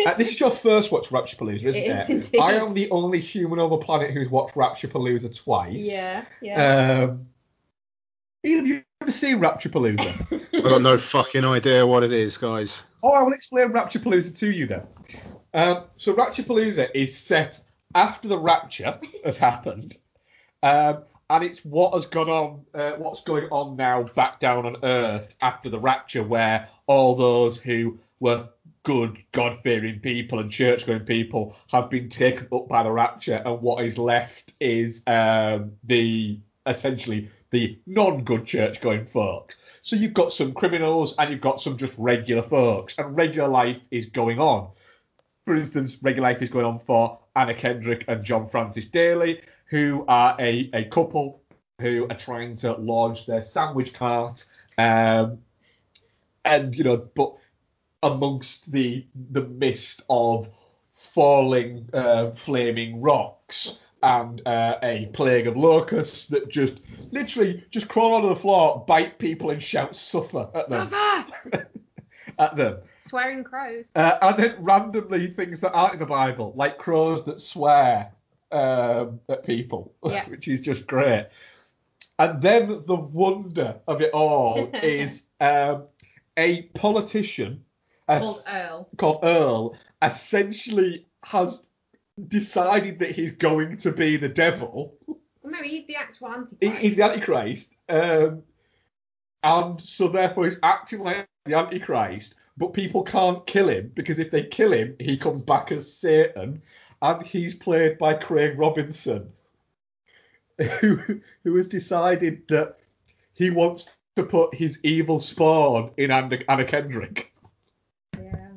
[0.06, 2.10] Uh, this is your first watch Rapture Palooza, isn't It it?
[2.10, 2.40] is indeed.
[2.40, 5.76] I am the only human on the planet who's watched Rapture Palooza twice.
[5.76, 7.04] yeah, yeah.
[7.10, 7.28] Um,
[8.46, 10.48] Ian, have you ever seen Rapture Palooza?
[10.54, 12.84] I've got no fucking idea what it is, guys.
[13.04, 14.84] oh, I will explain Rapture Palooza to you then.
[15.54, 17.62] Um, so Rapture Palooza is set
[17.96, 19.98] after the Rapture has happened,
[20.64, 21.00] um,
[21.30, 25.36] and it's what has gone on, uh, what's going on now back down on Earth
[25.42, 28.48] after the Rapture, where all those who were
[28.84, 33.84] good, God-fearing people and church-going people have been taken up by the Rapture, and what
[33.84, 39.56] is left is um, the essentially the non-good church-going folks.
[39.82, 43.82] So you've got some criminals and you've got some just regular folks, and regular life
[43.90, 44.70] is going on.
[45.46, 49.42] For instance, regular life is going on for Anna Kendrick and John Francis Daley,
[49.76, 51.42] who are a, a couple
[51.82, 54.46] who are trying to launch their sandwich cart.
[54.78, 55.40] Um,
[56.46, 57.36] and you know, but
[58.02, 60.50] amongst the the mist of
[60.94, 66.80] falling uh, flaming rocks and uh, a plague of locusts that just
[67.12, 70.88] literally just crawl onto the floor, bite people, and shout "suffer" at them.
[70.88, 71.68] Suffer!
[72.40, 72.78] at them.
[73.02, 73.90] Swearing crows.
[73.94, 78.15] Uh, and then randomly things that aren't in the Bible, like crows that swear
[78.56, 80.28] um, at people, Yeah.
[80.30, 81.28] which is just great.
[82.18, 85.84] And then the wonder of it all is um,
[86.38, 87.64] a politician
[88.08, 88.90] Called Earl.
[88.98, 91.60] called Earl essentially has
[92.28, 94.96] decided that he's going to be the devil.
[95.44, 96.78] No, he's the actual Antichrist.
[96.82, 97.76] He's the Antichrist.
[97.90, 98.44] Um,
[99.44, 104.32] and so therefore he's acting like the Antichrist, but people can't kill him because if
[104.32, 106.62] they kill him, he comes back as Satan,
[107.12, 109.32] and he's played by Craig Robinson,
[110.80, 112.78] who who has decided that
[113.34, 117.34] he wants to put his evil spawn in Anna, Anna Kendrick.
[118.18, 118.48] Yeah.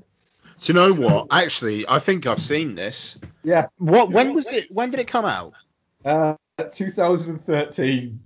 [0.61, 1.29] Do you know what?
[1.31, 3.19] Actually, I think I've seen this.
[3.43, 3.67] Yeah.
[3.79, 4.11] What?
[4.11, 4.69] When was it?
[4.71, 5.55] When did it come out?
[6.05, 6.35] Uh,
[6.73, 8.21] 2013.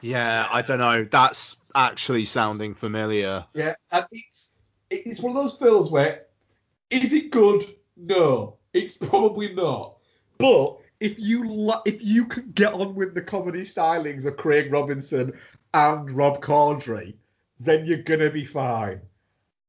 [0.00, 1.04] Yeah, I don't know.
[1.04, 3.44] That's actually sounding familiar.
[3.54, 4.50] Yeah, and it's
[4.90, 6.26] it's one of those films where
[6.90, 7.64] is it good?
[7.96, 9.96] No, it's probably not.
[10.38, 14.72] But if you li- if you can get on with the comedy stylings of Craig
[14.72, 15.32] Robinson
[15.74, 17.14] and Rob Corddry,
[17.60, 19.00] then you're gonna be fine.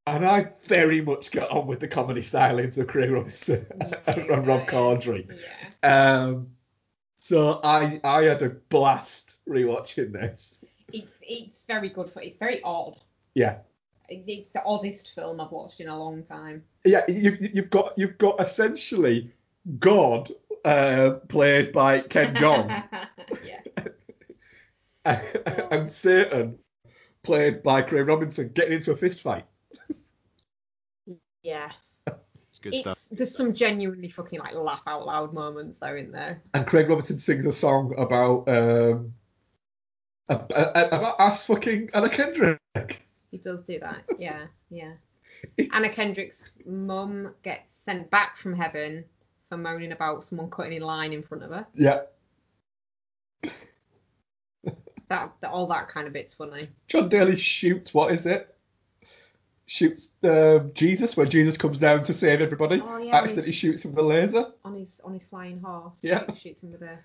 [0.07, 4.47] And I very much get on with the comedy stylings of Craig Robinson Me and
[4.47, 4.67] Rob?
[4.67, 5.27] Corddry.
[5.83, 6.23] Yeah.
[6.23, 6.47] Um,
[7.17, 10.63] so I I had a blast rewatching this.
[10.91, 12.21] It's it's very good for.
[12.21, 12.97] It's very odd.
[13.35, 13.57] Yeah.
[14.09, 16.63] It- It's the oddest film I've watched in a long time.
[16.85, 19.31] yeah, you've you've got you've got essentially
[19.79, 20.31] God
[20.65, 22.83] uh, played by Ken Jeong
[23.45, 23.61] yeah.
[25.71, 26.57] and Satan
[27.23, 29.45] played by Craig Robinson getting into a fist fight.
[31.43, 31.71] Yeah.
[32.49, 32.99] It's good It's, stuff.
[33.11, 36.41] there's some genuinely fucking like laugh out loud moments though in there.
[36.53, 39.13] And Craig Robinson sings a song about um
[40.27, 43.01] a- a- about ass fucking Anna Kendrick.
[43.31, 44.03] He does do that.
[44.19, 44.93] Yeah, yeah.
[45.73, 49.05] Anna Kendrick's mum gets sent back from heaven
[49.47, 51.65] for moaning about someone cutting in line in front of her.
[51.75, 52.01] Yeah,
[55.09, 56.69] That, that all that kind of bit's funny.
[56.87, 58.55] John Daley shoots what is it?
[59.65, 62.81] Shoots um, Jesus when Jesus comes down to save everybody.
[62.83, 64.47] Oh, yeah, accidentally shoots him with a laser.
[64.65, 65.99] On his on his flying horse.
[66.01, 66.25] Yeah.
[66.41, 66.97] Shoots him with a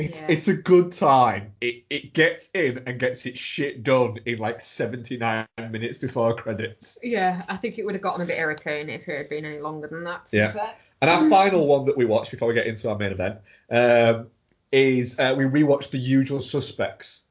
[0.00, 0.26] It's Yeah.
[0.28, 1.52] it's a good time.
[1.60, 6.98] It it gets in and gets its shit done in like 79 minutes before credits.
[7.02, 9.58] Yeah, I think it would have gotten a bit irritating if it had been any
[9.60, 10.26] longer than that.
[10.28, 10.52] to be Yeah.
[10.52, 10.74] fair.
[11.02, 13.38] And our final one that we watched before we get into our main event
[13.70, 14.26] um,
[14.72, 17.22] is uh, we rewatched The Usual Suspects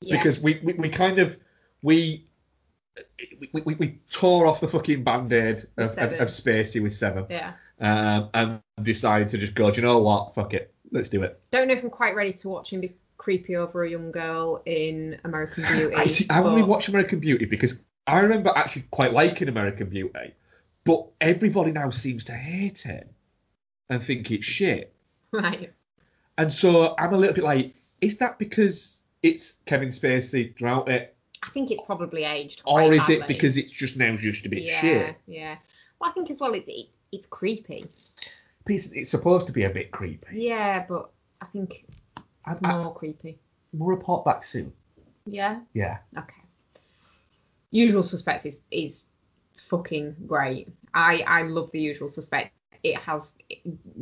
[0.00, 0.16] Yeah.
[0.16, 1.36] because we, we, we kind of
[1.82, 2.26] we,
[3.52, 7.52] we, we we tore off the fucking band-aid of, of, of Spacey with Seven Yeah.
[7.80, 9.70] um, and decided to just go.
[9.70, 10.34] Do you know what?
[10.34, 11.40] Fuck it, let's do it.
[11.50, 14.62] Don't know if I'm quite ready to watch him be creepy over a young girl
[14.64, 15.94] in American Beauty.
[15.94, 16.26] I see.
[16.30, 17.76] I only watched American Beauty because
[18.06, 20.34] I remember actually quite liking American Beauty,
[20.84, 23.10] but everybody now seems to hate it
[23.88, 24.94] and think it's shit.
[25.32, 25.72] Right.
[26.38, 31.14] And so I'm a little bit like, is that because it's Kevin Spacey throughout it,
[31.44, 32.62] I think it's probably aged.
[32.64, 35.16] or is it because it's just now used to be yeah, shit?
[35.28, 35.56] Yeah.
[36.00, 37.86] Well, I think as well it, it it's creepy.
[38.76, 40.40] It's, it's supposed to be a bit creepy.
[40.42, 41.10] Yeah, but
[41.40, 41.84] I think
[42.44, 43.38] I, it's I, more creepy.
[43.72, 44.72] we'll report back soon.
[45.26, 45.60] Yeah.
[45.74, 45.98] Yeah.
[46.16, 46.34] Okay.
[47.70, 49.04] Usual Suspects is is
[49.68, 50.68] fucking great.
[50.94, 52.50] I I love the Usual Suspects.
[52.82, 53.34] It has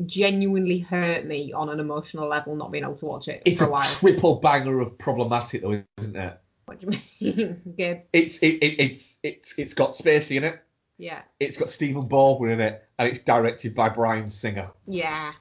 [0.07, 3.65] genuinely hurt me on an emotional level not being able to watch it It's for
[3.65, 3.83] a a while.
[3.91, 6.41] triple banger of problematic though, isn't it?
[6.67, 6.87] What do
[7.21, 7.63] you mean?
[7.77, 8.03] Good.
[8.13, 10.63] It's it, it it's it's it's got Spacey in it.
[10.99, 11.23] Yeah.
[11.41, 14.71] It's got Stephen Baldwin in it, and it's directed by Bryan Singer.
[14.87, 15.33] Yeah.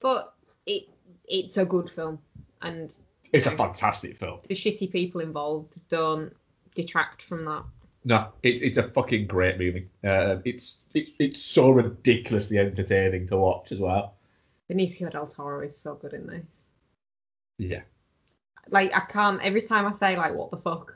[0.00, 0.34] But
[0.66, 0.88] it
[1.28, 2.18] it's a good film,
[2.62, 2.96] and
[3.32, 4.40] It's a fantastic film.
[4.48, 6.34] the shitty people involved don't
[6.74, 7.64] detract from that.
[8.04, 9.88] No, it's it's a fucking great movie.
[10.02, 14.14] Uh, it's it's it's so ridiculously entertaining to watch as well.
[14.70, 16.44] Benicio del Toro is so good in this.
[17.58, 17.82] Yeah.
[18.70, 20.94] Like I can't every time I say like what the fuck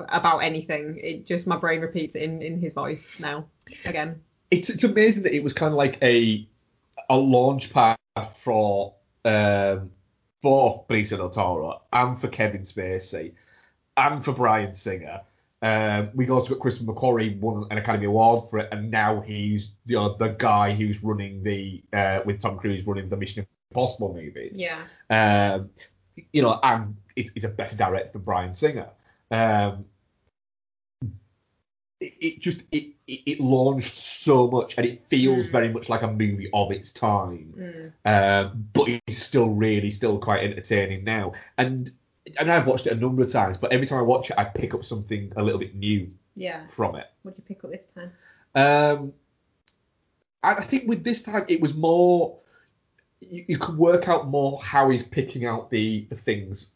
[0.00, 3.46] about anything, it just my brain repeats it in in his voice now
[3.84, 4.22] again.
[4.50, 6.46] It's it's amazing that it was kind of like a
[7.10, 7.98] a launch pad
[8.36, 8.94] for
[9.24, 9.90] um
[10.42, 13.32] for Benicio del Toro and for Kevin Spacey
[13.96, 15.20] and for Bryan Singer.
[15.60, 16.54] Um, we got to.
[16.54, 20.72] Chris McQuarrie won an Academy Award for it, and now he's you know, the guy
[20.72, 24.56] who's running the uh, with Tom Cruise running the Mission Impossible movies.
[24.56, 24.84] Yeah.
[25.10, 25.70] Um,
[26.32, 28.88] you know, and it's, it's a better director than Bryan Singer.
[29.30, 29.84] Um,
[32.00, 35.52] it, it just it, it it launched so much, and it feels Mm.
[35.52, 37.54] very much like a movie of its time.
[37.56, 37.92] Mm.
[38.50, 41.32] Um, but it's still really still quite entertaining now.
[41.56, 41.90] And
[42.38, 44.44] and I've watched it a number of times, but every time I watch it, I
[44.44, 46.66] pick up something a little bit new Yeah.
[46.68, 47.06] from it.
[47.22, 48.12] What did you pick up this time?
[48.54, 49.12] Um,
[50.42, 52.38] I think with this time it was more
[53.20, 56.70] you, you could work out more how he's picking out the the things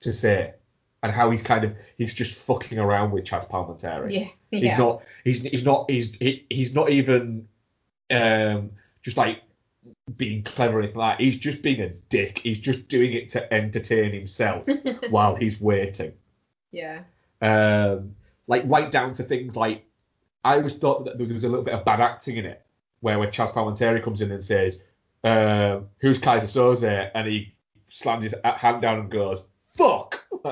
[0.00, 0.54] to say
[1.02, 4.12] and how he's kind of he's just fucking around with Chaz Palminteri.
[4.12, 4.28] Yeah.
[4.50, 7.48] He's not he's he's not he's he, he's not even
[8.10, 8.70] um
[9.02, 9.42] just like
[10.16, 11.24] being clever or anything like that.
[11.24, 12.38] He's just being a dick.
[12.38, 14.66] He's just doing it to entertain himself
[15.10, 16.12] while he's waiting.
[16.70, 17.02] Yeah.
[17.40, 18.14] Um,
[18.46, 19.84] like right down to things like
[20.44, 22.64] I always thought that there was a little bit of bad acting in it,
[23.00, 24.78] where when Chaz Palminteri comes in and says,
[25.24, 27.54] um, "Who's Keyser Söze?" and he
[27.88, 29.44] slams his hand down and goes!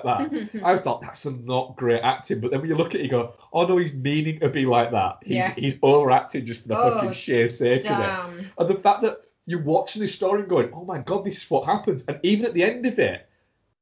[0.04, 0.30] Like that.
[0.32, 0.64] Mm-hmm.
[0.64, 3.10] I thought that's some not great acting, but then when you look at it, you
[3.10, 5.18] go, "Oh no, he's meaning to be like that.
[5.22, 5.54] He's Yeah.
[5.54, 8.50] he's overacting just for the Oh, fucking sheer sake of it." Damn.
[8.58, 11.50] And the fact that you're watching this story and going, "Oh my god, this is
[11.50, 13.26] what happens," and even at the end of it,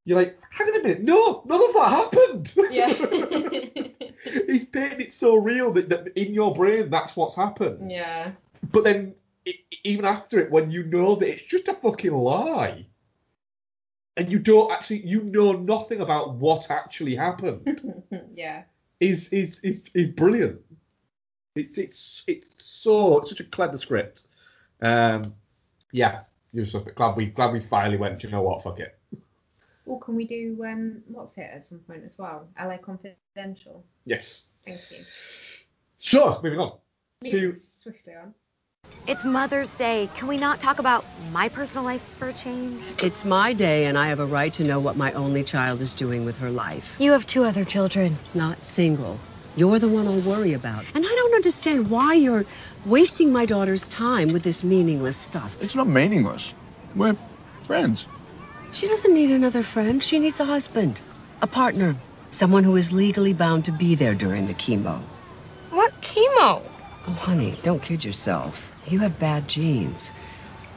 [0.05, 2.93] you're like, "Hang on a minute, no, none of that happened." Yeah.
[4.47, 7.91] He's painting it so real that, that in your brain that's what's happened.
[7.91, 8.33] yeah.
[8.73, 9.15] But then
[9.85, 12.85] even after it, when you know that it's just a fucking lie,
[14.19, 18.03] and you don't actually, you know nothing about what actually happened,
[18.35, 18.65] yeah.
[19.01, 20.61] is is is is brilliant.
[21.55, 24.27] It's it's it's so it's such a clever script.
[24.83, 25.35] Um,
[25.93, 26.23] yeah,
[26.53, 28.23] you're so glad we glad we finally went.
[28.25, 28.65] You know what?
[28.65, 28.99] Fuck it.
[29.87, 32.49] Well, can we do um what's it at some point as well?
[32.61, 33.85] LA Confidential.
[34.05, 34.43] Yes.
[34.67, 35.05] Thank you.
[36.01, 36.73] So moving on
[37.25, 38.35] to swiftly on.
[39.07, 40.09] It's Mother's Day.
[40.15, 42.83] Can we not talk about my personal life for a change?
[43.03, 45.95] It's my day, and I have a right to know what my only child is
[45.95, 46.97] doing with her life.
[47.01, 48.19] You have two other children.
[48.35, 49.19] Not single.
[49.57, 50.85] You're the one I worry about.
[50.95, 52.45] And I don't understand why you're
[52.85, 55.57] wasting my daughter's time with this meaningless stuff.
[55.63, 56.55] It's not meaningless.
[56.95, 57.17] We're
[57.63, 58.07] friends.
[58.73, 60.03] She doesn't need another friend.
[60.03, 61.01] She needs a husband,
[61.41, 61.97] a partner,
[62.31, 65.01] someone who is legally bound to be there during the chemo.
[65.71, 66.63] What chemo?
[67.07, 68.75] Oh, honey, don't kid yourself.
[68.89, 70.15] You have bad genes.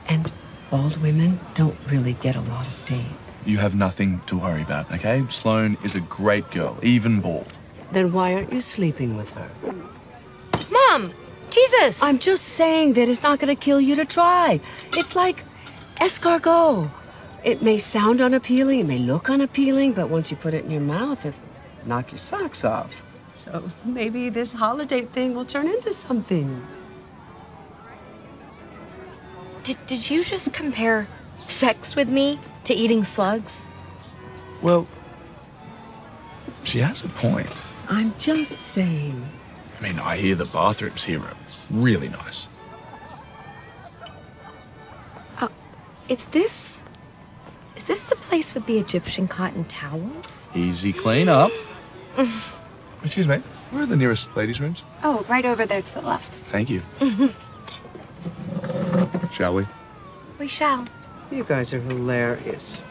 [0.10, 0.30] And
[0.70, 3.48] bald women don't really get a lot of dates.
[3.48, 5.26] You have nothing to worry about, okay?
[5.30, 7.48] Sloane is a great girl, even bald.
[7.92, 9.50] Then why aren't you sleeping with her?
[10.72, 11.14] Mom!
[11.52, 12.04] Jesus!
[12.04, 14.60] I'm just saying that it's not going to kill you to try.
[14.92, 15.44] It's like
[16.02, 16.92] escargot.
[17.46, 20.82] It may sound unappealing, it may look unappealing, but once you put it in your
[20.82, 21.40] mouth, it'll
[21.86, 23.04] knock your socks off.
[23.38, 26.81] So maybe this holidate thing will turn into something.
[29.72, 31.08] Did, did you just compare
[31.48, 33.70] sex with me to eating slugs?
[34.62, 34.86] Well,
[36.64, 37.48] she has a point.
[37.88, 39.26] I'm just saying.
[39.80, 41.34] I mean, I hear the bathrooms here are
[41.70, 42.50] really nice.
[45.38, 45.48] Uh,
[46.10, 46.84] is this.
[47.78, 50.52] Is this the place with the Egyptian cotton towels?
[50.54, 51.54] Easy clean up.
[53.06, 53.38] Excuse me,
[53.70, 54.84] where are the nearest ladies' rooms?
[55.02, 56.34] Oh, right over there to the left.
[56.34, 56.82] Thank you.
[59.32, 59.66] Shall we?
[60.38, 60.86] We shall.
[61.32, 62.82] You guys are hilarious.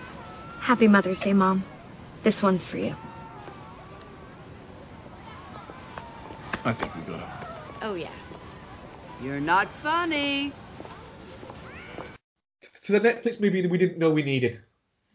[0.60, 1.64] Happy Mother's Day, Mom.
[2.22, 2.94] This one's for you.
[6.64, 7.26] I think we got it.
[7.82, 8.08] Oh, yeah.
[9.22, 10.52] You're not funny.
[12.82, 14.60] to the Netflix movie that we didn't know we needed.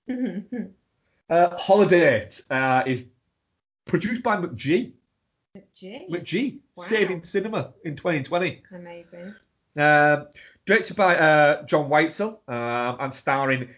[1.27, 3.07] Uh, Holidate uh, is
[3.85, 4.91] produced by McG.
[5.73, 6.05] Gee.
[6.07, 6.83] McG, Wow.
[6.83, 8.61] saving cinema in 2020.
[8.71, 9.33] Amazing.
[9.75, 10.27] Um,
[10.65, 13.69] directed by uh, John Whitesell um, and starring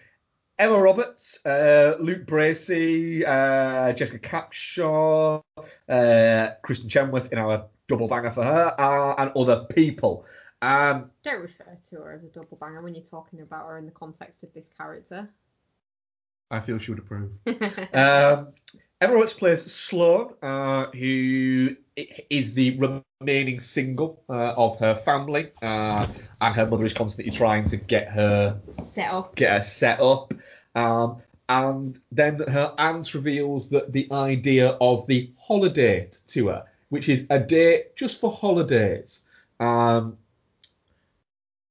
[0.59, 5.61] Emma Roberts, uh, Luke Bracey, uh, Jessica Capshaw, uh,
[6.65, 10.25] Kristin Chenoweth in our double banger for her, uh, and other people.
[10.61, 13.85] Um, Don't refer to her as a double banger when you're talking about her in
[13.85, 15.29] the context of this character.
[16.49, 17.31] I feel she would approve.
[17.93, 18.53] um,
[18.99, 21.75] Emma Roberts plays Sloane, uh, who
[22.29, 22.77] is the
[23.21, 26.07] remaining single uh, of her family, uh,
[26.41, 28.59] and her mother is constantly trying to get her
[28.93, 29.35] Set up.
[29.35, 30.33] get her set up.
[30.75, 31.17] Um,
[31.49, 37.25] and then her aunt reveals that the idea of the holidate to her, which is
[37.29, 39.21] a day just for holidays.
[39.59, 40.17] Um,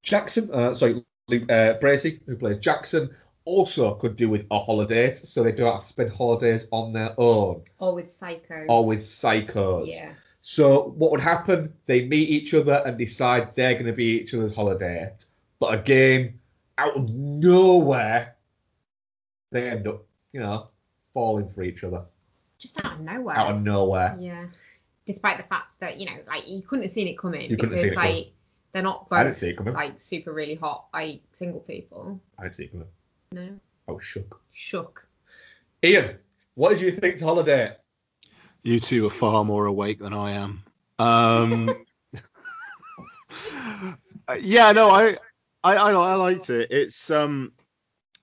[0.02, 3.14] Jackson, uh, sorry, uh, Bracey, who plays Jackson,
[3.44, 7.14] also could do with a holidate, so they don't have to spend holidays on their
[7.20, 8.66] own Or with psychos.
[8.68, 9.88] or with psychos.
[9.88, 10.14] Yeah.
[10.48, 11.72] So what would happen?
[11.86, 15.24] They meet each other and decide they're going to be each other's holidate.
[15.58, 16.38] But again,
[16.78, 18.36] out of nowhere,
[19.50, 20.68] they end up, you know,
[21.12, 22.04] falling for each other.
[22.60, 23.36] Just out of nowhere.
[23.36, 24.16] Out of nowhere.
[24.20, 24.46] Yeah.
[25.04, 27.72] Despite the fact that, you know, like you couldn't have seen it coming You couldn't
[27.72, 28.32] have seen it like coming.
[28.72, 29.74] they're not I didn't both see it coming.
[29.74, 32.20] like super really hot like single people.
[32.38, 32.86] I didn't see it coming.
[33.32, 33.48] No.
[33.88, 34.40] I was shook.
[34.52, 35.08] Shook.
[35.82, 36.18] Ian,
[36.54, 37.72] what did you think to Holidate?
[38.62, 40.62] You two are far more awake than I am.
[40.98, 41.84] Um,
[44.40, 45.16] yeah, no, I,
[45.62, 46.70] I, I, I liked it.
[46.70, 47.52] It's um,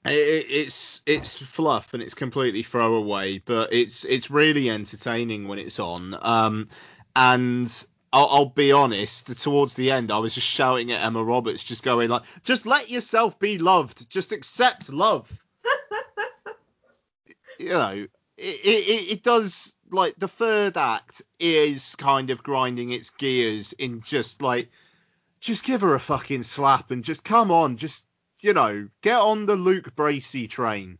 [0.05, 5.79] it, it's it's fluff and it's completely throwaway, but it's it's really entertaining when it's
[5.79, 6.17] on.
[6.21, 6.67] Um,
[7.15, 11.63] and I'll, I'll be honest, towards the end, I was just shouting at Emma Roberts,
[11.63, 15.31] just going like, just let yourself be loved, just accept love.
[17.59, 18.07] you know,
[18.37, 24.01] it, it, it does like the third act is kind of grinding its gears in
[24.01, 24.69] just like
[25.39, 28.05] just give her a fucking slap and just come on, just
[28.39, 30.97] you know, get on the Luke Bracey train.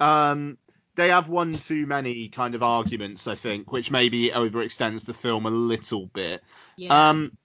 [0.00, 0.58] Um,
[0.94, 5.46] they have one too many kind of arguments, I think, which maybe overextends the film
[5.46, 6.42] a little bit.
[6.76, 7.10] Yeah.
[7.10, 7.36] Um,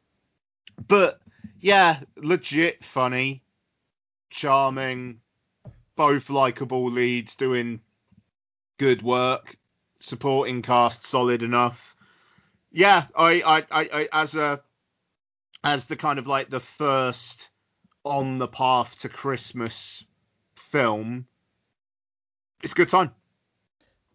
[0.88, 1.20] but
[1.60, 3.44] yeah, legit funny,
[4.30, 5.20] charming,
[5.96, 7.82] both likable leads doing
[8.78, 9.56] good work,
[10.00, 11.96] supporting cast solid enough.
[12.72, 14.62] Yeah, I, I, I, I as a
[15.64, 17.50] as the kind of like the first
[18.04, 20.04] on the path to Christmas
[20.56, 21.26] film,
[22.62, 23.12] it's a good time.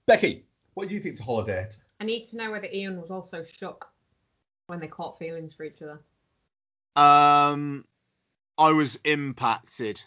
[0.06, 0.44] Becky,
[0.74, 1.76] what do you think to Holidate?
[2.00, 3.86] I need to know whether Ian was also shook
[4.66, 6.00] when they caught feelings for each other.
[6.96, 7.84] Um,
[8.56, 10.00] I was impacted.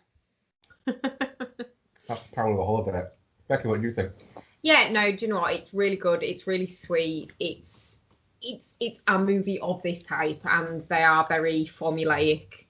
[0.86, 3.06] That's the power of a holidate.
[3.52, 4.14] Becky, what do you think?
[4.62, 5.54] Yeah, no, do you know what?
[5.54, 6.24] It's really good.
[6.24, 7.34] It's really sweet.
[7.38, 7.98] It's
[8.42, 12.66] it's it's a movie of this type, and they are very formulaic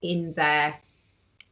[0.00, 0.78] in their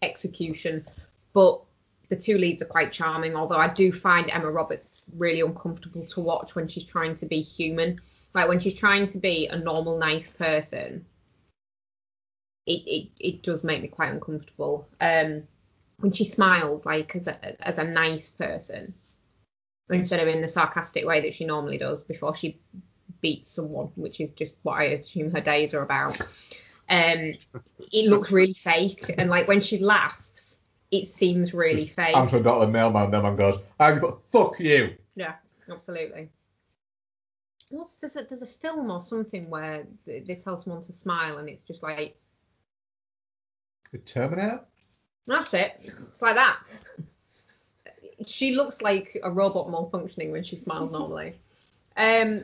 [0.01, 0.87] execution.
[1.33, 1.61] But
[2.09, 3.35] the two leads are quite charming.
[3.35, 7.41] Although I do find Emma Roberts really uncomfortable to watch when she's trying to be
[7.41, 8.01] human.
[8.33, 11.05] Like when she's trying to be a normal, nice person,
[12.65, 14.87] it it, it does make me quite uncomfortable.
[15.01, 15.43] Um,
[15.99, 18.95] when she smiles like as a as a nice person
[19.91, 22.59] instead of in the sarcastic way that she normally does before she
[23.21, 26.21] beats someone, which is just what I assume her days are about.
[26.89, 27.35] Um,
[27.93, 30.59] it looks really fake, and like when she laughs,
[30.91, 32.17] it seems really fake.
[32.17, 32.71] Answer Dr.
[32.71, 34.95] Mailman, then man goes, I'm but fuck you.
[35.15, 35.35] Yeah,
[35.71, 36.29] absolutely.
[37.71, 41.49] What's there's a there's a film or something where they tell someone to smile and
[41.49, 42.17] it's just like
[43.91, 44.61] The Terminator?
[45.27, 45.73] That's it.
[45.83, 46.59] It's like that.
[48.27, 51.35] She looks like a robot malfunctioning when she smiles normally.
[51.97, 52.43] Um,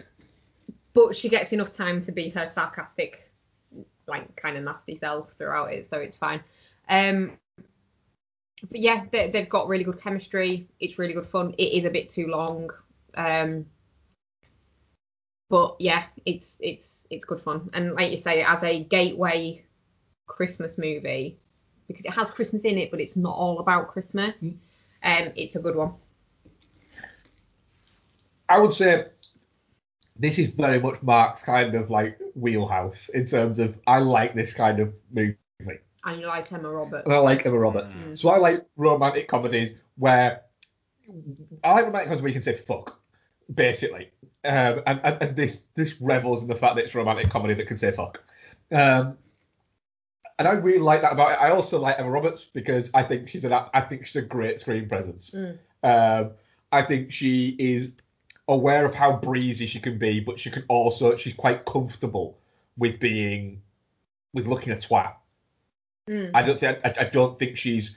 [0.94, 3.30] but she gets enough time to be her sarcastic,
[4.06, 6.42] like kind of nasty self throughout it, so it's fine.
[6.88, 7.38] Um,
[8.70, 10.68] but yeah, they, they've got really good chemistry.
[10.80, 11.54] It's really good fun.
[11.58, 12.70] It is a bit too long.
[13.14, 13.66] Um,
[15.48, 17.70] but yeah, it's it's it's good fun.
[17.72, 19.64] And like you say, as a gateway
[20.26, 21.38] Christmas movie,
[21.92, 24.34] because it has Christmas in it, but it's not all about Christmas.
[24.42, 25.94] Um, it's a good one.
[28.48, 29.06] I would say
[30.16, 34.52] this is very much Mark's kind of like wheelhouse in terms of I like this
[34.52, 35.36] kind of movie.
[36.04, 37.04] And you like Emma Roberts.
[37.04, 37.94] And I like Emma Roberts.
[37.94, 38.18] Mm.
[38.18, 40.42] So I like romantic comedies where
[41.62, 43.00] I like romantic comedies where you can say fuck,
[43.54, 44.10] basically.
[44.44, 47.54] Um, and, and, and this this revels in the fact that it's a romantic comedy
[47.54, 48.22] that can say fuck.
[48.72, 49.16] Um,
[50.38, 51.38] and I really like that about it.
[51.40, 54.60] I also like Emma Roberts because I think she's an I think she's a great
[54.60, 55.34] screen presence.
[55.34, 55.58] Mm.
[55.82, 56.30] Um,
[56.70, 57.92] I think she is
[58.48, 62.38] aware of how breezy she can be, but she can also she's quite comfortable
[62.76, 63.62] with being
[64.34, 65.14] with looking a twat.
[66.08, 66.30] Mm.
[66.34, 67.96] I don't think I, I don't think she's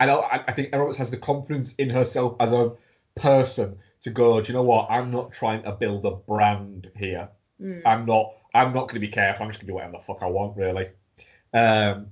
[0.00, 0.24] I don't.
[0.24, 2.72] I, I think Emma Roberts has the confidence in herself as a
[3.14, 4.40] person to go.
[4.40, 4.90] Do you know what?
[4.90, 7.28] I'm not trying to build a brand here.
[7.60, 7.82] Mm.
[7.86, 8.32] I'm not.
[8.52, 9.44] I'm not going to be careful.
[9.44, 10.88] I'm just going to do whatever the fuck I want, really.
[11.54, 12.08] Um,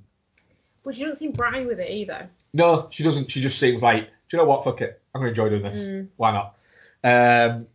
[0.85, 2.31] But she doesn't seem bright with it either.
[2.53, 3.31] no, she doesn't.
[3.31, 4.65] She just seems like, do you know what?
[4.65, 5.01] Fuck it.
[5.15, 5.79] I'm going to enjoy doing this.
[5.79, 6.09] Mm.
[6.17, 6.55] Why not?
[7.05, 7.67] Um,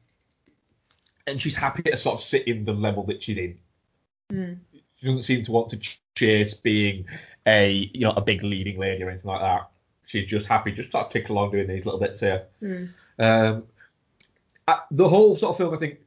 [1.27, 3.57] and she's happy to sort of sit in the level that she's in.
[4.31, 4.57] Mm.
[4.95, 7.05] She doesn't seem to want to chase being
[7.45, 9.69] a you know a big leading lady or anything like that.
[10.07, 12.45] She's just happy, just sort of tick along doing these little bits here.
[12.63, 12.89] Mm.
[13.19, 13.63] Um,
[14.67, 15.99] I, the whole sort of film, I think,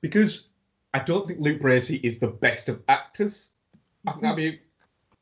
[0.00, 0.46] because
[0.94, 3.50] I don't think Luke Bracey is the best of actors.
[4.06, 4.60] I think that'd be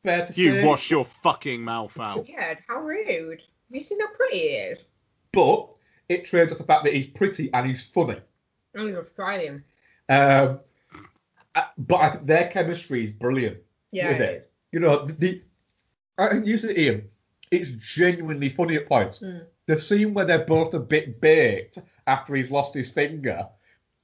[0.07, 0.65] fair to You say.
[0.65, 2.29] wash your fucking mouth out.
[2.29, 3.41] Yeah, How rude.
[3.41, 4.85] Have you seen how pretty he is?
[5.33, 5.69] But
[6.09, 8.21] it trades off the fact that he's pretty and he's funny.
[8.77, 9.65] Oh, he's Australian.
[10.09, 10.61] Um,
[11.55, 13.59] uh, but I their chemistry is brilliant.
[13.91, 14.37] Yeah, it it.
[14.43, 14.47] is.
[14.73, 15.43] You know, the, the
[16.19, 17.09] I think you said Ian,
[17.51, 19.19] it's genuinely funny at points.
[19.19, 19.47] Mm.
[19.67, 23.49] The scene where they're both a bit baked after he's lost his finger,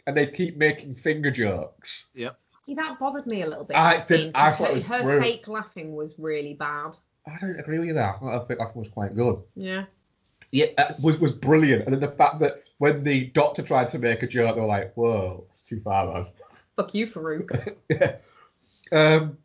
[0.07, 2.07] and they keep making finger jokes.
[2.15, 2.37] Yep.
[2.65, 3.77] See, that bothered me a little bit.
[3.77, 5.25] I think- I thought her, was her brilliant.
[5.25, 6.97] fake laughing was really bad.
[7.27, 8.15] I don't agree with you there.
[8.15, 9.43] I thought that fake laughing was quite good.
[9.55, 9.85] Yeah.
[10.51, 11.85] Yeah, uh, was was brilliant.
[11.87, 14.67] And then the fact that when the doctor tried to make a joke, they were
[14.67, 16.27] like, "Whoa, that's too far, man."
[16.77, 17.75] Fuck you, Farouk.
[17.89, 18.17] yeah.
[18.93, 19.39] Um,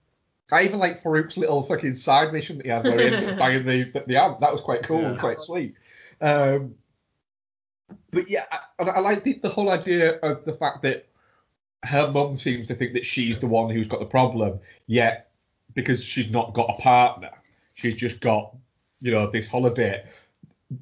[0.52, 3.40] I even like Farouk's little fucking side mission that he had where he ended up
[3.40, 4.42] banging the, the, the ant.
[4.42, 5.76] That was quite cool and quite sweet.
[6.20, 6.76] Um,
[8.12, 8.44] but yeah,
[8.80, 11.08] I, I like the, the whole idea of the fact that
[11.88, 15.32] her mum seems to think that she's the one who's got the problem, yet
[15.74, 17.32] because she's not got a partner,
[17.76, 18.56] she's just got,
[19.02, 20.04] you know, this holidate.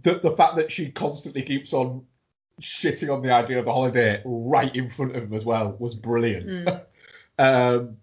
[0.04, 2.06] The, the fact that she constantly keeps on
[2.62, 5.96] shitting on the idea of the holidate right in front of him as well was
[5.96, 6.48] brilliant.
[6.48, 6.82] Mm.
[7.38, 7.98] Um,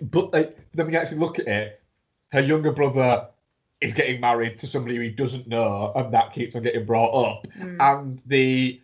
[0.00, 1.82] but like, then when you actually look at it,
[2.30, 3.26] her younger brother
[3.80, 7.12] is getting married to somebody who he doesn't know, and that keeps on getting brought
[7.12, 7.46] up.
[7.58, 7.76] Mm.
[7.80, 8.80] And the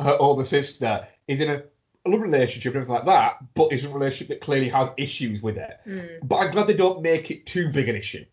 [0.00, 1.62] her older sister is in a,
[2.08, 5.56] love relationship and everything like that, but it's a relationship that clearly has issues with
[5.58, 5.78] it.
[5.86, 6.18] Mm.
[6.28, 8.24] But I'm glad they don't make it too big an issue.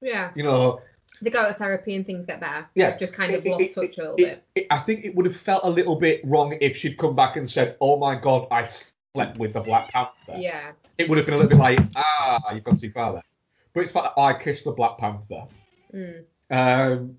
[0.00, 0.30] Yeah.
[0.34, 0.80] You know,
[1.20, 2.66] They go to therapy and things get better.
[2.74, 2.96] Yeah.
[2.96, 4.44] Just kind of It- lost it- touch a little it- bit.
[4.56, 7.36] it- I think it would have felt a little bit wrong if she'd come back
[7.36, 8.64] and said, "Oh my God, I
[9.14, 10.72] slept with the Black Panther." Yeah.
[10.98, 13.22] It would have been a little bit like, "Ah, you've gone too far there."
[13.74, 15.44] But it's like I kissed the Black Panther.
[15.94, 16.24] Mm.
[16.50, 17.18] Um,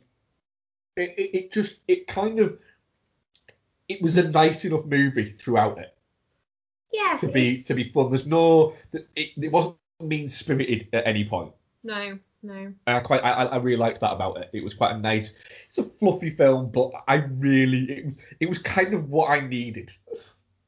[0.97, 2.59] it, it, it just it kind of
[3.93, 5.95] it was a nice enough movie throughout it
[6.91, 7.17] Yeah.
[7.17, 8.11] to be it's- to be fun.
[8.11, 8.73] There's no
[9.15, 11.53] it, it wasn't mean spirited at any point.
[11.83, 12.53] No, no.
[12.53, 14.49] And I quite, I, I really liked that about it.
[14.53, 15.33] It was quite a nice,
[15.69, 18.05] it's a fluffy film, but I really, it,
[18.41, 19.91] it was kind of what I needed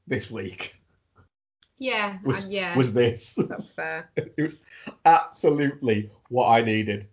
[0.07, 0.75] this week.
[1.77, 2.17] Yeah.
[2.23, 2.77] Was, uh, yeah.
[2.77, 3.35] was this?
[3.35, 4.09] That's fair.
[4.15, 4.53] it was
[5.03, 7.07] absolutely what I needed.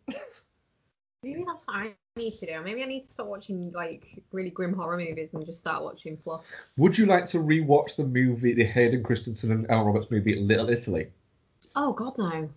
[1.22, 2.62] Maybe that's what I need to do.
[2.62, 6.18] Maybe I need to start watching like really grim horror movies and just start watching
[6.18, 6.44] fluff.
[6.76, 10.68] Would you like to rewatch the movie, the Hayden Christensen and Emma Roberts movie, Little
[10.68, 11.08] Italy?
[11.74, 12.50] Oh God, no.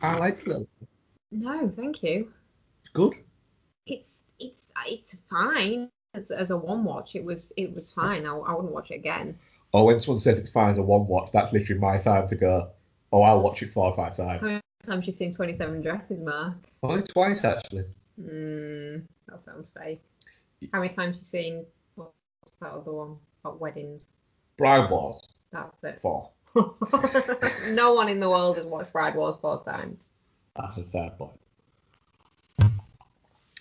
[0.00, 0.68] I liked Little.
[1.30, 2.30] No, thank you.
[2.82, 3.14] It's good.
[3.86, 7.14] It's it's it's fine as, as a one watch.
[7.14, 8.26] It was it was fine.
[8.26, 9.38] I, I wouldn't watch it again.
[9.72, 12.36] Oh, when someone says it's fine as a one watch, that's literally my time to
[12.36, 12.70] go.
[13.10, 14.40] Oh, I'll watch it four or five times.
[14.40, 16.56] How many times you seen Twenty Seven Dresses, Mark?
[16.82, 17.84] Only twice actually.
[18.20, 20.02] Mm, that sounds fake.
[20.72, 22.12] How many times you seen what's
[22.60, 24.08] that other one about weddings?
[24.56, 25.20] Bride Wars
[25.52, 26.00] That's it.
[26.00, 26.30] four.
[27.70, 30.02] no one in the world has watched Bride Wars four times.
[30.56, 31.38] That's a fair point.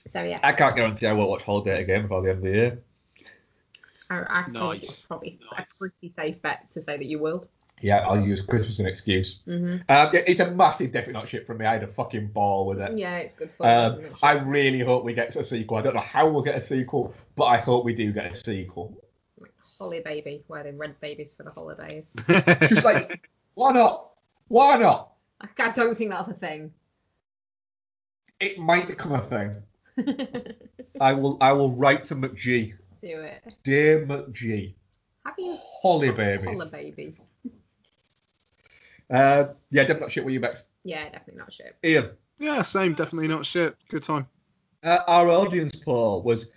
[0.10, 2.50] So yeah, I can't guarantee I won't watch Holidate again before the end of the
[2.50, 2.82] year.
[4.10, 4.84] I, I think Nice.
[4.84, 7.48] it's probably a pretty safe bet to say that you will.
[7.82, 9.40] Yeah, I'll use Christmas as an excuse.
[9.46, 11.66] hmm Um, yeah, it's a massive definite not shit from me.
[11.66, 12.98] I had a fucking ball with it.
[12.98, 13.68] Yeah, it's good fun.
[14.04, 14.16] Um.
[14.24, 15.78] I really hope we get a sequel.
[15.78, 18.36] I don't know how we'll get a sequel, but I hope we do get a
[18.36, 19.00] sequel.
[19.78, 22.06] Holly baby, where they rent babies for the holidays.
[22.68, 24.10] Just like, why not?
[24.48, 25.12] Why not?
[25.40, 26.74] I I don't think that's a thing.
[28.40, 29.62] It might become a thing.
[31.00, 31.38] I will.
[31.42, 32.74] I will write to McG.
[33.04, 33.44] Do it.
[33.64, 34.74] Dear McG,
[35.26, 36.46] Have you Holly babies.
[36.46, 37.20] Holly babies?
[39.10, 40.64] Uh, yeah, definitely not shit with you, Bex.
[40.84, 41.76] Yeah, definitely not shit.
[41.84, 42.94] Ian, yeah, same.
[42.94, 43.76] Definitely not shit.
[43.90, 44.28] Good time.
[44.84, 46.48] uh, our audience poll was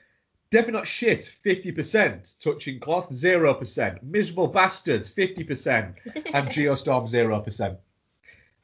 [0.50, 5.96] definitely not shit, 50%, touching cloth, 0%, miserable bastards, 50%,
[6.34, 7.76] and Geostorm, 0%.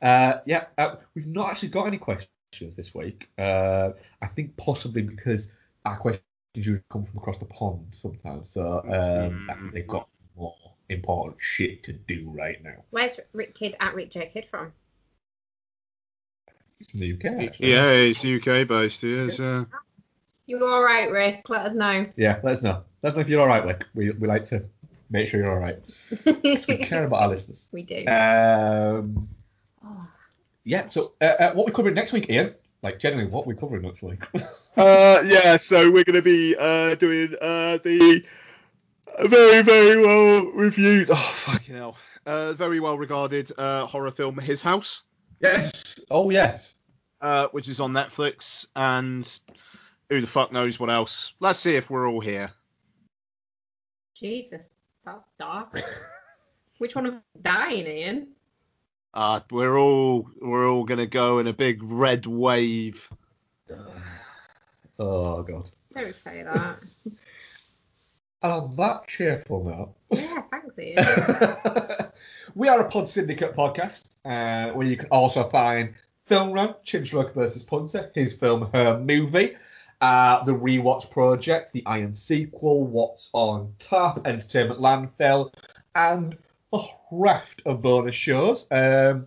[0.03, 3.29] Uh, yeah, uh, we've not actually got any questions this week.
[3.39, 3.91] Uh,
[4.21, 5.53] I think possibly because
[5.85, 6.23] our questions
[6.55, 10.55] usually come from across the pond sometimes, so um, I think they've got more
[10.89, 12.85] important shit to do right now.
[12.91, 14.73] Where's Rick Kid at Rick J Kid from?
[16.79, 17.25] He's from the UK.
[17.49, 17.73] Actually.
[17.73, 19.01] Yeah, he's UK based.
[19.01, 19.39] He is.
[19.39, 19.65] Yeah.
[20.47, 21.49] You all right, Rick?
[21.49, 22.07] Let us know.
[22.17, 22.83] Yeah, let us know.
[23.03, 23.85] Let us know if you're all right, Rick.
[23.95, 24.65] We we like to
[25.11, 25.79] make sure you're all right.
[26.25, 27.67] We care about our listeners.
[27.73, 28.07] We do.
[28.07, 29.29] Um,
[29.85, 30.09] Oh.
[30.65, 30.89] yeah.
[30.89, 32.55] So, uh, uh, what we covering next week, Ian?
[32.83, 34.23] Like, generally, what we covering next week?
[34.77, 38.23] Uh, yeah, so we're going to be uh, doing uh, the
[39.24, 41.97] very, very well reviewed, oh, fucking hell,
[42.27, 45.03] uh, very well regarded uh, horror film His House,
[45.41, 45.99] yes.
[46.11, 46.74] Oh, yes.
[47.20, 49.39] uh, which is on Netflix, and
[50.11, 51.33] who the fuck knows what else.
[51.41, 52.51] Let's see if we're all here.
[54.15, 54.70] Jesus,
[55.05, 55.78] that's dark.
[56.78, 58.28] Which one of them dying, Ian?
[59.15, 63.09] Uh, we're all we're all gonna go in a big red wave.
[64.99, 65.69] Oh God.
[65.95, 66.78] Don't say that.
[68.43, 72.11] And on that cheerful note, yeah, thanks, Ian.
[72.55, 75.95] we are a Pod Syndicate podcast, uh, where you can also find
[76.27, 79.57] Film Run, Chinchlug versus Punter, his film, her movie,
[80.01, 85.53] uh, the Rewatch Project, the Iron Sequel, What's on Top, Entertainment Landfill,
[85.95, 86.37] and
[86.73, 86.81] a
[87.11, 88.67] raft of bonus shows.
[88.71, 89.27] Um,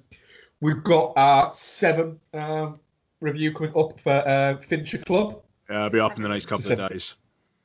[0.61, 2.79] we've got our seven um,
[3.21, 5.41] review coming up for uh, Fincher Club.
[5.69, 7.15] Yeah, I'll be up in the next couple of days.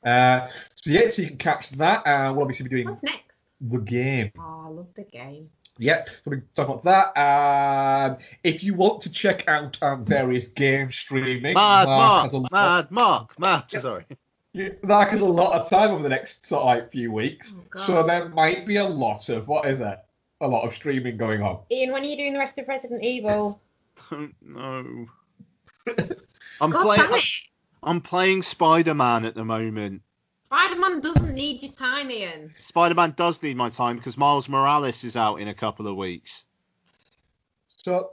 [0.05, 2.05] Uh, so yeah, so you can catch that.
[2.05, 3.41] Uh, we'll obviously be doing What's next?
[3.61, 4.31] the game.
[4.37, 5.49] Oh, I love the game.
[5.77, 7.19] Yep, so we can talk about that.
[7.19, 12.37] Um, if you want to check out um, various game streaming, Mad Mark, has a
[12.37, 13.63] lot, Mad Mark, Mad.
[13.69, 14.05] Sorry.
[14.53, 17.55] Yeah, Mark has a lot of time over the next sort of like few weeks,
[17.75, 19.99] Oh, so there might be a lot of what is it?
[20.39, 21.59] A lot of streaming going on.
[21.69, 23.61] Ian, when are you doing the rest of Resident Evil?
[24.09, 25.07] Don't know.
[26.61, 27.21] I'm God playing.
[27.85, 27.95] Damn it.
[27.95, 30.01] I'm playing Spider-Man at the moment.
[30.47, 32.53] Spider-Man doesn't need your time, Ian.
[32.59, 36.43] Spider-Man does need my time because Miles Morales is out in a couple of weeks.
[37.77, 38.11] So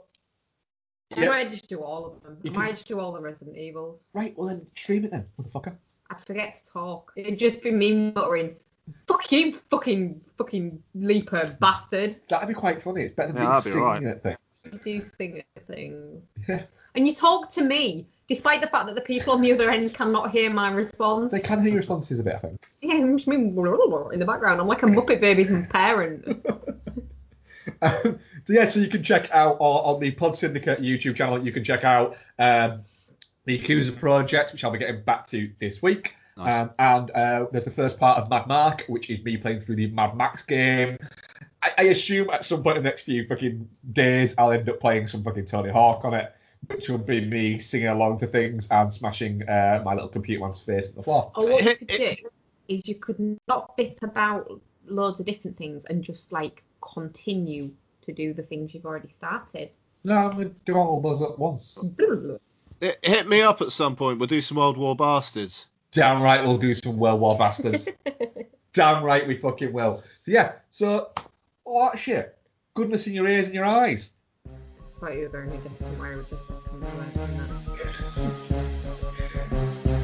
[1.15, 1.29] I Yeah.
[1.29, 2.37] might just do all of them.
[2.39, 4.05] I You can- might just do all the Resident Evils.
[4.13, 5.75] right, well then stream it then, motherfucker.
[6.09, 7.11] I'd forget to talk.
[7.15, 8.55] It'd just be me muttering,
[9.07, 13.03] "Fuck you, fucking, fucking leaper bastard." That'd be quite funny.
[13.03, 14.03] It's better than Yeah, me that'd be singing alright.
[14.03, 14.37] at things.
[14.65, 16.27] You do sing a thing.
[16.47, 16.65] Yeah.
[16.95, 19.93] And you talk to me, despite the fact that the people on the other end
[19.93, 21.31] cannot hear my response.
[21.31, 22.65] They can hear your responses a bit, I think.
[22.81, 24.61] Yeah, I'm just me in the background.
[24.61, 26.25] I'm like a Muppet Babies parent.
[27.81, 31.43] Um, so yeah, so you can check out on, on the Pod Syndicate YouTube channel.
[31.43, 32.81] You can check out um,
[33.45, 36.15] the Yakuza project, which I'll be getting back to this week.
[36.37, 36.61] Nice.
[36.61, 39.75] Um, and uh, there's the first part of Mad Mark, which is me playing through
[39.75, 40.97] the Mad Max game.
[41.61, 44.79] I, I assume at some point in the next few fucking days, I'll end up
[44.79, 46.33] playing some fucking Tony Hawk on it,
[46.67, 50.61] which would be me singing along to things and smashing uh, my little computer man's
[50.61, 51.31] face on the floor.
[51.35, 52.15] Or what you could do
[52.67, 57.71] is you could not bit about loads of different things and just like continue
[58.05, 59.71] to do the things you've already started.
[60.03, 61.79] No, I'm going to do all those at once.
[62.79, 64.19] Hit- Hit me up at some point.
[64.19, 65.67] We'll do some World War Bastards.
[65.91, 67.87] Damn right we'll do some World War Bastards.
[68.73, 70.01] Damn right we fucking will.
[70.23, 71.11] So yeah, so
[71.65, 72.35] all that shit.
[72.73, 74.11] Goodness in your ears and your eyes.
[75.03, 76.63] Thought you were going a different way with the second.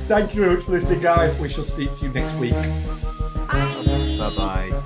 [0.09, 1.39] Thank you very much for listening, guys.
[1.39, 2.51] We shall speak to you next week.
[4.17, 4.83] Bye bye.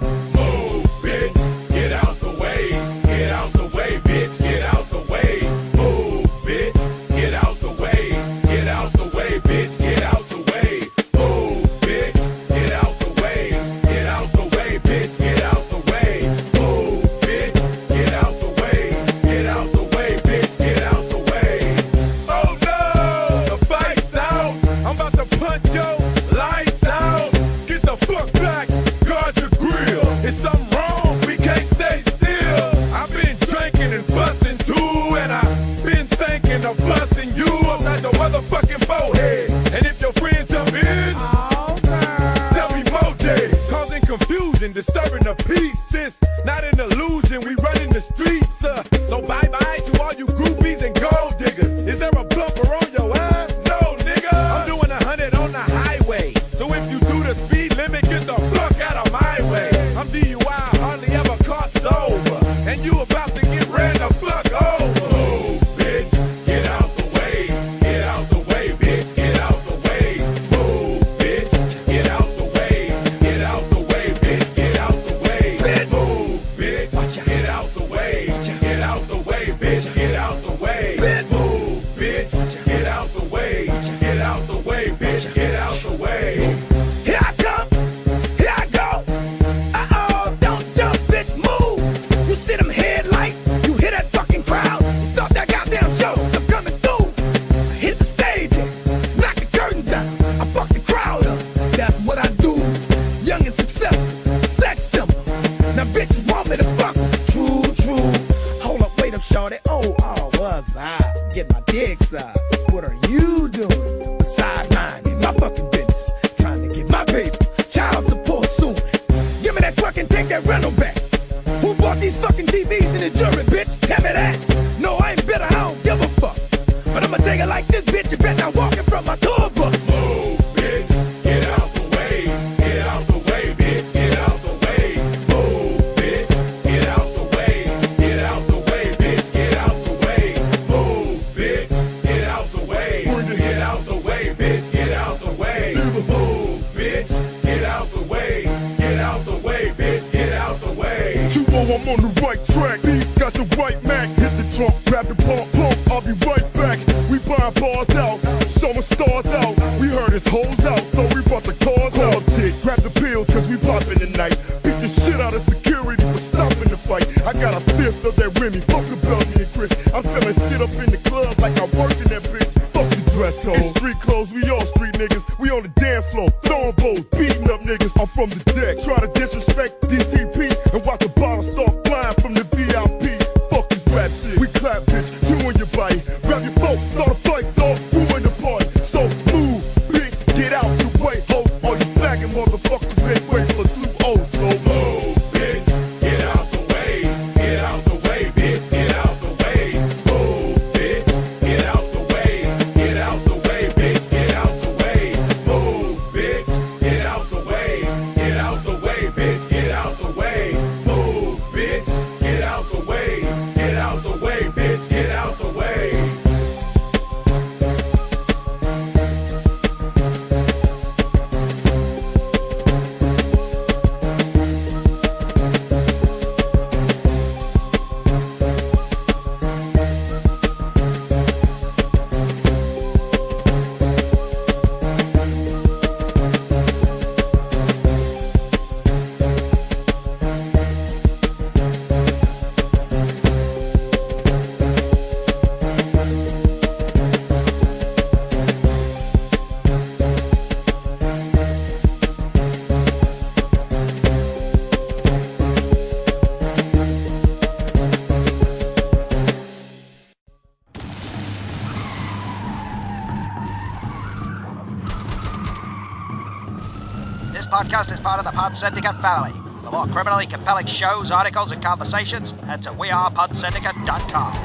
[268.64, 269.34] Syndicate family.
[269.66, 274.43] For more criminally compelling shows, articles, and conversations, head to wearepodsyndicate.com.